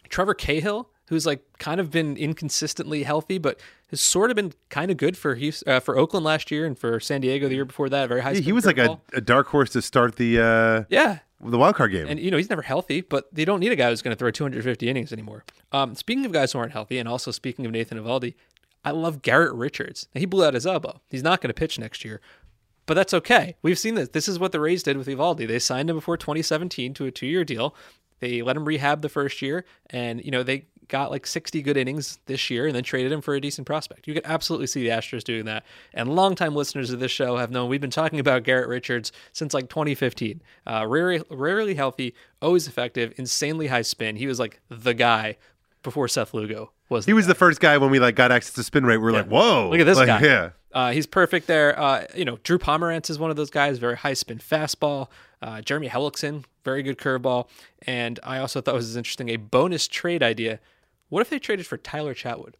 Trevor 0.10 0.34
Cahill, 0.34 0.90
who's 1.08 1.26
like 1.26 1.42
kind 1.60 1.80
of 1.80 1.92
been 1.92 2.18
inconsistently 2.18 3.04
healthy, 3.04 3.38
but 3.38 3.60
has 3.94 4.02
sort 4.02 4.30
of 4.30 4.36
been 4.36 4.54
kind 4.70 4.92
of 4.92 4.98
good 4.98 5.18
for 5.18 5.36
Houston, 5.36 5.72
uh, 5.72 5.80
for 5.80 5.98
Oakland 5.98 6.26
last 6.26 6.52
year 6.52 6.66
and 6.66 6.78
for 6.78 7.00
San 7.00 7.22
Diego 7.22 7.48
the 7.48 7.56
year 7.56 7.66
before 7.66 7.90
that. 7.90 8.10
Very 8.10 8.22
high. 8.22 8.32
Yeah, 8.32 8.42
he 8.42 8.52
was 8.52 8.66
like 8.66 8.78
a, 8.78 9.00
a 9.14 9.22
dark 9.22 9.48
horse 9.48 9.70
to 9.72 9.82
start 9.82 10.16
the 10.16 10.40
uh, 10.40 10.84
yeah. 10.90 11.20
the 11.44 11.58
wild 11.58 11.76
card 11.76 11.92
game. 11.92 12.08
And 12.08 12.20
you 12.20 12.32
know 12.32 12.38
he's 12.38 12.50
never 12.50 12.62
healthy, 12.62 13.02
but 13.02 13.34
they 13.34 13.46
don't 13.46 13.60
need 13.60 13.72
a 13.72 13.76
guy 13.76 13.90
who's 13.90 14.02
going 14.02 14.16
to 14.16 14.20
throw 14.20 14.32
250 14.32 14.90
innings 14.90 15.14
anymore. 15.14 15.44
Um, 15.72 15.96
speaking 15.96 16.26
of 16.26 16.32
guys 16.32 16.52
who 16.52 16.60
aren't 16.60 16.74
healthy, 16.74 16.98
and 16.98 17.08
also 17.08 17.32
speaking 17.32 17.66
of 17.66 17.72
Nathan 17.72 17.98
Eovaldi, 17.98 18.36
I 18.84 18.92
love 18.92 19.22
Garrett 19.22 19.54
Richards. 19.54 20.08
Now, 20.14 20.20
he 20.20 20.26
blew 20.26 20.46
out 20.46 20.54
his 20.54 20.66
elbow. 20.66 21.02
He's 21.10 21.24
not 21.24 21.42
going 21.42 21.50
to 21.50 21.54
pitch 21.54 21.80
next 21.80 22.04
year, 22.04 22.20
but 22.86 22.96
that's 22.96 23.14
okay. 23.14 23.56
We've 23.62 23.80
seen 23.80 23.96
this. 23.96 24.10
This 24.10 24.28
is 24.28 24.40
what 24.40 24.52
the 24.52 24.60
Rays 24.60 24.84
did 24.84 24.98
with 24.98 25.08
Evaldi. 25.08 25.48
They 25.48 25.60
signed 25.60 25.90
him 25.90 25.96
before 25.96 26.18
2017 26.18 26.94
to 26.96 27.06
a 27.06 27.12
two-year 27.12 27.46
deal. 27.46 27.76
They 28.20 28.42
let 28.42 28.56
him 28.56 28.66
rehab 28.66 29.02
the 29.02 29.10
first 29.10 29.42
year, 29.42 29.66
and 29.90 30.24
you 30.24 30.32
know 30.32 30.44
they 30.44 30.68
got 30.88 31.12
like 31.12 31.26
60 31.28 31.62
good 31.62 31.78
innings 31.78 32.20
this 32.26 32.50
year, 32.50 32.66
and 32.68 32.76
then 32.76 32.84
traded 32.84 33.12
him 33.12 33.22
for 33.22 33.34
a 33.36 33.42
decent 33.42 33.66
prospect. 33.68 34.08
You 34.08 34.14
could 34.14 34.26
absolutely 34.26 34.68
see 34.68 34.84
the 34.84 34.90
Astros 34.90 35.24
doing 35.24 35.46
that. 35.46 35.64
And 35.94 36.16
longtime 36.16 36.56
listeners 36.56 36.92
of 36.92 37.00
this 37.00 37.12
show 37.12 37.38
have 37.38 37.52
known 37.52 37.70
we've 37.70 37.82
been 37.82 37.90
talking 37.90 38.20
about 38.20 38.44
Garrett 38.44 38.68
Richards 38.68 39.12
since 39.32 39.54
like 39.54 39.70
2015. 39.70 40.42
Uh, 40.66 40.86
rarely, 40.88 41.22
rarely 41.30 41.76
healthy, 41.76 42.14
always 42.42 42.68
effective, 42.68 43.14
insanely 43.18 43.68
high 43.68 43.82
spin. 43.82 44.16
He 44.16 44.28
was 44.28 44.40
like 44.40 44.60
the 44.70 44.94
guy 44.94 45.38
before 45.84 46.08
Seth 46.08 46.34
Lugo 46.34 46.72
was. 46.90 47.06
he 47.06 47.14
was 47.14 47.28
the 47.28 47.36
first 47.36 47.60
guy 47.60 47.78
when 47.78 47.90
we 47.92 48.00
like 48.00 48.16
got 48.16 48.32
access 48.32 48.54
to 48.56 48.64
spin 48.64 48.86
rate. 48.86 48.98
We 48.98 49.04
were 49.04 49.12
like, 49.12 49.28
whoa, 49.28 49.70
Look 49.70 49.80
at 49.80 49.86
this 49.86 49.98
Like, 49.98 50.08
guy. 50.08 50.22
Yeah, 50.22 50.50
Uh, 50.72 50.92
he's 50.92 51.06
perfect 51.06 51.48
there. 51.48 51.78
Uh, 51.78 52.06
you 52.16 52.24
know, 52.26 52.38
Drew 52.44 52.58
Pomeranz 52.58 53.10
is 53.10 53.20
one 53.20 53.30
of 53.30 53.36
those 53.36 53.50
guys, 53.50 53.80
very 53.80 53.98
high 53.98 54.14
spin 54.14 54.38
fastball. 54.40 55.10
Uh, 55.42 55.60
Jeremy 55.62 55.90
Hellickson, 55.90 56.46
very 56.64 56.84
good 56.84 56.98
curveball. 56.98 57.50
And 57.86 58.18
I 58.24 58.38
also 58.38 58.62
thought 58.62 58.74
was 58.76 58.96
interesting 58.96 59.28
a 59.28 59.36
bonus 59.36 59.90
trade 59.90 60.24
idea. 60.24 60.62
What 61.10 61.22
if 61.22 61.30
they 61.30 61.40
traded 61.40 61.68
for 61.68 61.78
Tyler 61.78 62.14
Chatwood? 62.14 62.54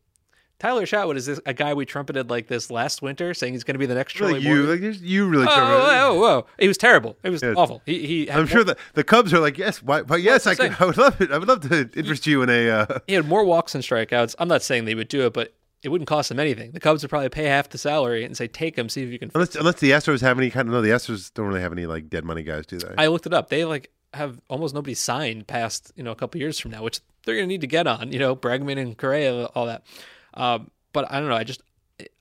Tyler 0.60 0.86
Chatwood 0.86 1.18
is 1.18 1.26
this, 1.26 1.40
a 1.46 1.54
guy 1.54 1.74
we 1.74 1.86
trumpeted 1.86 2.30
like 2.30 2.48
this 2.48 2.72
last 2.72 3.02
winter, 3.02 3.34
saying 3.34 3.54
he's 3.54 3.64
going 3.66 3.74
to 3.74 3.80
be 3.80 3.86
the 3.86 3.96
next 3.96 4.14
Charlie 4.14 4.36
really, 4.36 4.46
you 4.46 4.66
Morton. 4.66 4.92
like 4.92 5.02
you 5.02 5.28
really. 5.28 5.44
Oh, 5.46 5.50
covered 5.50 5.74
it. 5.74 5.78
whoa, 5.80 6.14
whoa, 6.14 6.20
whoa. 6.22 6.46
He 6.60 6.68
was 6.68 6.78
terrible. 6.78 7.18
It 7.24 7.32
was 7.32 7.42
Yeah. 7.44 7.54
awful. 7.58 7.82
He, 7.86 8.06
he 8.06 8.32
I'm 8.32 8.38
more- 8.40 8.48
sure 8.48 8.64
that 8.64 8.78
the 8.94 9.04
Cubs 9.04 9.34
are 9.34 9.40
like, 9.40 9.58
yes, 9.58 9.82
why, 9.84 10.02
why 10.04 10.18
yes, 10.18 10.48
I 10.48 10.54
saying. 10.54 10.76
I 10.80 10.86
would 10.86 10.98
love 10.98 11.20
it. 11.20 11.32
I 11.32 11.38
would 11.38 11.48
love 11.48 11.68
to 11.70 11.90
interest 11.96 12.26
you 12.28 12.42
in 12.44 12.50
a. 12.50 12.70
Uh, 12.70 13.00
he 13.08 13.16
had 13.16 13.28
more 13.28 13.44
walks 13.44 13.76
and 13.76 13.84
strikeouts. 13.84 14.36
I'm 14.40 14.48
not 14.48 14.62
saying 14.64 14.86
they 14.86 14.96
would 14.96 15.10
do 15.10 15.26
it, 15.26 15.34
but 15.34 15.54
it 15.82 15.90
wouldn't 15.90 16.08
cost 16.08 16.30
them 16.30 16.40
anything. 16.40 16.72
The 16.72 16.80
Cubs 16.80 17.04
would 17.04 17.10
probably 17.10 17.28
pay 17.28 17.46
half 17.46 17.68
the 17.68 17.78
salary 17.78 18.24
and 18.24 18.38
say, 18.38 18.48
take 18.48 18.78
him, 18.78 18.88
see 18.88 19.04
if 19.04 19.10
you 19.10 19.20
can. 19.20 19.32
unless 19.36 19.56
unless 19.56 19.82
the 19.82 19.92
Astros 19.92 20.22
have 20.22 20.38
any 20.38 20.50
kind 20.50 20.70
of 20.70 20.74
no, 20.74 20.82
the 20.82 20.90
Astros 20.90 21.34
don't 21.34 21.48
really 21.48 21.60
have 21.62 21.74
any 21.74 21.88
like 21.88 22.10
dead 22.10 22.24
money 22.24 22.44
guys, 22.44 22.66
do 22.68 22.78
they? 22.78 22.94
I 22.98 23.08
looked 23.08 23.26
it 23.26 23.34
up. 23.34 23.50
They 23.50 23.66
like 23.66 23.92
have 24.14 24.40
almost 24.50 24.74
nobody 24.74 24.94
signed 24.94 25.48
past 25.48 25.92
you 25.96 26.04
know 26.04 26.12
a 26.12 26.16
couple 26.16 26.40
years 26.40 26.60
from 26.60 26.72
now, 26.72 26.84
which 26.84 27.00
they're 27.26 27.36
going 27.36 27.48
to 27.48 27.54
need 27.54 27.62
to 27.62 27.68
get 27.68 27.88
on. 27.88 28.12
You 28.12 28.20
know, 28.20 28.36
Bregman 28.36 28.80
and 28.80 28.98
Correa, 28.98 29.46
all 29.46 29.66
that. 29.66 29.84
Um, 30.34 30.72
but 30.92 31.12
I 31.12 31.20
don't 31.20 31.30
know. 31.30 31.36
I 31.36 31.44
just 31.44 31.62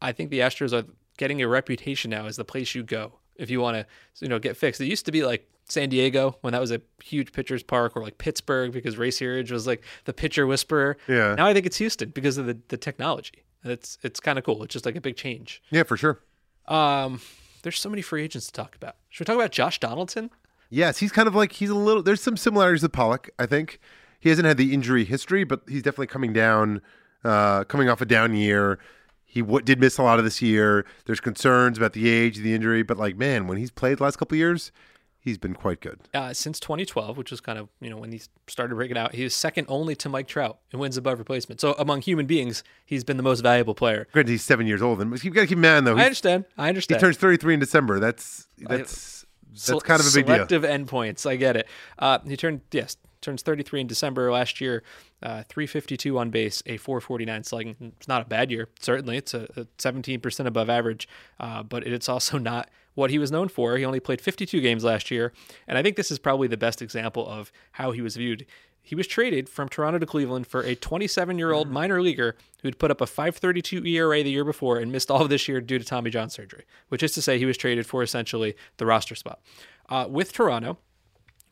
I 0.01 0.13
think 0.13 0.31
the 0.31 0.41
Astros 0.41 0.73
are 0.73 0.87
getting 1.19 1.43
a 1.43 1.49
reputation 1.49 2.11
now 2.11 2.27
as 2.27 2.37
the 2.37 2.45
place 2.45 2.75
you 2.75 2.83
go 2.83 3.13
if 3.37 3.51
you 3.51 3.61
want 3.61 3.77
to 3.77 3.87
you 4.21 4.29
know 4.29 4.39
get 4.39 4.57
fixed. 4.57 4.81
It 4.81 4.87
used 4.87 5.07
to 5.07 5.13
be 5.13 5.25
like 5.25 5.49
San 5.69 5.89
Diego 5.89 6.37
when 6.41 6.53
that 6.53 6.61
was 6.61 6.71
a 6.71 6.81
huge 7.03 7.33
pitcher's 7.33 7.63
park, 7.63 7.97
or 7.97 8.03
like 8.03 8.19
Pittsburgh 8.19 8.73
because 8.73 8.97
Ray 8.99 9.11
Searage 9.11 9.51
was 9.51 9.67
like 9.67 9.83
the 10.05 10.13
pitcher 10.13 10.47
whisperer. 10.47 10.97
Yeah. 11.09 11.35
Now 11.35 11.47
I 11.47 11.55
think 11.55 11.67
it's 11.67 11.77
Houston 11.79 12.11
because 12.11 12.39
of 12.39 12.47
the 12.47 12.59
the 12.69 12.77
technology. 12.77 13.45
It's 13.65 13.99
it's 14.03 14.21
kind 14.21 14.39
of 14.39 14.45
cool. 14.45 14.63
It's 14.65 14.73
just 14.73 14.87
like 14.87 14.97
a 14.97 15.01
big 15.01 15.17
change. 15.17 15.63
yeah, 15.71 15.85
for 15.85 15.97
sure. 15.97 16.21
Um, 16.67 17.21
there's 17.63 17.79
so 17.81 17.89
many 17.89 18.03
free 18.03 18.23
agents 18.25 18.47
to 18.47 18.53
talk 18.53 18.75
about. 18.75 18.97
Should 19.09 19.27
we 19.27 19.33
talk 19.33 19.41
about 19.41 19.53
Josh 19.53 19.79
Donaldson? 19.79 20.31
Yes, 20.75 20.99
he's 20.99 21.13
kind 21.13 21.29
of 21.29 21.35
like 21.35 21.53
he's 21.53 21.69
a 21.71 21.75
little. 21.75 22.03
There's 22.03 22.23
some 22.23 22.37
similarities 22.37 22.83
with 22.83 22.93
Pollock. 22.93 23.29
I 23.39 23.45
think 23.47 23.79
he 24.19 24.31
hasn't 24.31 24.47
had 24.47 24.57
the 24.57 24.73
injury 24.73 25.05
history, 25.05 25.45
but 25.45 25.61
he's 25.69 25.83
definitely 25.83 26.07
coming 26.07 26.33
down, 26.33 26.81
uh, 27.25 27.65
coming 27.65 27.89
off 27.91 28.01
a 28.01 28.07
down 28.07 28.35
year. 28.35 28.79
He 29.25 29.41
w- 29.41 29.63
did 29.63 29.81
miss 29.81 29.99
a 29.99 30.03
lot 30.03 30.19
of 30.19 30.25
this 30.25 30.41
year. 30.41 30.85
There's 31.05 31.21
concerns 31.21 31.77
about 31.77 31.93
the 31.93 32.09
age, 32.09 32.39
the 32.39 32.55
injury, 32.55 32.83
but 32.83 32.97
like 32.97 33.17
man, 33.17 33.47
when 33.47 33.59
he's 33.59 33.71
played 33.71 33.99
the 33.99 34.05
last 34.05 34.17
couple 34.17 34.35
of 34.35 34.39
years, 34.39 34.73
he's 35.21 35.37
been 35.39 35.55
quite 35.55 35.81
good. 35.81 36.01
uh, 36.15 36.33
since 36.33 36.59
2012, 36.61 37.17
which 37.19 37.31
was 37.31 37.41
kind 37.41 37.59
of 37.59 37.69
you 37.81 37.91
know 37.91 37.99
when 37.99 38.11
he 38.13 38.23
started 38.47 38.75
breaking 38.75 38.97
out. 38.97 39.15
He 39.15 39.25
was 39.25 39.35
second 39.35 39.67
only 39.69 39.95
to 39.97 40.09
Mike 40.09 40.27
Trout 40.27 40.59
in 40.73 40.79
wins 40.79 40.97
above 40.97 41.19
replacement. 41.19 41.61
So 41.61 41.73
among 41.79 42.01
human 42.03 42.25
beings, 42.27 42.65
he's 42.87 43.05
been 43.05 43.19
the 43.19 43.23
most 43.23 43.41
valuable 43.41 43.75
player. 43.75 44.07
Granted, 44.13 44.33
he's 44.33 44.43
seven 44.45 44.67
years 44.67 44.81
old, 44.81 45.01
and 45.03 45.23
you've 45.23 45.35
got 45.35 45.43
to 45.43 45.47
keep 45.47 45.57
in 45.59 45.63
mind 45.63 45.87
though. 45.87 45.97
I 45.99 46.05
understand. 46.05 46.45
I 46.57 46.69
understand. 46.69 46.99
he 46.99 47.07
turns 47.07 47.17
33 47.19 47.55
in 47.55 47.61
December. 47.61 47.99
That's 48.01 48.47
that's 48.59 48.93
Sel- 48.99 49.22
that's 49.55 49.83
kind 49.83 50.01
of 50.01 50.07
a 50.07 50.11
big 50.13 50.27
deal. 50.27 50.35
selective 50.37 50.63
endpoints. 50.63 51.29
I 51.29 51.37
get 51.37 51.57
it. 51.57 51.69
Uh, 51.99 52.19
he 52.27 52.37
turned 52.37 52.63
yes 52.73 52.97
turns 53.21 53.43
33 53.43 53.83
in 53.83 53.87
December 53.87 54.31
last 54.31 54.61
year. 54.61 54.83
Uh, 55.23 55.45
352 55.49 56.19
on 56.19 56.31
base, 56.31 56.63
a 56.67 56.77
449 56.77 57.45
slugging. 57.45 57.77
It's 57.97 58.09
not 58.09 58.23
a 58.23 58.25
bad 58.25 58.51
year. 58.51 58.69
Certainly, 58.81 59.19
it's 59.19 59.35
a, 59.35 59.45
a 59.57 59.65
17% 59.79 60.47
above 60.47 60.69
average, 60.69 61.09
uh, 61.39 61.63
but 61.63 61.87
it's 61.87 62.09
also 62.09 62.39
not 62.53 62.69
what 62.95 63.11
he 63.11 63.19
was 63.19 63.31
known 63.31 63.49
for. 63.49 63.77
He 63.77 63.85
only 63.85 64.01
played 64.01 64.21
52 64.21 64.61
games 64.61 64.85
last 64.85 65.11
year, 65.11 65.33
and 65.67 65.79
I 65.79 65.83
think 65.83 65.97
this 65.97 66.11
is 66.11 66.19
probably 66.19 66.49
the 66.49 66.57
best 66.57 66.83
example 66.83 67.27
of 67.27 67.53
how 67.73 67.93
he 67.93 68.03
was 68.03 68.17
viewed. 68.17 68.47
He 68.85 68.97
was 68.97 69.07
traded 69.07 69.49
from 69.49 69.69
Toronto 69.69 70.01
to 70.01 70.07
Cleveland 70.07 70.49
for 70.49 70.63
a 70.63 70.75
27 70.75 71.39
year 71.39 71.53
old 71.53 71.71
minor 71.71 72.03
leaguer 72.03 72.35
who'd 72.63 72.81
put 72.81 72.91
up 72.91 73.01
a 73.01 73.07
532 73.07 73.87
ERA 73.87 74.25
the 74.25 74.31
year 74.31 74.45
before 74.45 74.79
and 74.79 74.91
missed 74.91 75.11
all 75.11 75.23
of 75.23 75.29
this 75.29 75.47
year 75.47 75.61
due 75.61 75.79
to 75.79 75.85
Tommy 75.85 76.11
John 76.11 76.31
surgery, 76.31 76.65
which 76.89 77.03
is 77.03 77.13
to 77.13 77.23
say 77.23 77.39
he 77.39 77.47
was 77.47 77.57
traded 77.57 77.87
for 77.87 78.03
essentially 78.03 78.57
the 78.79 78.87
roster 78.87 79.15
spot. 79.15 79.41
Uh, 79.89 80.07
with 80.09 80.33
Toronto, 80.33 80.79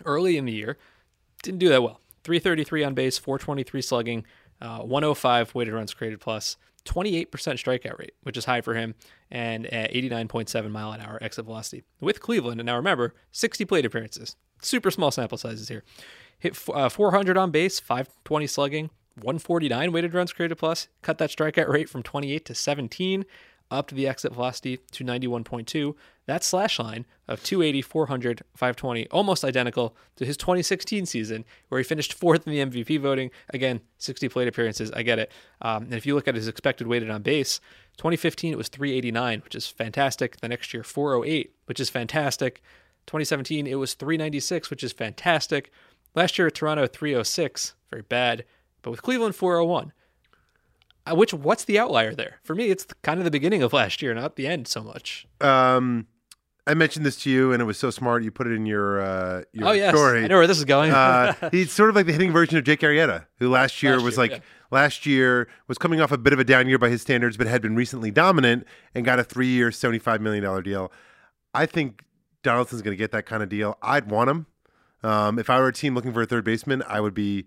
early 0.04 0.37
in 0.37 0.44
the 0.44 0.52
year, 0.52 0.76
didn't 1.42 1.61
do 1.61 1.68
that 1.68 1.83
well. 1.85 2.00
333 2.24 2.85
on 2.85 2.94
base, 2.94 3.18
423 3.18 3.83
slugging, 3.83 4.26
uh, 4.61 4.80
105 4.80 5.54
weighted 5.54 5.74
runs 5.74 5.94
created 5.94 6.20
plus, 6.20 6.56
28% 6.85 7.28
strikeout 7.28 7.98
rate, 7.98 8.14
which 8.22 8.37
is 8.37 8.46
high 8.46 8.61
for 8.61 8.74
him, 8.74 8.94
and 9.30 9.66
at 9.66 9.92
89.7 9.92 10.70
mile 10.70 10.92
an 10.92 11.00
hour 11.00 11.18
exit 11.20 11.44
velocity. 11.44 11.85
With 12.00 12.20
Cleveland, 12.20 12.61
and 12.61 12.66
now 12.66 12.76
remember, 12.76 13.14
60 13.33 13.64
plate 13.64 13.85
appearances, 13.85 14.37
super 14.62 14.90
small 14.90 15.11
sample 15.11 15.38
sizes 15.38 15.68
here. 15.68 15.85
Hit 16.38 16.59
uh, 16.72 16.88
400 16.88 17.37
on 17.37 17.50
base, 17.50 17.78
520 17.80 18.46
slugging, 18.46 18.90
149 19.16 19.92
weighted 19.92 20.14
runs 20.14 20.33
created 20.33 20.56
plus, 20.56 20.88
cut 21.02 21.18
that 21.18 21.30
strikeout 21.30 21.68
rate 21.68 21.88
from 21.88 22.02
28 22.02 22.44
to 22.46 22.54
17, 22.54 23.24
up 23.70 23.88
to 23.88 23.94
the 23.94 24.06
exit 24.06 24.33
velocity 24.33 24.78
to 24.92 25.04
91.2. 25.04 25.94
That 26.26 26.44
slash 26.44 26.78
line 26.78 27.06
of 27.26 27.42
280, 27.42 27.83
400, 27.83 28.42
520, 28.54 29.09
almost 29.09 29.44
identical 29.44 29.96
to 30.16 30.24
his 30.24 30.37
2016 30.37 31.06
season, 31.06 31.44
where 31.68 31.78
he 31.78 31.85
finished 31.85 32.14
fourth 32.14 32.46
in 32.46 32.52
the 32.52 32.64
MVP 32.64 33.00
voting. 33.00 33.30
Again, 33.50 33.80
60 33.98 34.28
plate 34.28 34.48
appearances. 34.48 34.92
I 34.92 35.02
get 35.02 35.18
it. 35.18 35.33
Um, 35.61 35.85
and 35.85 35.94
if 35.94 36.06
you 36.06 36.14
look 36.14 36.28
at 36.28 36.35
his 36.35 36.48
expected 36.48 36.87
weighted 36.87 37.11
on 37.11 37.22
base, 37.22 37.61
2015 37.96 38.52
it 38.52 38.56
was 38.56 38.68
389, 38.68 39.40
which 39.40 39.54
is 39.54 39.66
fantastic. 39.66 40.40
The 40.40 40.48
next 40.48 40.72
year, 40.72 40.83
408, 40.83 41.54
which 41.66 41.80
is 41.80 41.90
fantastic. 41.90 42.62
2017 43.06 43.66
it 43.66 43.74
was 43.74 43.94
396, 43.94 44.70
which 44.70 44.85
is 44.85 44.92
fantastic. 44.92 45.72
Last 46.14 46.38
year 46.38 46.48
at 46.48 46.54
Toronto, 46.54 46.87
306, 46.87 47.74
very 47.90 48.02
bad. 48.02 48.44
But 48.83 48.90
with 48.90 49.02
Cleveland, 49.02 49.35
401. 49.35 49.92
Uh, 51.11 51.14
Which 51.14 51.35
what's 51.35 51.64
the 51.64 51.79
outlier 51.79 52.14
there? 52.14 52.40
For 52.44 52.55
me, 52.55 52.66
it's 52.66 52.87
kind 53.03 53.18
of 53.18 53.25
the 53.25 53.31
beginning 53.31 53.62
of 53.62 53.73
last 53.73 54.03
year, 54.03 54.14
not 54.14 54.37
the 54.37 54.46
end 54.46 54.68
so 54.68 54.83
much. 54.83 55.27
Um, 55.40 56.07
I 56.66 56.75
mentioned 56.75 57.05
this 57.05 57.16
to 57.23 57.31
you, 57.31 57.53
and 57.53 57.61
it 57.61 57.64
was 57.64 57.79
so 57.79 57.90
smart. 57.90 58.23
You 58.23 58.31
put 58.31 58.46
it 58.46 58.53
in 58.53 58.66
your 58.66 59.01
uh, 59.01 59.42
your 59.53 59.68
oh 59.68 59.73
yes, 59.73 59.94
story. 59.94 60.25
I 60.25 60.27
know 60.29 60.37
where 60.37 60.46
this 60.46 60.59
is 60.59 60.64
going. 60.64 60.92
uh, 60.92 61.35
he's 61.51 61.73
sort 61.73 61.90
of 61.90 61.96
like 61.96 62.07
the 62.07 62.12
hitting 62.12 62.33
version 62.33 62.59
of 62.59 62.64
Jake 62.64 62.81
Arrieta, 62.81 63.27
who 63.38 63.49
last 63.49 63.83
year 63.83 63.94
Last 63.96 64.05
was 64.05 64.14
year, 64.14 64.23
like 64.23 64.31
yeah. 64.33 64.38
last 64.70 65.07
year 65.07 65.49
was 65.68 65.79
coming 65.79 66.01
off 66.01 66.12
a 66.12 66.18
bit 66.18 66.33
of 66.33 66.38
a 66.38 66.44
down 66.44 66.68
year 66.68 66.79
by 66.79 66.88
his 66.88 67.03
standards, 67.03 67.37
but 67.37 67.46
had 67.46 67.62
been 67.62 67.77
recently 67.77 68.11
dominant 68.11 68.66
and 68.94 69.05
got 69.05 69.18
a 69.18 69.25
three-year, 69.25 69.73
seventy-five 69.73 70.20
million 70.20 70.44
dollar 70.44 70.62
deal. 70.62 70.92
I 71.55 71.66
think 71.66 72.05
Donaldson's 72.42 72.83
going 72.83 72.92
to 72.92 72.99
get 72.99 73.11
that 73.12 73.27
kind 73.27 73.42
of 73.42 73.49
deal. 73.49 73.77
I'd 73.83 74.11
want 74.11 74.31
him. 74.31 74.46
Um, 75.03 75.38
if 75.38 75.49
I 75.51 75.59
were 75.59 75.68
a 75.68 75.73
team 75.73 75.94
looking 75.94 76.12
for 76.12 76.23
a 76.23 76.27
third 76.27 76.44
baseman, 76.44 76.83
I 76.87 77.01
would 77.01 77.14
be. 77.14 77.46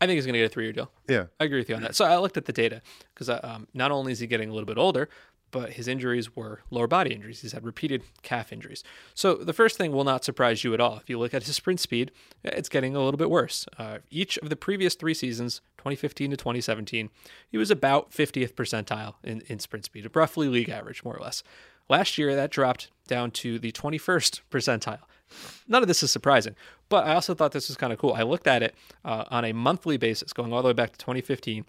I 0.00 0.06
think 0.06 0.16
he's 0.16 0.26
going 0.26 0.34
to 0.34 0.40
get 0.40 0.46
a 0.46 0.48
three-year 0.48 0.72
deal. 0.72 0.90
Yeah, 1.08 1.24
I 1.40 1.44
agree 1.44 1.58
with 1.58 1.68
you 1.68 1.74
on 1.74 1.82
that. 1.82 1.96
So 1.96 2.04
I 2.04 2.16
looked 2.18 2.36
at 2.36 2.44
the 2.44 2.52
data 2.52 2.82
because 3.14 3.28
um, 3.28 3.66
not 3.74 3.90
only 3.90 4.12
is 4.12 4.20
he 4.20 4.26
getting 4.26 4.48
a 4.48 4.52
little 4.52 4.66
bit 4.66 4.78
older, 4.78 5.08
but 5.50 5.72
his 5.72 5.88
injuries 5.88 6.36
were 6.36 6.60
lower 6.70 6.86
body 6.86 7.14
injuries. 7.14 7.40
He's 7.40 7.52
had 7.52 7.64
repeated 7.64 8.02
calf 8.22 8.52
injuries. 8.52 8.84
So 9.14 9.34
the 9.34 9.52
first 9.52 9.76
thing 9.76 9.92
will 9.92 10.04
not 10.04 10.24
surprise 10.24 10.62
you 10.62 10.74
at 10.74 10.80
all. 10.80 10.98
If 10.98 11.08
you 11.08 11.18
look 11.18 11.34
at 11.34 11.44
his 11.44 11.56
sprint 11.56 11.80
speed, 11.80 12.12
it's 12.44 12.68
getting 12.68 12.94
a 12.94 13.02
little 13.02 13.18
bit 13.18 13.30
worse. 13.30 13.66
Uh, 13.78 13.98
each 14.10 14.36
of 14.38 14.50
the 14.50 14.56
previous 14.56 14.94
three 14.94 15.14
seasons, 15.14 15.60
2015 15.78 16.32
to 16.32 16.36
2017, 16.36 17.10
he 17.48 17.58
was 17.58 17.70
about 17.70 18.10
50th 18.10 18.54
percentile 18.54 19.14
in, 19.24 19.42
in 19.46 19.58
sprint 19.58 19.86
speed, 19.86 20.08
roughly 20.14 20.48
league 20.48 20.68
average, 20.68 21.02
more 21.04 21.16
or 21.16 21.22
less. 21.22 21.42
Last 21.88 22.18
year, 22.18 22.34
that 22.34 22.50
dropped 22.50 22.90
down 23.08 23.32
to 23.32 23.58
the 23.58 23.72
21st 23.72 24.42
percentile. 24.50 25.00
None 25.66 25.82
of 25.82 25.88
this 25.88 26.02
is 26.02 26.10
surprising, 26.10 26.54
but 26.88 27.06
I 27.06 27.14
also 27.14 27.34
thought 27.34 27.52
this 27.52 27.68
was 27.68 27.76
kind 27.76 27.92
of 27.92 27.98
cool. 27.98 28.14
I 28.14 28.22
looked 28.22 28.46
at 28.46 28.62
it 28.62 28.74
uh, 29.04 29.24
on 29.30 29.44
a 29.44 29.52
monthly 29.52 29.96
basis, 29.96 30.32
going 30.32 30.52
all 30.52 30.62
the 30.62 30.68
way 30.68 30.72
back 30.72 30.92
to 30.92 30.98
2015, 30.98 31.66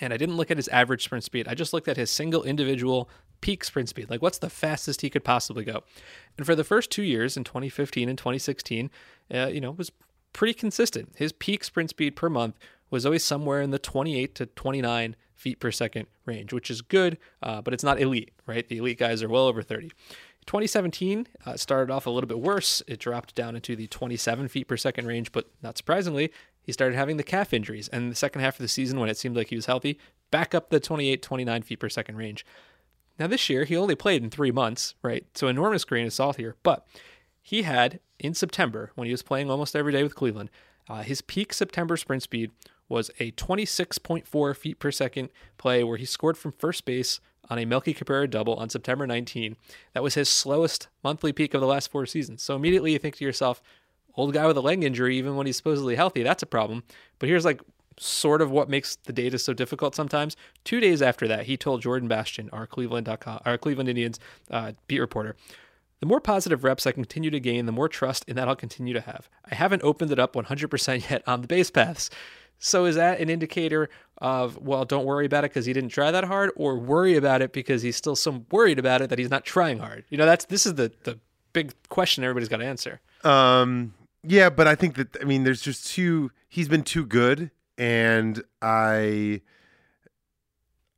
and 0.00 0.12
I 0.12 0.16
didn't 0.16 0.36
look 0.36 0.50
at 0.50 0.56
his 0.56 0.68
average 0.68 1.04
sprint 1.04 1.24
speed. 1.24 1.48
I 1.48 1.54
just 1.54 1.72
looked 1.72 1.88
at 1.88 1.96
his 1.96 2.10
single 2.10 2.44
individual 2.44 3.08
peak 3.40 3.64
sprint 3.64 3.88
speed. 3.88 4.08
Like, 4.08 4.22
what's 4.22 4.38
the 4.38 4.50
fastest 4.50 5.00
he 5.00 5.10
could 5.10 5.24
possibly 5.24 5.64
go? 5.64 5.82
And 6.36 6.46
for 6.46 6.54
the 6.54 6.64
first 6.64 6.90
two 6.90 7.02
years 7.02 7.36
in 7.36 7.44
2015 7.44 8.08
and 8.08 8.18
2016, 8.18 8.90
uh, 9.34 9.46
you 9.46 9.60
know, 9.60 9.70
it 9.70 9.78
was 9.78 9.90
pretty 10.32 10.54
consistent. 10.54 11.12
His 11.16 11.32
peak 11.32 11.64
sprint 11.64 11.90
speed 11.90 12.14
per 12.14 12.28
month 12.28 12.56
was 12.90 13.04
always 13.04 13.24
somewhere 13.24 13.60
in 13.60 13.70
the 13.70 13.78
28 13.78 14.34
to 14.36 14.46
29 14.46 15.16
feet 15.34 15.60
per 15.60 15.70
second 15.70 16.06
range, 16.24 16.52
which 16.52 16.70
is 16.70 16.82
good, 16.82 17.18
uh, 17.42 17.60
but 17.60 17.74
it's 17.74 17.84
not 17.84 18.00
elite, 18.00 18.32
right? 18.46 18.68
The 18.68 18.78
elite 18.78 18.98
guys 18.98 19.22
are 19.22 19.28
well 19.28 19.46
over 19.46 19.62
30. 19.62 19.90
2017 20.46 21.26
uh, 21.44 21.56
started 21.56 21.92
off 21.92 22.06
a 22.06 22.10
little 22.10 22.28
bit 22.28 22.40
worse. 22.40 22.82
It 22.86 23.00
dropped 23.00 23.34
down 23.34 23.56
into 23.56 23.74
the 23.76 23.86
27 23.88 24.48
feet 24.48 24.68
per 24.68 24.76
second 24.76 25.06
range, 25.06 25.32
but 25.32 25.50
not 25.62 25.76
surprisingly, 25.76 26.32
he 26.62 26.72
started 26.72 26.96
having 26.96 27.16
the 27.16 27.22
calf 27.22 27.52
injuries. 27.52 27.88
And 27.88 28.10
the 28.10 28.16
second 28.16 28.42
half 28.42 28.54
of 28.54 28.62
the 28.62 28.68
season, 28.68 29.00
when 29.00 29.08
it 29.08 29.16
seemed 29.16 29.36
like 29.36 29.48
he 29.48 29.56
was 29.56 29.66
healthy, 29.66 29.98
back 30.30 30.54
up 30.54 30.70
the 30.70 30.80
28, 30.80 31.22
29 31.22 31.62
feet 31.62 31.80
per 31.80 31.88
second 31.88 32.16
range. 32.16 32.46
Now, 33.18 33.26
this 33.26 33.48
year, 33.48 33.64
he 33.64 33.76
only 33.76 33.94
played 33.94 34.22
in 34.22 34.30
three 34.30 34.50
months, 34.50 34.94
right? 35.02 35.24
So, 35.34 35.48
enormous 35.48 35.84
grain 35.84 36.06
of 36.06 36.12
salt 36.12 36.36
here. 36.36 36.56
But 36.62 36.86
he 37.40 37.62
had, 37.62 38.00
in 38.18 38.34
September, 38.34 38.92
when 38.94 39.06
he 39.06 39.12
was 39.12 39.22
playing 39.22 39.50
almost 39.50 39.74
every 39.74 39.92
day 39.92 40.02
with 40.02 40.14
Cleveland, 40.14 40.50
uh, 40.88 41.02
his 41.02 41.22
peak 41.22 41.52
September 41.52 41.96
sprint 41.96 42.22
speed 42.22 42.50
was 42.88 43.10
a 43.18 43.32
26.4 43.32 44.56
feet 44.56 44.78
per 44.78 44.90
second 44.90 45.30
play 45.58 45.82
where 45.82 45.96
he 45.96 46.04
scored 46.04 46.38
from 46.38 46.52
first 46.52 46.84
base 46.84 47.20
on 47.48 47.58
a 47.58 47.64
Melky 47.64 47.94
Cabrera 47.94 48.28
double 48.28 48.54
on 48.54 48.68
September 48.68 49.06
19. 49.06 49.56
That 49.94 50.02
was 50.02 50.14
his 50.14 50.28
slowest 50.28 50.88
monthly 51.02 51.32
peak 51.32 51.54
of 51.54 51.60
the 51.60 51.66
last 51.66 51.90
four 51.90 52.06
seasons. 52.06 52.42
So 52.42 52.56
immediately 52.56 52.92
you 52.92 52.98
think 52.98 53.16
to 53.16 53.24
yourself, 53.24 53.62
old 54.16 54.32
guy 54.32 54.46
with 54.46 54.56
a 54.56 54.62
leg 54.62 54.82
injury, 54.82 55.16
even 55.16 55.36
when 55.36 55.46
he's 55.46 55.56
supposedly 55.56 55.96
healthy, 55.96 56.22
that's 56.22 56.42
a 56.42 56.46
problem. 56.46 56.82
But 57.18 57.28
here's 57.28 57.44
like 57.44 57.60
sort 57.98 58.42
of 58.42 58.50
what 58.50 58.68
makes 58.68 58.96
the 58.96 59.12
data 59.12 59.38
so 59.38 59.52
difficult 59.52 59.94
sometimes. 59.94 60.36
Two 60.64 60.80
days 60.80 61.00
after 61.00 61.26
that, 61.28 61.46
he 61.46 61.56
told 61.56 61.82
Jordan 61.82 62.08
Bastian, 62.08 62.50
our 62.50 62.66
Cleveland.com, 62.66 63.40
our 63.44 63.58
Cleveland 63.58 63.88
Indians 63.88 64.18
uh, 64.50 64.72
beat 64.86 65.00
reporter, 65.00 65.34
the 66.00 66.06
more 66.06 66.20
positive 66.20 66.62
reps 66.62 66.86
I 66.86 66.92
continue 66.92 67.30
to 67.30 67.40
gain, 67.40 67.64
the 67.66 67.72
more 67.72 67.88
trust 67.88 68.24
in 68.28 68.36
that 68.36 68.48
I'll 68.48 68.56
continue 68.56 68.92
to 68.92 69.00
have. 69.00 69.30
I 69.50 69.54
haven't 69.54 69.82
opened 69.82 70.10
it 70.10 70.18
up 70.18 70.34
100% 70.34 71.10
yet 71.10 71.22
on 71.26 71.40
the 71.40 71.46
base 71.46 71.70
paths. 71.70 72.10
So 72.58 72.84
is 72.86 72.96
that 72.96 73.20
an 73.20 73.28
indicator 73.30 73.88
of, 74.18 74.56
well, 74.58 74.84
don't 74.84 75.04
worry 75.04 75.26
about 75.26 75.44
it 75.44 75.50
because 75.50 75.66
he 75.66 75.72
didn't 75.72 75.90
try 75.90 76.10
that 76.10 76.24
hard, 76.24 76.50
or 76.56 76.78
worry 76.78 77.16
about 77.16 77.42
it 77.42 77.52
because 77.52 77.82
he's 77.82 77.96
still 77.96 78.16
so 78.16 78.44
worried 78.50 78.78
about 78.78 79.02
it 79.02 79.10
that 79.10 79.18
he's 79.18 79.30
not 79.30 79.44
trying 79.44 79.78
hard? 79.78 80.04
You 80.08 80.16
know, 80.18 80.26
that's 80.26 80.46
this 80.46 80.64
is 80.66 80.74
the 80.74 80.90
the 81.04 81.18
big 81.52 81.72
question 81.88 82.24
everybody's 82.24 82.48
got 82.48 82.58
to 82.58 82.64
answer. 82.64 83.00
Um, 83.24 83.94
yeah, 84.22 84.48
but 84.50 84.66
I 84.66 84.74
think 84.74 84.94
that 84.96 85.16
I 85.20 85.24
mean, 85.24 85.44
there's 85.44 85.60
just 85.60 85.86
too. 85.88 86.30
He's 86.48 86.68
been 86.68 86.82
too 86.82 87.04
good, 87.04 87.50
and 87.76 88.42
I, 88.62 89.42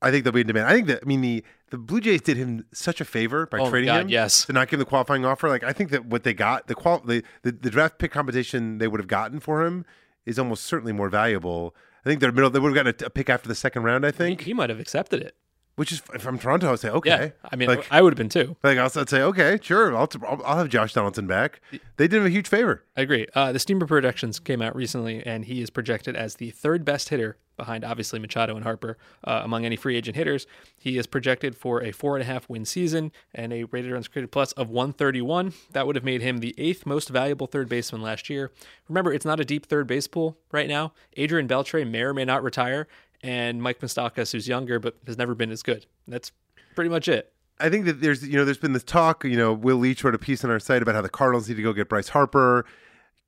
I 0.01 0.11
think 0.11 0.23
they'll 0.25 0.33
be 0.33 0.43
in 0.43 0.47
demand. 0.47 0.69
I 0.69 0.75
think 0.75 0.87
that 0.87 1.01
I 1.03 1.07
mean 1.07 1.21
the 1.21 1.45
the 1.71 1.79
Blue 1.79 2.01
Jays 2.01 2.21
did 2.23 2.37
him 2.37 2.65
such 2.73 3.01
a 3.01 3.05
favor 3.05 3.47
by 3.47 3.59
Oh 3.59 3.69
trading 3.69 3.89
God, 3.89 4.03
him. 4.03 4.09
yes. 4.09 4.47
to 4.47 4.53
not 4.53 4.69
give 4.69 4.79
him 4.79 4.81
the 4.81 4.85
qualifying 4.89 5.25
offer. 5.25 5.49
Like 5.49 5.65
I 5.65 5.73
think 5.73 5.91
that 5.91 6.07
what 6.07 6.23
they 6.23 6.33
got, 6.35 6.67
the 6.69 6.75
qual, 6.75 7.01
the, 7.01 7.23
the 7.43 7.51
the 7.53 7.69
draft 7.71 7.99
pick 7.99 8.13
competition 8.13 8.79
they 8.79 8.87
would 8.89 9.01
have 9.01 9.09
gotten 9.09 9.41
for 9.41 9.65
him 9.67 9.85
is 10.29 10.39
almost 10.39 10.65
certainly 10.65 10.93
more 10.93 11.09
valuable. 11.09 11.75
I 12.05 12.09
think 12.09 12.21
they're 12.21 12.33
middle. 12.33 12.51
They 12.51 12.59
would 12.59 12.77
have 12.77 12.85
gotten 12.87 13.05
a, 13.05 13.07
a 13.07 13.11
pick 13.11 13.29
after 13.31 13.49
the 13.49 13.55
second 13.55 13.83
round. 13.83 14.05
I 14.05 14.11
He, 14.11 14.17
think, 14.17 14.43
he 14.43 14.55
might 14.55 14.71
have 14.71 14.81
accepted 14.81 15.23
it. 15.23 15.35
Which 15.79 15.93
is 15.93 16.03
if 16.13 16.27
I'm 16.27 16.41
Toronto, 16.41 16.73
I'd 16.73 16.81
say 16.81 16.91
okay. 16.91 17.09
Yeah, 17.09 17.49
I 17.53 17.55
mean, 17.55 17.69
like 17.69 17.87
I 17.89 18.03
would 18.03 18.13
have 18.13 18.19
been 18.19 18.29
too. 18.29 18.57
like 18.65 18.79
I'll, 18.79 18.91
I'd 18.97 19.09
say 19.09 19.23
okay, 19.23 19.61
sure. 19.63 19.97
I'll, 19.97 20.09
I'll 20.27 20.43
I'll 20.45 20.59
have 20.59 20.69
Josh 20.69 20.93
Donaldson 20.93 21.29
back. 21.29 21.61
They 21.71 22.09
did 22.09 22.15
him 22.15 22.27
a 22.27 22.31
huge 22.31 22.49
favor. 22.49 22.83
I 22.97 23.03
agree. 23.03 23.29
Uh, 23.33 23.53
the 23.53 23.61
Steamer 23.61 23.87
projections 23.87 24.41
came 24.41 24.61
out 24.61 24.75
recently, 24.75 25.25
and 25.25 25.45
he 25.45 25.63
is 25.63 25.71
projected 25.71 26.17
as 26.17 26.35
the 26.35 26.51
third 26.51 26.85
best 26.85 27.11
hitter 27.11 27.37
behind 27.59 27.85
obviously 27.85 28.19
Machado 28.19 28.55
and 28.55 28.65
Harper 28.65 28.97
uh, 29.25 29.43
among 29.45 29.67
any 29.67 29.77
free 29.77 29.97
agent 29.97 30.17
hitters. 30.17 30.47
He 30.79 30.97
is 30.97 31.07
projected 31.07 31.55
for 31.55 31.83
a 31.83 31.93
four 31.93 32.17
and 32.17 32.23
a 32.23 32.27
half 32.27 32.49
win 32.49 32.65
season 32.65 33.13
and 33.35 33.53
a 33.53 33.65
weighted 33.65 33.93
runs 33.93 34.09
created 34.09 34.31
plus 34.33 34.53
of 34.53 34.71
131. 34.71 35.53
That 35.73 35.87
would 35.87 35.97
have 35.97 36.05
made 36.05 36.23
him 36.23 36.39
the 36.39 36.55
eighth 36.57 36.87
most 36.87 37.11
valuable 37.11 37.47
third 37.47 37.69
baseman 37.69 38.01
last 38.01 38.31
year. 38.31 38.51
Remember, 38.89 39.13
it's 39.13 39.27
not 39.27 39.41
a 39.41 39.45
deep 39.45 39.67
third 39.67 39.87
base 39.87 40.07
pool 40.07 40.39
right 40.51 40.69
now. 40.69 40.93
Adrian 41.17 41.49
Beltre 41.49 41.89
may 41.89 42.01
or 42.01 42.15
may 42.15 42.25
not 42.25 42.43
retire, 42.43 42.87
and 43.23 43.63
Mike 43.63 43.81
Moustakas, 43.81 44.33
who's 44.33 44.49
younger 44.49 44.79
but 44.79 44.97
has 45.07 45.19
never 45.19 45.35
been 45.35 45.51
as 45.51 45.63
good. 45.63 45.87
That's 46.07 46.33
pretty 46.75 46.91
much 46.91 47.09
it. 47.09 47.33
I 47.61 47.69
think 47.71 47.87
that 47.87 48.01
there's 48.01 48.27
you 48.27 48.37
know 48.37 48.45
there's 48.45 48.59
been 48.59 48.73
this 48.73 48.85
talk. 48.85 49.25
You 49.25 49.37
know, 49.37 49.53
Will 49.53 49.79
Leitch 49.79 50.05
wrote 50.05 50.15
a 50.15 50.19
piece 50.19 50.45
on 50.45 50.51
our 50.51 50.61
site 50.61 50.83
about 50.83 50.95
how 50.95 51.03
the 51.03 51.09
Cardinals 51.09 51.49
need 51.49 51.57
to 51.57 51.63
go 51.63 51.73
get 51.73 51.89
Bryce 51.89 52.11
Harper. 52.11 52.65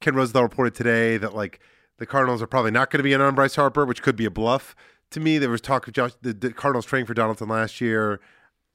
Ken 0.01 0.15
Rosenthal 0.15 0.45
reported 0.45 0.75
today 0.75 1.17
that 1.17 1.35
like 1.35 1.61
the 1.99 2.07
Cardinals 2.07 2.41
are 2.41 2.47
probably 2.47 2.71
not 2.71 2.91
going 2.91 2.99
to 2.99 3.03
be 3.03 3.13
in 3.13 3.21
on 3.21 3.35
Bryce 3.35 3.57
Harper, 3.57 3.85
which 3.85 4.03
could 4.03 4.17
be 4.17 4.25
a 4.25 4.31
bluff. 4.31 4.75
To 5.11 5.21
me, 5.21 5.39
there 5.39 5.51
was 5.51 5.61
talk 5.61 5.89
of 5.89 5.93
Josh, 5.93 6.13
the, 6.23 6.33
the 6.33 6.53
Cardinals 6.53 6.87
trading 6.87 7.07
for 7.07 7.15
Donaldson 7.15 7.49
last 7.49 7.81
year. 7.81 8.21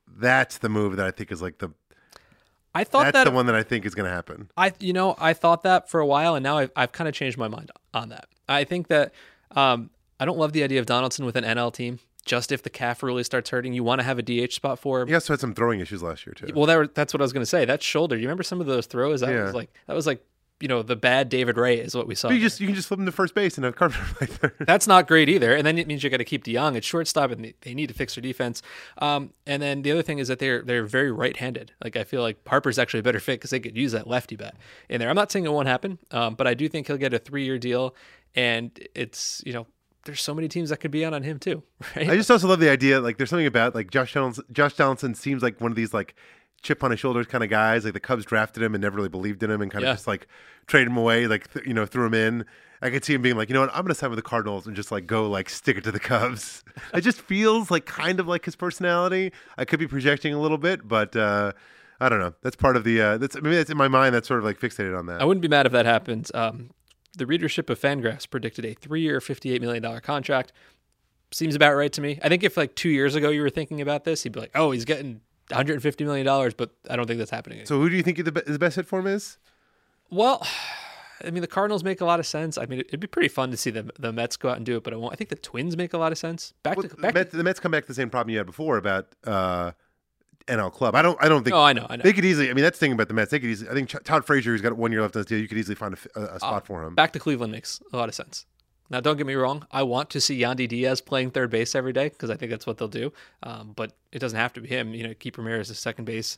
That's 0.07 0.57
the 0.57 0.69
move 0.69 0.97
that 0.97 1.05
I 1.05 1.11
think 1.11 1.31
is 1.31 1.41
like 1.41 1.59
the 1.59 1.71
I 2.75 2.83
thought 2.83 3.03
that's 3.03 3.13
that 3.13 3.23
the 3.23 3.31
one 3.31 3.45
that 3.45 3.55
I 3.55 3.63
think 3.63 3.85
is 3.85 3.95
going 3.95 4.07
to 4.07 4.13
happen. 4.13 4.51
I 4.57 4.73
you 4.79 4.91
know 4.91 5.15
I 5.17 5.33
thought 5.33 5.63
that 5.63 5.89
for 5.89 6.01
a 6.01 6.05
while, 6.05 6.35
and 6.35 6.43
now 6.43 6.57
I've, 6.57 6.71
I've 6.75 6.91
kind 6.91 7.07
of 7.07 7.13
changed 7.13 7.37
my 7.37 7.47
mind 7.47 7.71
on 7.93 8.09
that. 8.09 8.27
I 8.49 8.65
think 8.65 8.89
that 8.89 9.13
um, 9.51 9.89
I 10.19 10.25
don't 10.25 10.37
love 10.37 10.53
the 10.53 10.63
idea 10.63 10.79
of 10.79 10.85
Donaldson 10.85 11.25
with 11.25 11.35
an 11.35 11.43
NL 11.43 11.73
team. 11.73 11.99
Just 12.25 12.51
if 12.51 12.63
the 12.63 12.71
calf 12.71 13.03
really 13.03 13.23
starts 13.23 13.51
hurting, 13.51 13.73
you 13.73 13.83
want 13.83 13.99
to 13.99 14.03
have 14.05 14.17
a 14.17 14.23
DH 14.23 14.53
spot 14.53 14.79
for 14.79 15.01
him. 15.01 15.07
He 15.07 15.13
also 15.13 15.33
had 15.33 15.39
some 15.39 15.53
throwing 15.53 15.79
issues 15.79 16.01
last 16.01 16.25
year 16.25 16.33
too. 16.33 16.47
Well, 16.55 16.65
that, 16.65 16.75
were- 16.77 16.87
that's 16.87 17.13
what 17.13 17.21
I 17.21 17.23
was 17.23 17.33
going 17.33 17.43
to 17.43 17.45
say. 17.49 17.65
That 17.65 17.83
shoulder. 17.83 18.15
Do 18.15 18.21
you 18.21 18.27
remember 18.27 18.41
some 18.43 18.59
of 18.59 18.65
those 18.67 18.87
throws? 18.87 19.21
That 19.21 19.29
Yeah. 19.29 19.43
was 19.43 19.53
like 19.53 19.71
that 19.87 19.95
was 19.95 20.07
like 20.07 20.25
you 20.61 20.67
know 20.69 20.81
the 20.81 20.95
bad 20.95 21.27
David 21.29 21.57
Ray 21.57 21.77
is 21.79 21.93
what 21.93 22.07
we 22.07 22.15
saw. 22.15 22.29
you 22.29 22.35
there. 22.35 22.45
just 22.47 22.59
you 22.61 22.65
can 22.65 22.75
just 22.75 22.87
flip 22.87 22.99
him 22.99 23.05
to 23.05 23.11
first 23.11 23.35
base 23.35 23.57
and 23.57 23.65
have 23.65 23.75
Carpenter 23.75 24.05
right 24.21 24.29
there. 24.41 24.53
That's 24.65 24.87
not 24.87 25.07
great 25.07 25.29
either. 25.29 25.53
And 25.55 25.67
then 25.67 25.77
it 25.77 25.85
means 25.85 26.01
you 26.03 26.09
got 26.09 26.17
to 26.17 26.23
keep 26.23 26.45
DeJong 26.45 26.75
at 26.77 26.83
shortstop, 26.83 27.29
and 27.29 27.43
they- 27.45 27.53
they 27.61 27.73
need 27.75 27.87
to 27.87 27.93
fix 27.93 28.15
their 28.15 28.21
defense. 28.23 28.63
Um, 28.97 29.33
and 29.45 29.61
then 29.61 29.83
the 29.83 29.91
other 29.91 30.01
thing 30.01 30.17
is 30.17 30.27
that 30.29 30.39
they're 30.39 30.63
they're 30.63 30.85
very 30.85 31.11
right-handed. 31.11 31.73
Like 31.83 31.95
I 31.95 32.05
feel 32.05 32.21
like 32.23 32.43
Harper's 32.47 32.79
actually 32.79 33.01
a 33.01 33.03
better 33.03 33.19
fit 33.19 33.33
because 33.33 33.51
they 33.51 33.59
could 33.59 33.77
use 33.77 33.91
that 33.91 34.07
lefty 34.07 34.35
bat 34.35 34.55
in 34.89 34.99
there. 34.99 35.09
I'm 35.09 35.15
not 35.15 35.31
saying 35.31 35.45
it 35.45 35.51
won't 35.51 35.67
happen, 35.67 35.99
um, 36.09 36.33
but 36.33 36.47
I 36.47 36.55
do 36.55 36.67
think 36.69 36.87
he'll 36.87 36.97
get 36.97 37.13
a 37.13 37.19
three-year 37.19 37.59
deal, 37.59 37.93
and 38.33 38.71
it's 38.95 39.43
you 39.45 39.53
know 39.53 39.67
there's 40.05 40.21
so 40.21 40.33
many 40.33 40.47
teams 40.47 40.69
that 40.69 40.77
could 40.77 40.91
be 40.91 41.03
on 41.05 41.13
on 41.13 41.23
him 41.23 41.37
too, 41.39 41.61
right? 41.95 42.09
I 42.09 42.15
just 42.15 42.31
also 42.31 42.47
love 42.47 42.59
the 42.59 42.69
idea. 42.69 42.99
Like, 43.01 43.17
there's 43.17 43.29
something 43.29 43.45
about 43.47 43.75
like 43.75 43.91
Josh 43.91 44.13
Donaldson. 44.13 44.45
Josh 44.51 44.73
Donaldson 44.75 45.13
seems 45.15 45.43
like 45.43 45.59
one 45.59 45.71
of 45.71 45.75
these 45.75 45.93
like 45.93 46.15
chip 46.61 46.83
on 46.83 46.91
his 46.91 46.99
shoulders 46.99 47.27
kind 47.27 47.43
of 47.43 47.49
guys. 47.49 47.83
Like 47.83 47.93
the 47.93 47.99
Cubs 47.99 48.25
drafted 48.25 48.63
him 48.63 48.73
and 48.73 48.81
never 48.81 48.95
really 48.95 49.09
believed 49.09 49.43
in 49.43 49.51
him 49.51 49.61
and 49.61 49.69
kind 49.71 49.83
Yeah. 49.83 49.91
of 49.91 49.97
just 49.97 50.07
like 50.07 50.27
traded 50.67 50.87
him 50.87 50.97
away. 50.97 51.27
Like 51.27 51.51
th- 51.53 51.65
you 51.65 51.73
know, 51.73 51.85
threw 51.85 52.05
him 52.05 52.13
in. 52.13 52.45
I 52.81 52.89
could 52.89 53.03
see 53.05 53.13
him 53.13 53.21
being 53.21 53.35
like, 53.37 53.49
you 53.49 53.53
know 53.53 53.61
what, 53.61 53.69
I'm 53.69 53.81
going 53.83 53.87
to 53.89 53.95
sign 53.95 54.09
with 54.09 54.17
the 54.17 54.21
Cardinals 54.23 54.67
and 54.67 54.75
just 54.75 54.91
like 54.91 55.07
go 55.07 55.29
like 55.29 55.49
stick 55.49 55.77
it 55.77 55.83
to 55.85 55.91
the 55.91 55.99
Cubs. 55.99 56.63
it 56.93 57.01
just 57.01 57.21
feels 57.21 57.71
like 57.71 57.85
kind 57.85 58.19
of 58.19 58.27
like 58.27 58.45
his 58.45 58.55
personality. 58.55 59.31
I 59.57 59.65
could 59.65 59.79
be 59.79 59.87
projecting 59.87 60.33
a 60.33 60.39
little 60.41 60.57
bit, 60.57 60.87
but 60.87 61.15
uh, 61.15 61.53
I 61.99 62.09
don't 62.09 62.19
know. 62.19 62.33
That's 62.43 62.55
part 62.57 62.75
of 62.75 62.83
the. 62.83 63.01
Uh, 63.01 63.17
that's 63.17 63.35
maybe 63.35 63.55
that's 63.55 63.69
in 63.69 63.77
my 63.77 63.87
mind. 63.87 64.13
That's 64.13 64.27
sort 64.27 64.39
of 64.39 64.43
like 64.43 64.59
fixated 64.59 64.97
on 64.97 65.05
that. 65.07 65.21
I 65.21 65.25
wouldn't 65.25 65.41
be 65.41 65.47
mad 65.47 65.65
if 65.65 65.71
that 65.71 65.85
happens. 65.85 66.29
Um, 66.33 66.71
the 67.15 67.25
readership 67.25 67.69
of 67.69 67.79
Fangraphs 67.79 68.29
predicted 68.29 68.65
a 68.65 68.73
three-year, 68.73 69.19
$58 69.19 69.61
million 69.61 70.01
contract. 70.01 70.51
Seems 71.31 71.55
about 71.55 71.73
right 71.75 71.91
to 71.93 72.01
me. 72.01 72.19
I 72.23 72.29
think 72.29 72.43
if 72.43 72.55
like 72.55 72.75
two 72.75 72.89
years 72.89 73.15
ago 73.15 73.29
you 73.29 73.41
were 73.41 73.49
thinking 73.49 73.81
about 73.81 74.03
this, 74.03 74.23
he'd 74.23 74.31
be 74.31 74.39
like, 74.39 74.51
"Oh, 74.55 74.71
he's 74.71 74.85
getting 74.85 75.21
150 75.49 76.03
million 76.05 76.25
dollars," 76.25 76.53
but 76.53 76.71
I 76.89 76.95
don't 76.95 77.07
think 77.07 77.17
that's 77.17 77.31
happening. 77.31 77.65
so 77.65 77.79
who 77.79 77.89
do 77.89 77.95
you 77.95 78.03
think 78.03 78.17
the, 78.23 78.31
the 78.31 78.59
best 78.59 78.75
hit 78.77 78.85
for 78.85 78.99
him 78.99 79.07
is? 79.07 79.37
well, 80.11 80.45
I 81.25 81.31
mean, 81.31 81.41
the 81.41 81.47
Cardinals 81.47 81.83
make 81.83 81.99
a 81.99 82.05
lot 82.05 82.19
of 82.19 82.27
sense. 82.27 82.57
I 82.57 82.65
mean, 82.67 82.79
it'd 82.81 82.99
be 82.99 83.07
pretty 83.07 83.27
fun 83.29 83.49
to 83.51 83.57
see 83.57 83.69
the 83.71 83.91
the 83.99 84.13
Mets 84.13 84.37
go 84.37 84.49
out 84.49 84.57
and 84.57 84.65
do 84.65 84.77
it, 84.77 84.83
but 84.83 84.93
I 84.93 84.97
won't. 84.97 85.11
I 85.13 85.15
think 85.15 85.29
the 85.29 85.35
Twins 85.35 85.75
make 85.75 85.93
a 85.93 85.97
lot 85.97 86.11
of 86.11 86.17
sense. 86.17 86.53
Back 86.63 86.77
Well, 86.77 86.83
to 86.87 86.95
the, 86.95 87.01
back. 87.01 87.13
Mets, 87.15 87.31
to, 87.31 87.37
the 87.37 87.43
Mets 87.43 87.59
come 87.59 87.71
back 87.71 87.83
to 87.83 87.87
the 87.87 87.93
same 87.95 88.09
problem 88.09 88.31
you 88.31 88.37
had 88.37 88.45
before 88.45 88.77
about 88.77 89.07
uh, 89.25 89.71
NL 90.47 90.71
Club. 90.71 90.95
I 90.95 91.01
don't. 91.01 91.17
I 91.21 91.27
don't 91.27 91.43
think. 91.43 91.55
oh, 91.55 91.61
I 91.61 91.73
know, 91.73 91.87
I 91.89 91.95
know. 91.95 92.03
They 92.03 92.13
could 92.13 92.25
easily. 92.25 92.49
I 92.49 92.53
mean, 92.53 92.63
that's 92.63 92.77
the 92.77 92.85
thing 92.85 92.91
about 92.93 93.07
the 93.07 93.13
Mets. 93.13 93.31
They 93.31 93.39
could 93.39 93.49
easily. 93.49 93.69
I 93.69 93.73
think 93.73 93.89
Ch- 93.89 94.03
Todd 94.03 94.25
Frazier, 94.25 94.51
who's 94.51 94.61
got 94.61 94.73
one 94.73 94.91
year 94.91 95.01
left 95.01 95.15
on 95.15 95.21
his 95.21 95.25
deal, 95.25 95.39
you 95.39 95.47
could 95.47 95.57
easily 95.57 95.75
find 95.75 95.95
a 96.15 96.39
spot 96.39 96.65
for 96.67 96.83
him. 96.83 96.95
Back 96.95 97.13
to 97.13 97.19
Cleveland 97.19 97.51
makes 97.51 97.81
a 97.91 97.97
lot 97.97 98.09
of 98.09 98.15
sense. 98.15 98.45
Now, 98.89 98.99
don't 98.99 99.17
get 99.17 99.25
me 99.25 99.33
wrong. 99.33 99.65
I 99.71 99.81
want 99.81 100.11
to 100.11 100.21
see 100.21 100.39
Yandy 100.39 100.67
Diaz 100.67 101.01
playing 101.01 101.31
third 101.31 101.49
base 101.49 101.73
every 101.73 101.91
day 101.91 102.09
because 102.09 102.29
I 102.29 102.35
think 102.35 102.51
that's 102.51 102.67
what 102.67 102.77
they'll 102.77 102.87
do. 102.87 103.11
Um, 103.41 103.73
but 103.75 103.93
it 104.11 104.19
doesn't 104.19 104.37
have 104.37 104.53
to 104.53 104.61
be 104.61 104.67
him. 104.67 104.93
You 104.93 105.07
know, 105.07 105.13
keep 105.17 105.37
Ramirez 105.39 105.71
as 105.71 105.79
second 105.79 106.05
base. 106.05 106.37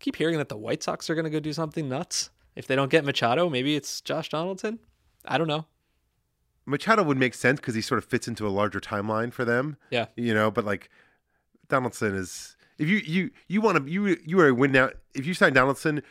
Keep 0.00 0.16
hearing 0.16 0.38
that 0.38 0.48
the 0.48 0.56
White 0.56 0.82
Sox 0.82 1.08
are 1.08 1.14
going 1.14 1.24
to 1.24 1.30
go 1.30 1.38
do 1.38 1.52
something 1.52 1.88
nuts. 1.88 2.30
If 2.56 2.66
they 2.66 2.74
don't 2.74 2.90
get 2.90 3.04
Machado, 3.04 3.48
maybe 3.48 3.76
it's 3.76 4.00
Josh 4.00 4.28
Donaldson. 4.28 4.80
I 5.24 5.38
don't 5.38 5.46
know. 5.46 5.66
Machado 6.66 7.02
would 7.04 7.16
make 7.18 7.34
sense 7.34 7.60
because 7.60 7.74
he 7.74 7.80
sort 7.80 7.98
of 7.98 8.04
fits 8.06 8.26
into 8.26 8.46
a 8.46 8.50
larger 8.50 8.80
timeline 8.80 9.32
for 9.32 9.44
them. 9.44 9.76
Yeah. 9.90 10.06
You 10.16 10.34
know, 10.34 10.50
but 10.50 10.64
like 10.64 10.90
Donaldson 11.68 12.14
is. 12.16 12.56
If 12.78 12.88
you 12.88 12.98
you 12.98 13.30
you 13.48 13.60
want 13.60 13.84
to 13.84 13.90
you 13.90 14.16
you 14.24 14.40
are 14.40 14.48
a 14.48 14.54
win 14.54 14.72
now. 14.72 14.90
If 15.14 15.26
you 15.26 15.34
sign 15.34 15.52
Donaldson, 15.52 16.02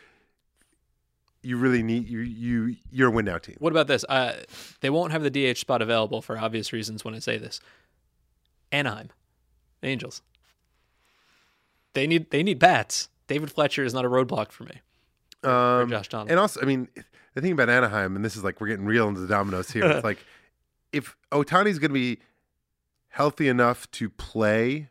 you 1.42 1.56
really 1.56 1.82
need 1.82 2.08
you 2.08 2.20
you 2.20 2.76
you're 2.90 3.08
a 3.08 3.10
win 3.10 3.26
now 3.26 3.38
team. 3.38 3.56
What 3.58 3.72
about 3.72 3.86
this? 3.86 4.04
Uh, 4.08 4.42
they 4.80 4.90
won't 4.90 5.12
have 5.12 5.22
the 5.22 5.30
DH 5.30 5.58
spot 5.58 5.82
available 5.82 6.22
for 6.22 6.38
obvious 6.38 6.72
reasons 6.72 7.04
when 7.04 7.14
I 7.14 7.18
say 7.18 7.38
this. 7.38 7.60
Anaheim, 8.72 9.10
Angels. 9.82 10.22
They 11.92 12.06
need 12.06 12.30
they 12.30 12.42
need 12.42 12.58
bats. 12.58 13.08
David 13.26 13.50
Fletcher 13.50 13.84
is 13.84 13.94
not 13.94 14.04
a 14.04 14.08
roadblock 14.08 14.50
for 14.52 14.64
me. 14.64 14.80
Um, 15.42 15.90
Josh 15.90 16.08
Donaldson. 16.08 16.30
And 16.30 16.40
also, 16.40 16.60
I 16.60 16.64
mean, 16.64 16.88
the 17.34 17.40
thing 17.40 17.52
about 17.52 17.68
Anaheim, 17.68 18.16
and 18.16 18.24
this 18.24 18.36
is 18.36 18.44
like 18.44 18.60
we're 18.60 18.68
getting 18.68 18.86
real 18.86 19.08
into 19.08 19.20
the 19.20 19.28
dominoes 19.28 19.70
here. 19.70 19.84
it's 19.84 20.04
like 20.04 20.18
if 20.92 21.16
Ohtani's 21.30 21.78
going 21.78 21.90
to 21.90 21.94
be 21.94 22.20
healthy 23.08 23.48
enough 23.48 23.90
to 23.92 24.08
play 24.08 24.88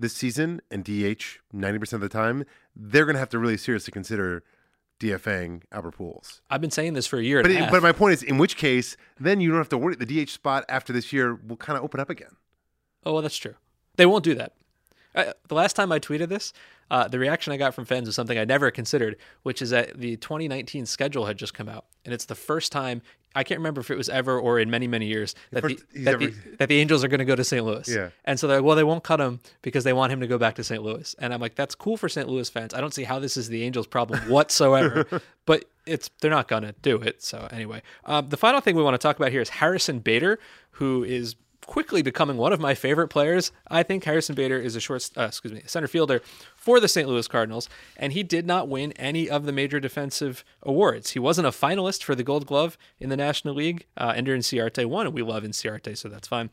this 0.00 0.14
season 0.14 0.60
and 0.70 0.84
DH 0.84 1.38
ninety 1.52 1.78
percent 1.78 2.02
of 2.02 2.10
the 2.10 2.12
time, 2.12 2.44
they're 2.74 3.04
going 3.04 3.14
to 3.14 3.20
have 3.20 3.28
to 3.30 3.38
really 3.38 3.56
seriously 3.56 3.92
consider 3.92 4.42
DFAing 5.00 5.62
Albert 5.72 5.96
Pujols. 5.98 6.40
I've 6.50 6.60
been 6.60 6.70
saying 6.70 6.92
this 6.94 7.06
for 7.06 7.18
a 7.18 7.22
year. 7.22 7.42
But 7.42 7.50
it, 7.50 7.70
but 7.70 7.82
my 7.82 7.92
point 7.92 8.14
is, 8.14 8.22
in 8.22 8.38
which 8.38 8.56
case, 8.56 8.96
then 9.18 9.40
you 9.40 9.48
don't 9.48 9.58
have 9.58 9.68
to 9.70 9.78
worry. 9.78 9.96
The 9.96 10.24
DH 10.24 10.30
spot 10.30 10.64
after 10.68 10.92
this 10.92 11.12
year 11.12 11.34
will 11.34 11.56
kind 11.56 11.76
of 11.78 11.84
open 11.84 12.00
up 12.00 12.10
again. 12.10 12.36
Oh, 13.04 13.14
well, 13.14 13.22
that's 13.22 13.36
true. 13.36 13.54
They 13.96 14.06
won't 14.06 14.24
do 14.24 14.34
that. 14.34 14.52
Uh, 15.14 15.32
the 15.48 15.54
last 15.54 15.74
time 15.74 15.90
I 15.92 15.98
tweeted 15.98 16.28
this, 16.28 16.52
uh, 16.90 17.08
the 17.08 17.18
reaction 17.18 17.52
I 17.52 17.56
got 17.56 17.74
from 17.74 17.84
fans 17.84 18.06
was 18.06 18.14
something 18.14 18.38
I 18.38 18.44
never 18.44 18.70
considered, 18.70 19.16
which 19.42 19.62
is 19.62 19.70
that 19.70 19.98
the 19.98 20.16
2019 20.16 20.86
schedule 20.86 21.26
had 21.26 21.36
just 21.36 21.54
come 21.54 21.68
out, 21.68 21.84
and 22.04 22.12
it's 22.14 22.24
the 22.24 22.34
first 22.34 22.72
time 22.72 23.02
I 23.34 23.44
can't 23.44 23.60
remember 23.60 23.80
if 23.80 23.90
it 23.92 23.96
was 23.96 24.08
ever 24.08 24.38
or 24.40 24.58
in 24.58 24.70
many 24.70 24.88
many 24.88 25.06
years 25.06 25.36
that 25.52 25.62
the 25.62 25.78
that, 26.02 26.14
ever- 26.14 26.26
the 26.26 26.34
that 26.58 26.68
the 26.68 26.80
Angels 26.80 27.04
are 27.04 27.08
going 27.08 27.20
to 27.20 27.24
go 27.24 27.36
to 27.36 27.44
St. 27.44 27.64
Louis. 27.64 27.88
Yeah. 27.88 28.10
And 28.24 28.40
so 28.40 28.48
they're 28.48 28.56
like, 28.58 28.64
well, 28.64 28.74
they 28.74 28.82
won't 28.84 29.04
cut 29.04 29.20
him 29.20 29.38
because 29.62 29.84
they 29.84 29.92
want 29.92 30.12
him 30.12 30.20
to 30.20 30.26
go 30.26 30.36
back 30.36 30.56
to 30.56 30.64
St. 30.64 30.82
Louis. 30.82 31.14
And 31.18 31.32
I'm 31.32 31.40
like, 31.40 31.54
that's 31.54 31.76
cool 31.76 31.96
for 31.96 32.08
St. 32.08 32.28
Louis 32.28 32.48
fans. 32.50 32.74
I 32.74 32.80
don't 32.80 32.92
see 32.92 33.04
how 33.04 33.20
this 33.20 33.36
is 33.36 33.48
the 33.48 33.62
Angels' 33.62 33.86
problem 33.86 34.18
whatsoever, 34.28 35.06
but 35.46 35.64
it's 35.86 36.10
they're 36.20 36.30
not 36.30 36.48
going 36.48 36.64
to 36.64 36.74
do 36.82 36.96
it. 36.96 37.22
So 37.22 37.46
anyway, 37.52 37.82
um, 38.04 38.28
the 38.30 38.36
final 38.36 38.60
thing 38.60 38.74
we 38.74 38.82
want 38.82 38.94
to 38.94 38.98
talk 38.98 39.16
about 39.16 39.30
here 39.30 39.40
is 39.40 39.48
Harrison 39.48 40.00
Bader, 40.00 40.40
who 40.72 41.04
is 41.04 41.36
quickly 41.66 42.02
becoming 42.02 42.36
one 42.36 42.52
of 42.52 42.60
my 42.60 42.74
favorite 42.74 43.08
players. 43.08 43.52
I 43.68 43.82
think 43.82 44.04
Harrison 44.04 44.34
Bader 44.34 44.58
is 44.58 44.76
a 44.76 44.80
short, 44.80 45.08
uh, 45.16 45.22
excuse 45.22 45.52
me, 45.52 45.62
center 45.66 45.88
fielder 45.88 46.20
for 46.56 46.80
the 46.80 46.88
St. 46.88 47.08
Louis 47.08 47.28
Cardinals, 47.28 47.68
and 47.96 48.12
he 48.12 48.22
did 48.22 48.46
not 48.46 48.68
win 48.68 48.92
any 48.92 49.28
of 49.28 49.44
the 49.44 49.52
major 49.52 49.80
defensive 49.80 50.44
awards. 50.62 51.10
He 51.10 51.18
wasn't 51.18 51.46
a 51.46 51.50
finalist 51.50 52.02
for 52.02 52.14
the 52.14 52.24
Gold 52.24 52.46
Glove 52.46 52.76
in 52.98 53.08
the 53.08 53.16
National 53.16 53.54
League. 53.54 53.86
Uh, 53.96 54.12
Ender 54.16 54.36
Inciarte 54.36 54.86
won, 54.86 55.06
and 55.06 55.14
we 55.14 55.22
love 55.22 55.42
Inciarte, 55.42 55.96
so 55.96 56.08
that's 56.08 56.28
fine. 56.28 56.50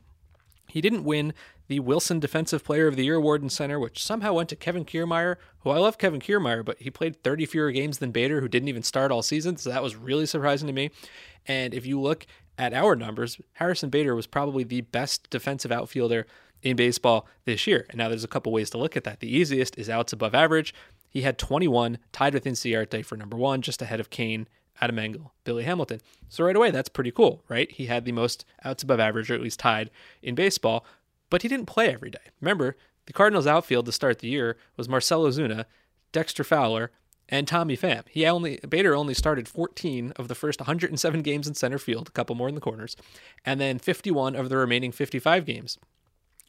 He 0.69 0.81
didn't 0.81 1.05
win 1.05 1.33
the 1.67 1.79
Wilson 1.79 2.19
Defensive 2.19 2.63
Player 2.63 2.87
of 2.87 2.95
the 2.95 3.05
Year 3.05 3.15
award 3.15 3.41
in 3.41 3.49
center, 3.49 3.79
which 3.79 4.03
somehow 4.03 4.33
went 4.33 4.49
to 4.49 4.55
Kevin 4.55 4.85
Kiermaier, 4.85 5.35
who 5.59 5.69
I 5.69 5.77
love 5.77 5.97
Kevin 5.97 6.19
Kiermaier, 6.19 6.63
but 6.63 6.77
he 6.79 6.89
played 6.89 7.23
30 7.23 7.45
fewer 7.45 7.71
games 7.71 7.97
than 7.97 8.11
Bader, 8.11 8.41
who 8.41 8.47
didn't 8.47 8.69
even 8.69 8.83
start 8.83 9.11
all 9.11 9.21
season. 9.21 9.57
So 9.57 9.69
that 9.69 9.83
was 9.83 9.95
really 9.95 10.25
surprising 10.25 10.67
to 10.67 10.73
me. 10.73 10.91
And 11.45 11.73
if 11.73 11.85
you 11.85 11.99
look 11.99 12.25
at 12.57 12.73
our 12.73 12.95
numbers, 12.95 13.39
Harrison 13.53 13.89
Bader 13.89 14.15
was 14.15 14.27
probably 14.27 14.63
the 14.63 14.81
best 14.81 15.29
defensive 15.29 15.71
outfielder 15.71 16.25
in 16.63 16.75
baseball 16.75 17.27
this 17.45 17.67
year. 17.67 17.85
And 17.89 17.97
now 17.97 18.09
there's 18.09 18.23
a 18.23 18.29
couple 18.29 18.51
ways 18.51 18.69
to 18.71 18.77
look 18.77 18.97
at 18.97 19.03
that. 19.03 19.19
The 19.19 19.35
easiest 19.35 19.77
is 19.77 19.89
outs 19.89 20.13
above 20.13 20.33
average. 20.33 20.73
He 21.09 21.21
had 21.21 21.37
21, 21.37 21.99
tied 22.11 22.33
with 22.33 22.45
Inciarte 22.45 23.05
for 23.05 23.15
number 23.15 23.37
one, 23.37 23.61
just 23.61 23.81
ahead 23.81 23.99
of 23.99 24.09
Cain, 24.09 24.47
Adam 24.81 24.99
Engel, 24.99 25.33
Billy 25.43 25.63
Hamilton. 25.63 26.01
So 26.29 26.43
right 26.43 26.55
away, 26.55 26.71
that's 26.71 26.89
pretty 26.89 27.11
cool, 27.11 27.43
right? 27.47 27.71
He 27.71 27.85
had 27.85 28.05
the 28.05 28.11
most 28.11 28.45
outs 28.63 28.83
above 28.83 28.99
average, 28.99 29.31
or 29.31 29.35
at 29.35 29.41
least 29.41 29.59
tied 29.59 29.89
in 30.21 30.35
baseball, 30.35 30.85
but 31.29 31.41
he 31.41 31.47
didn't 31.47 31.67
play 31.67 31.93
every 31.93 32.09
day. 32.09 32.19
Remember, 32.41 32.75
the 33.05 33.13
Cardinals 33.13 33.47
outfield 33.47 33.85
to 33.85 33.91
start 33.91 34.19
the 34.19 34.27
year 34.27 34.57
was 34.75 34.89
Marcell 34.89 35.23
Ozuna, 35.23 35.65
Dexter 36.11 36.43
Fowler, 36.43 36.91
and 37.29 37.47
Tommy 37.47 37.77
Pham. 37.77 38.03
He 38.09 38.25
only 38.25 38.59
Bader 38.67 38.95
only 38.95 39.13
started 39.13 39.47
14 39.47 40.13
of 40.15 40.27
the 40.27 40.35
first 40.35 40.59
107 40.59 41.21
games 41.21 41.47
in 41.47 41.53
center 41.53 41.77
field, 41.77 42.07
a 42.07 42.11
couple 42.11 42.35
more 42.35 42.49
in 42.49 42.55
the 42.55 42.61
corners, 42.61 42.95
and 43.45 43.59
then 43.59 43.79
51 43.79 44.35
of 44.35 44.49
the 44.49 44.57
remaining 44.57 44.91
55 44.91 45.45
games. 45.45 45.77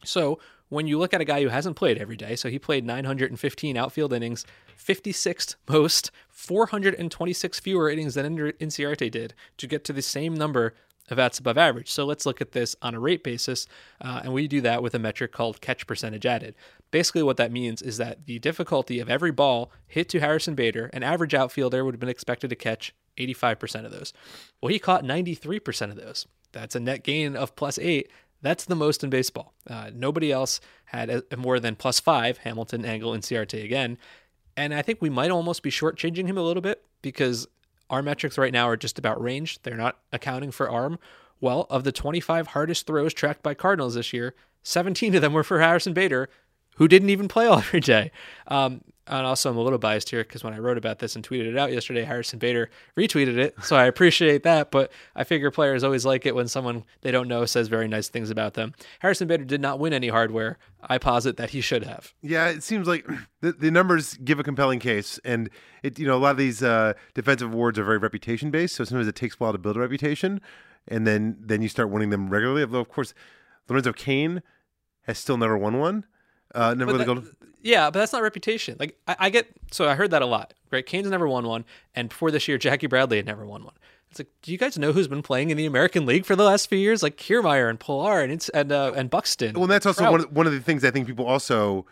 So 0.05 0.39
when 0.69 0.87
you 0.87 0.99
look 0.99 1.15
at 1.15 1.21
a 1.21 1.25
guy 1.25 1.43
who 1.43 1.49
hasn't 1.49 1.77
played 1.77 1.99
every 1.99 2.17
day, 2.17 2.37
so 2.37 2.49
he 2.49 2.59
played 2.59 2.85
915 2.85 3.77
outfield 3.77 4.13
innings, 4.13 4.45
56th 4.79 5.57
most, 5.69 6.11
426 6.29 7.61
fewer 7.61 7.91
innings 7.91 8.15
than 8.15 8.37
Inciarte 8.37 9.11
did 9.11 9.35
to 9.57 9.67
get 9.67 9.85
to 9.85 9.93
the 9.93 10.03
same 10.03 10.35
number 10.35 10.75
outs 11.17 11.39
above 11.39 11.57
average. 11.57 11.89
So 11.89 12.05
let's 12.05 12.27
look 12.27 12.41
at 12.41 12.51
this 12.51 12.75
on 12.83 12.97
a 12.97 12.99
rate 12.99 13.23
basis, 13.23 13.69
uh, 14.01 14.23
and 14.25 14.33
we 14.33 14.49
do 14.49 14.61
that 14.63 14.83
with 14.83 14.95
a 14.95 14.99
metric 14.99 15.31
called 15.31 15.61
catch 15.61 15.87
percentage 15.87 16.27
added. 16.27 16.57
Basically, 16.91 17.23
what 17.23 17.37
that 17.37 17.53
means 17.53 17.83
is 17.83 17.99
that 17.99 18.27
the 18.27 18.41
difficulty 18.41 18.99
of 18.99 19.09
every 19.09 19.31
ball 19.31 19.71
hit 19.87 20.09
to 20.09 20.19
Harrison 20.19 20.57
Bader, 20.57 20.91
an 20.93 21.05
average 21.05 21.35
outfielder 21.35 21.85
would 21.85 21.95
have 21.95 22.01
been 22.01 22.09
expected 22.09 22.51
to 22.51 22.57
catch 22.57 22.95
85% 23.17 23.85
of 23.85 23.93
those. 23.93 24.13
Well, 24.61 24.73
he 24.73 24.79
caught 24.79 25.05
93% 25.05 25.91
of 25.91 25.97
those. 25.97 26.27
That's 26.53 26.75
a 26.75 26.81
net 26.81 27.05
gain 27.05 27.37
of 27.37 27.55
plus 27.57 27.79
eight. 27.79 28.11
That's 28.41 28.65
the 28.65 28.77
most 28.77 29.03
in 29.05 29.11
baseball. 29.11 29.53
Uh, 29.69 29.91
nobody 29.93 30.33
else 30.33 30.61
had 30.87 31.11
a, 31.11 31.37
more 31.37 31.61
than 31.61 31.77
plus 31.77 32.01
five, 32.01 32.39
Hamilton, 32.39 32.85
Engel, 32.85 33.13
and 33.13 33.23
Inciarte 33.23 33.63
again. 33.65 33.99
And 34.57 34.75
I 34.75 34.83
think 34.83 35.03
we 35.03 35.11
might 35.11 35.31
almost 35.31 35.63
be 35.63 35.71
shortchanging 35.71 36.27
him 36.27 36.39
a 36.39 36.43
little 36.43 36.63
bit 36.63 36.85
because 37.03 37.47
our 37.91 38.03
metrics 38.03 38.39
right 38.39 38.53
now 38.53 38.69
are 38.69 38.77
just 38.77 38.99
about 38.99 39.23
range. 39.23 39.61
They're 39.63 39.77
not 39.77 39.99
accounting 40.13 40.51
for 40.51 40.69
arm. 40.69 40.99
Well, 41.41 41.67
of 41.71 41.85
the 41.85 41.93
25 41.93 42.49
hardest 42.49 42.87
throws 42.87 43.15
tracked 43.15 43.43
by 43.43 43.55
Cardinals 43.55 43.95
this 43.95 44.13
year, 44.13 44.35
17 44.63 45.15
of 45.15 45.23
them 45.23 45.33
were 45.33 45.45
for 45.45 45.61
Harrison 45.61 45.93
Bader, 45.93 46.29
who 46.77 46.89
didn't 46.89 47.11
even 47.11 47.29
play 47.29 47.47
all 47.47 47.59
every 47.59 47.81
day. 47.81 48.11
Um, 48.49 48.83
and 49.09 49.27
also, 49.27 49.51
I'm 49.51 49.57
a 49.57 49.61
little 49.61 49.79
biased 49.79 50.11
here 50.11 50.23
because 50.23 50.45
when 50.45 50.53
I 50.53 50.59
wrote 50.59 50.79
about 50.79 50.99
this 50.99 51.17
and 51.17 51.27
tweeted 51.27 51.47
it 51.47 51.57
out 51.57 51.73
yesterday, 51.73 52.05
Harrison 52.05 52.39
Bader 52.39 52.71
retweeted 52.97 53.37
it. 53.37 53.55
So 53.63 53.77
I 53.77 53.85
appreciate 53.85 54.43
that. 54.43 54.71
But 54.71 54.93
I 55.17 55.25
figure 55.25 55.51
players 55.51 55.85
always 55.85 56.05
like 56.05 56.27
it 56.27 56.35
when 56.35 56.49
someone 56.49 56.85
they 57.01 57.11
don't 57.11 57.29
know 57.29 57.45
says 57.47 57.69
very 57.69 57.89
nice 57.89 58.09
things 58.09 58.31
about 58.31 58.55
them. 58.55 58.75
Harrison 59.01 59.29
Bader 59.29 59.45
did 59.45 59.61
not 59.61 59.79
win 59.79 59.93
any 59.93 60.09
hardware. 60.09 60.59
I 60.83 60.99
posit 60.99 61.37
that 61.39 61.51
he 61.51 61.61
should 61.61 61.85
have. 61.85 62.15
Yeah, 62.23 62.49
it 62.49 62.63
seems 62.63 62.87
like 62.87 63.07
the, 63.41 63.53
the 63.53 63.71
numbers 63.71 64.15
give 64.15 64.39
a 64.39 64.45
compelling 64.45 64.79
case, 64.79 65.19
and 65.25 65.51
it 65.83 65.99
you 65.99 66.07
know 66.07 66.17
a 66.17 66.21
lot 66.21 66.33
of 66.33 66.37
these 66.37 66.63
uh, 66.63 66.95
defensive 67.15 67.53
awards 67.53 67.79
are 67.79 67.85
very 67.85 67.99
reputation 67.99 68.51
based. 68.51 68.77
So 68.77 68.85
sometimes 68.85 69.09
it 69.09 69.17
takes 69.17 69.35
a 69.35 69.39
while 69.39 69.53
to 69.53 69.59
build 69.59 69.77
a 69.77 69.81
reputation, 69.81 70.41
and 70.87 71.07
then 71.07 71.37
then 71.41 71.63
you 71.63 71.69
start 71.69 71.91
winning 71.91 72.11
them 72.11 72.31
regularly. 72.31 72.63
Although 72.63 72.81
of 72.81 72.89
course, 72.89 73.15
Lorenzo 73.69 73.93
Cain 73.93 74.43
has 75.03 75.19
still 75.19 75.37
never 75.37 75.57
won 75.57 75.79
one. 75.79 76.05
Uh, 76.55 76.75
never 76.75 76.93
But 76.93 77.07
the 77.07 77.15
that-. 77.15 77.35
Yeah, 77.63 77.91
but 77.91 77.99
that's 77.99 78.13
not 78.13 78.23
reputation. 78.23 78.77
Like 78.79 78.99
I, 79.07 79.17
I 79.19 79.31
get, 79.31 79.49
so 79.71 79.89
I 79.89 79.95
heard 79.95 80.11
that 80.13 80.23
a 80.23 80.27
lot. 80.27 80.55
Right, 80.71 80.85
Cain's 80.85 81.09
never 81.09 81.27
won 81.27 81.47
one, 81.47 81.65
and 81.95 82.11
before 82.11 82.31
this 82.31 82.47
year, 82.47 82.59
Jackie 82.59 82.87
Bradley 82.87 83.17
had 83.17 83.27
never 83.27 83.47
won 83.47 83.65
one. 83.65 83.75
It's 84.11 84.21
like, 84.21 84.29
do 84.43 84.53
you 84.53 84.59
guys 84.59 84.79
know 84.79 84.93
who's 84.93 85.09
been 85.09 85.23
playing 85.23 85.51
in 85.51 85.57
the 85.57 85.67
American 85.67 86.07
League 86.07 86.25
for 86.25 86.35
the 86.37 86.45
last 86.45 86.69
few 86.69 86.79
years? 86.79 87.03
Like 87.03 87.17
Kiermaier 87.17 87.69
and 87.69 87.79
Pilar 87.79 88.23
and 88.23 88.33
it's, 88.33 88.49
and 88.51 88.73
uh, 88.73 88.93
and 88.97 89.11
Buxton. 89.11 89.55
Well, 89.59 89.67
that's 89.67 89.87
also 89.87 90.03
Trout. 90.03 90.13
one 90.13 90.21
of, 90.21 90.33
one 90.33 90.47
of 90.47 90.53
the 90.53 90.61
things 90.61 90.85
I 90.85 90.91
think 90.91 91.07
people 91.07 91.27
also 91.27 91.87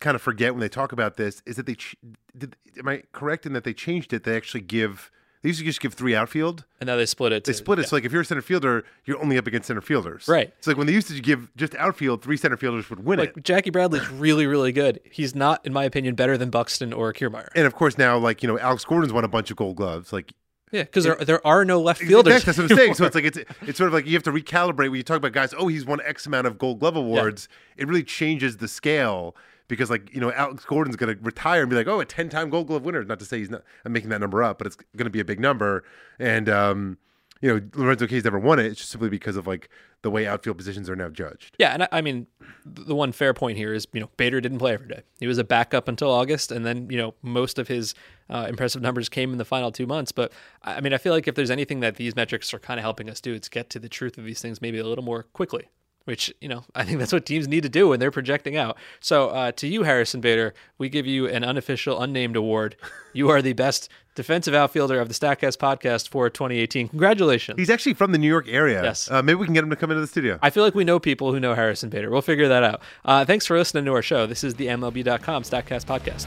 kind 0.00 0.14
of 0.14 0.22
forget 0.22 0.52
when 0.52 0.60
they 0.60 0.68
talk 0.68 0.92
about 0.92 1.16
this 1.16 1.42
is 1.46 1.56
that 1.56 1.66
they 1.66 1.76
ch- 1.76 1.96
did, 2.36 2.56
am 2.78 2.88
I 2.88 3.04
correct 3.12 3.46
in 3.46 3.52
that 3.52 3.64
they 3.64 3.72
changed 3.72 4.12
it? 4.12 4.24
They 4.24 4.36
actually 4.36 4.62
give 4.62 5.10
they 5.42 5.48
used 5.48 5.58
to 5.58 5.64
just 5.64 5.80
give 5.80 5.94
three 5.94 6.14
outfield. 6.14 6.64
and 6.80 6.86
now 6.86 6.96
they 6.96 7.04
split 7.06 7.32
it. 7.32 7.44
They 7.44 7.52
to- 7.52 7.58
split 7.58 7.78
it. 7.80 7.88
So 7.88 7.96
like 7.96 8.04
if 8.04 8.12
you're 8.12 8.22
a 8.22 8.24
center 8.24 8.42
fielder, 8.42 8.84
you're 9.04 9.20
only 9.20 9.36
up 9.38 9.46
against 9.46 9.66
center 9.68 9.80
fielders. 9.80 10.28
Right. 10.28 10.52
So 10.60 10.70
like 10.70 10.78
when 10.78 10.86
they 10.86 10.92
used 10.92 11.08
to 11.08 11.20
give 11.20 11.54
just 11.56 11.74
outfield, 11.74 12.22
three 12.22 12.36
center 12.36 12.56
fielders 12.56 12.88
would 12.90 13.04
win 13.04 13.18
it. 13.18 13.36
Like 13.36 13.44
Jackie 13.44 13.70
Bradley's 13.70 14.08
really, 14.08 14.46
really 14.46 14.72
good. 14.72 15.00
He's 15.04 15.34
not, 15.34 15.64
in 15.66 15.72
my 15.72 15.84
opinion, 15.84 16.14
better 16.14 16.38
than 16.38 16.50
Buxton 16.50 16.92
or 16.92 17.12
Kiermaier. 17.12 17.48
And 17.54 17.66
of 17.66 17.74
course 17.74 17.98
now, 17.98 18.16
like 18.18 18.42
you 18.42 18.48
know, 18.48 18.58
Alex 18.58 18.84
Gordon's 18.84 19.12
won 19.12 19.24
a 19.24 19.28
bunch 19.28 19.50
of 19.50 19.56
Gold 19.56 19.76
Gloves. 19.76 20.12
Like 20.12 20.32
Yeah, 20.70 20.82
because 20.84 21.04
there 21.04 21.16
there 21.16 21.44
are 21.46 21.64
no 21.64 21.80
left 21.80 22.00
fielders. 22.02 22.34
Exactly, 22.34 22.52
that's 22.52 22.58
what 22.58 22.70
I'm 22.70 22.76
saying. 22.78 22.94
So 22.94 23.04
it's 23.06 23.14
like 23.14 23.24
it's 23.24 23.38
it's 23.66 23.78
sort 23.78 23.88
of 23.88 23.94
like 23.94 24.06
you 24.06 24.12
have 24.14 24.22
to 24.22 24.32
recalibrate 24.32 24.88
when 24.90 24.94
you 24.94 25.02
talk 25.02 25.16
about 25.16 25.32
guys. 25.32 25.52
Oh, 25.56 25.66
he's 25.68 25.84
won 25.84 26.00
X 26.04 26.24
amount 26.26 26.46
of 26.46 26.56
Gold 26.56 26.78
Glove 26.80 26.96
awards. 26.96 27.48
It 27.76 27.88
really 27.88 28.04
changes 28.04 28.58
the 28.58 28.68
scale 28.68 29.34
because 29.68 29.90
like 29.90 30.12
you 30.14 30.20
know 30.20 30.32
Alex 30.32 30.64
Gordon's 30.64 30.96
going 30.96 31.16
to 31.16 31.22
retire 31.22 31.62
and 31.62 31.70
be 31.70 31.76
like, 31.76 31.86
oh, 31.86 32.00
a 32.00 32.04
ten 32.04 32.28
time 32.28 32.50
Gold 32.50 32.66
Glove 32.66 32.84
winner. 32.84 33.04
Not 33.04 33.18
to 33.20 33.24
say 33.24 33.38
he's 33.38 33.50
not. 33.50 33.62
I'm 33.84 33.92
making 33.92 34.10
that 34.10 34.20
number 34.20 34.42
up, 34.42 34.58
but 34.58 34.66
it's 34.66 34.76
going 34.96 35.04
to 35.04 35.10
be 35.10 35.20
a 35.20 35.24
big 35.24 35.40
number. 35.40 35.84
And 36.18 36.48
um, 36.48 36.98
you 37.42 37.52
know 37.52 37.60
Lorenzo 37.74 38.06
Cain's 38.06 38.24
never 38.24 38.38
won 38.38 38.58
it. 38.58 38.66
It's 38.66 38.78
just 38.78 38.90
simply 38.90 39.10
because 39.10 39.36
of 39.36 39.46
like 39.46 39.68
the 40.02 40.10
way 40.10 40.26
outfield 40.26 40.56
positions 40.56 40.88
are 40.88 40.96
now 40.96 41.08
judged. 41.08 41.54
Yeah, 41.58 41.72
and 41.72 41.82
I, 41.82 41.88
I 41.92 42.00
mean, 42.00 42.26
the 42.64 42.94
one 42.94 43.12
fair 43.12 43.34
point 43.34 43.58
here 43.58 43.74
is 43.74 43.86
you 43.92 44.00
know 44.00 44.08
Bader 44.16 44.40
didn't 44.40 44.58
play 44.58 44.72
every 44.72 44.88
day. 44.88 45.02
He 45.18 45.26
was 45.26 45.38
a 45.38 45.44
backup 45.44 45.88
until 45.88 46.10
August, 46.10 46.52
and 46.52 46.64
then 46.64 46.88
you 46.88 46.96
know 46.96 47.14
most 47.20 47.58
of 47.58 47.68
his 47.68 47.94
uh, 48.30 48.46
impressive 48.48 48.80
numbers 48.80 49.08
came 49.08 49.32
in 49.32 49.38
the 49.38 49.44
final 49.44 49.72
two 49.72 49.86
months. 49.86 50.12
But 50.12 50.32
I 50.62 50.80
mean, 50.80 50.94
I 50.94 50.98
feel 50.98 51.12
like 51.12 51.28
if 51.28 51.34
there's 51.34 51.50
anything 51.50 51.80
that 51.80 51.96
these 51.96 52.16
metrics 52.16 52.54
are 52.54 52.60
kind 52.60 52.78
of 52.78 52.84
helping 52.84 53.10
us 53.10 53.20
do, 53.20 53.34
it's 53.34 53.48
get 53.48 53.68
to 53.70 53.78
the 53.78 53.88
truth 53.88 54.16
of 54.16 54.24
these 54.24 54.40
things 54.40 54.62
maybe 54.62 54.78
a 54.78 54.84
little 54.84 55.04
more 55.04 55.24
quickly 55.24 55.68
which 56.04 56.32
you 56.40 56.48
know 56.48 56.64
I 56.74 56.84
think 56.84 56.98
that's 56.98 57.12
what 57.12 57.26
teams 57.26 57.48
need 57.48 57.62
to 57.62 57.68
do 57.68 57.88
when 57.88 58.00
they're 58.00 58.10
projecting 58.10 58.56
out. 58.56 58.76
So 59.00 59.28
uh, 59.28 59.52
to 59.52 59.66
you, 59.66 59.82
Harrison 59.82 60.20
Bader, 60.20 60.54
we 60.78 60.88
give 60.88 61.06
you 61.06 61.28
an 61.28 61.44
unofficial, 61.44 62.00
unnamed 62.00 62.36
award. 62.36 62.76
You 63.12 63.28
are 63.28 63.42
the 63.42 63.52
best 63.52 63.88
defensive 64.14 64.54
outfielder 64.54 65.00
of 65.00 65.08
the 65.08 65.14
Statcast 65.14 65.58
podcast 65.58 66.08
for 66.08 66.28
2018. 66.30 66.88
Congratulations! 66.88 67.58
He's 67.58 67.70
actually 67.70 67.94
from 67.94 68.12
the 68.12 68.18
New 68.18 68.28
York 68.28 68.46
area. 68.48 68.82
Yes, 68.82 69.10
uh, 69.10 69.22
maybe 69.22 69.36
we 69.36 69.46
can 69.46 69.54
get 69.54 69.64
him 69.64 69.70
to 69.70 69.76
come 69.76 69.90
into 69.90 70.00
the 70.00 70.06
studio. 70.06 70.38
I 70.42 70.50
feel 70.50 70.64
like 70.64 70.74
we 70.74 70.84
know 70.84 70.98
people 70.98 71.32
who 71.32 71.40
know 71.40 71.54
Harrison 71.54 71.90
Bader. 71.90 72.10
We'll 72.10 72.22
figure 72.22 72.48
that 72.48 72.62
out. 72.62 72.82
Uh, 73.04 73.24
thanks 73.24 73.46
for 73.46 73.56
listening 73.56 73.84
to 73.84 73.92
our 73.92 74.02
show. 74.02 74.26
This 74.26 74.44
is 74.44 74.54
the 74.54 74.66
MLB.com 74.66 75.42
Statcast 75.42 75.84
podcast. 75.84 76.26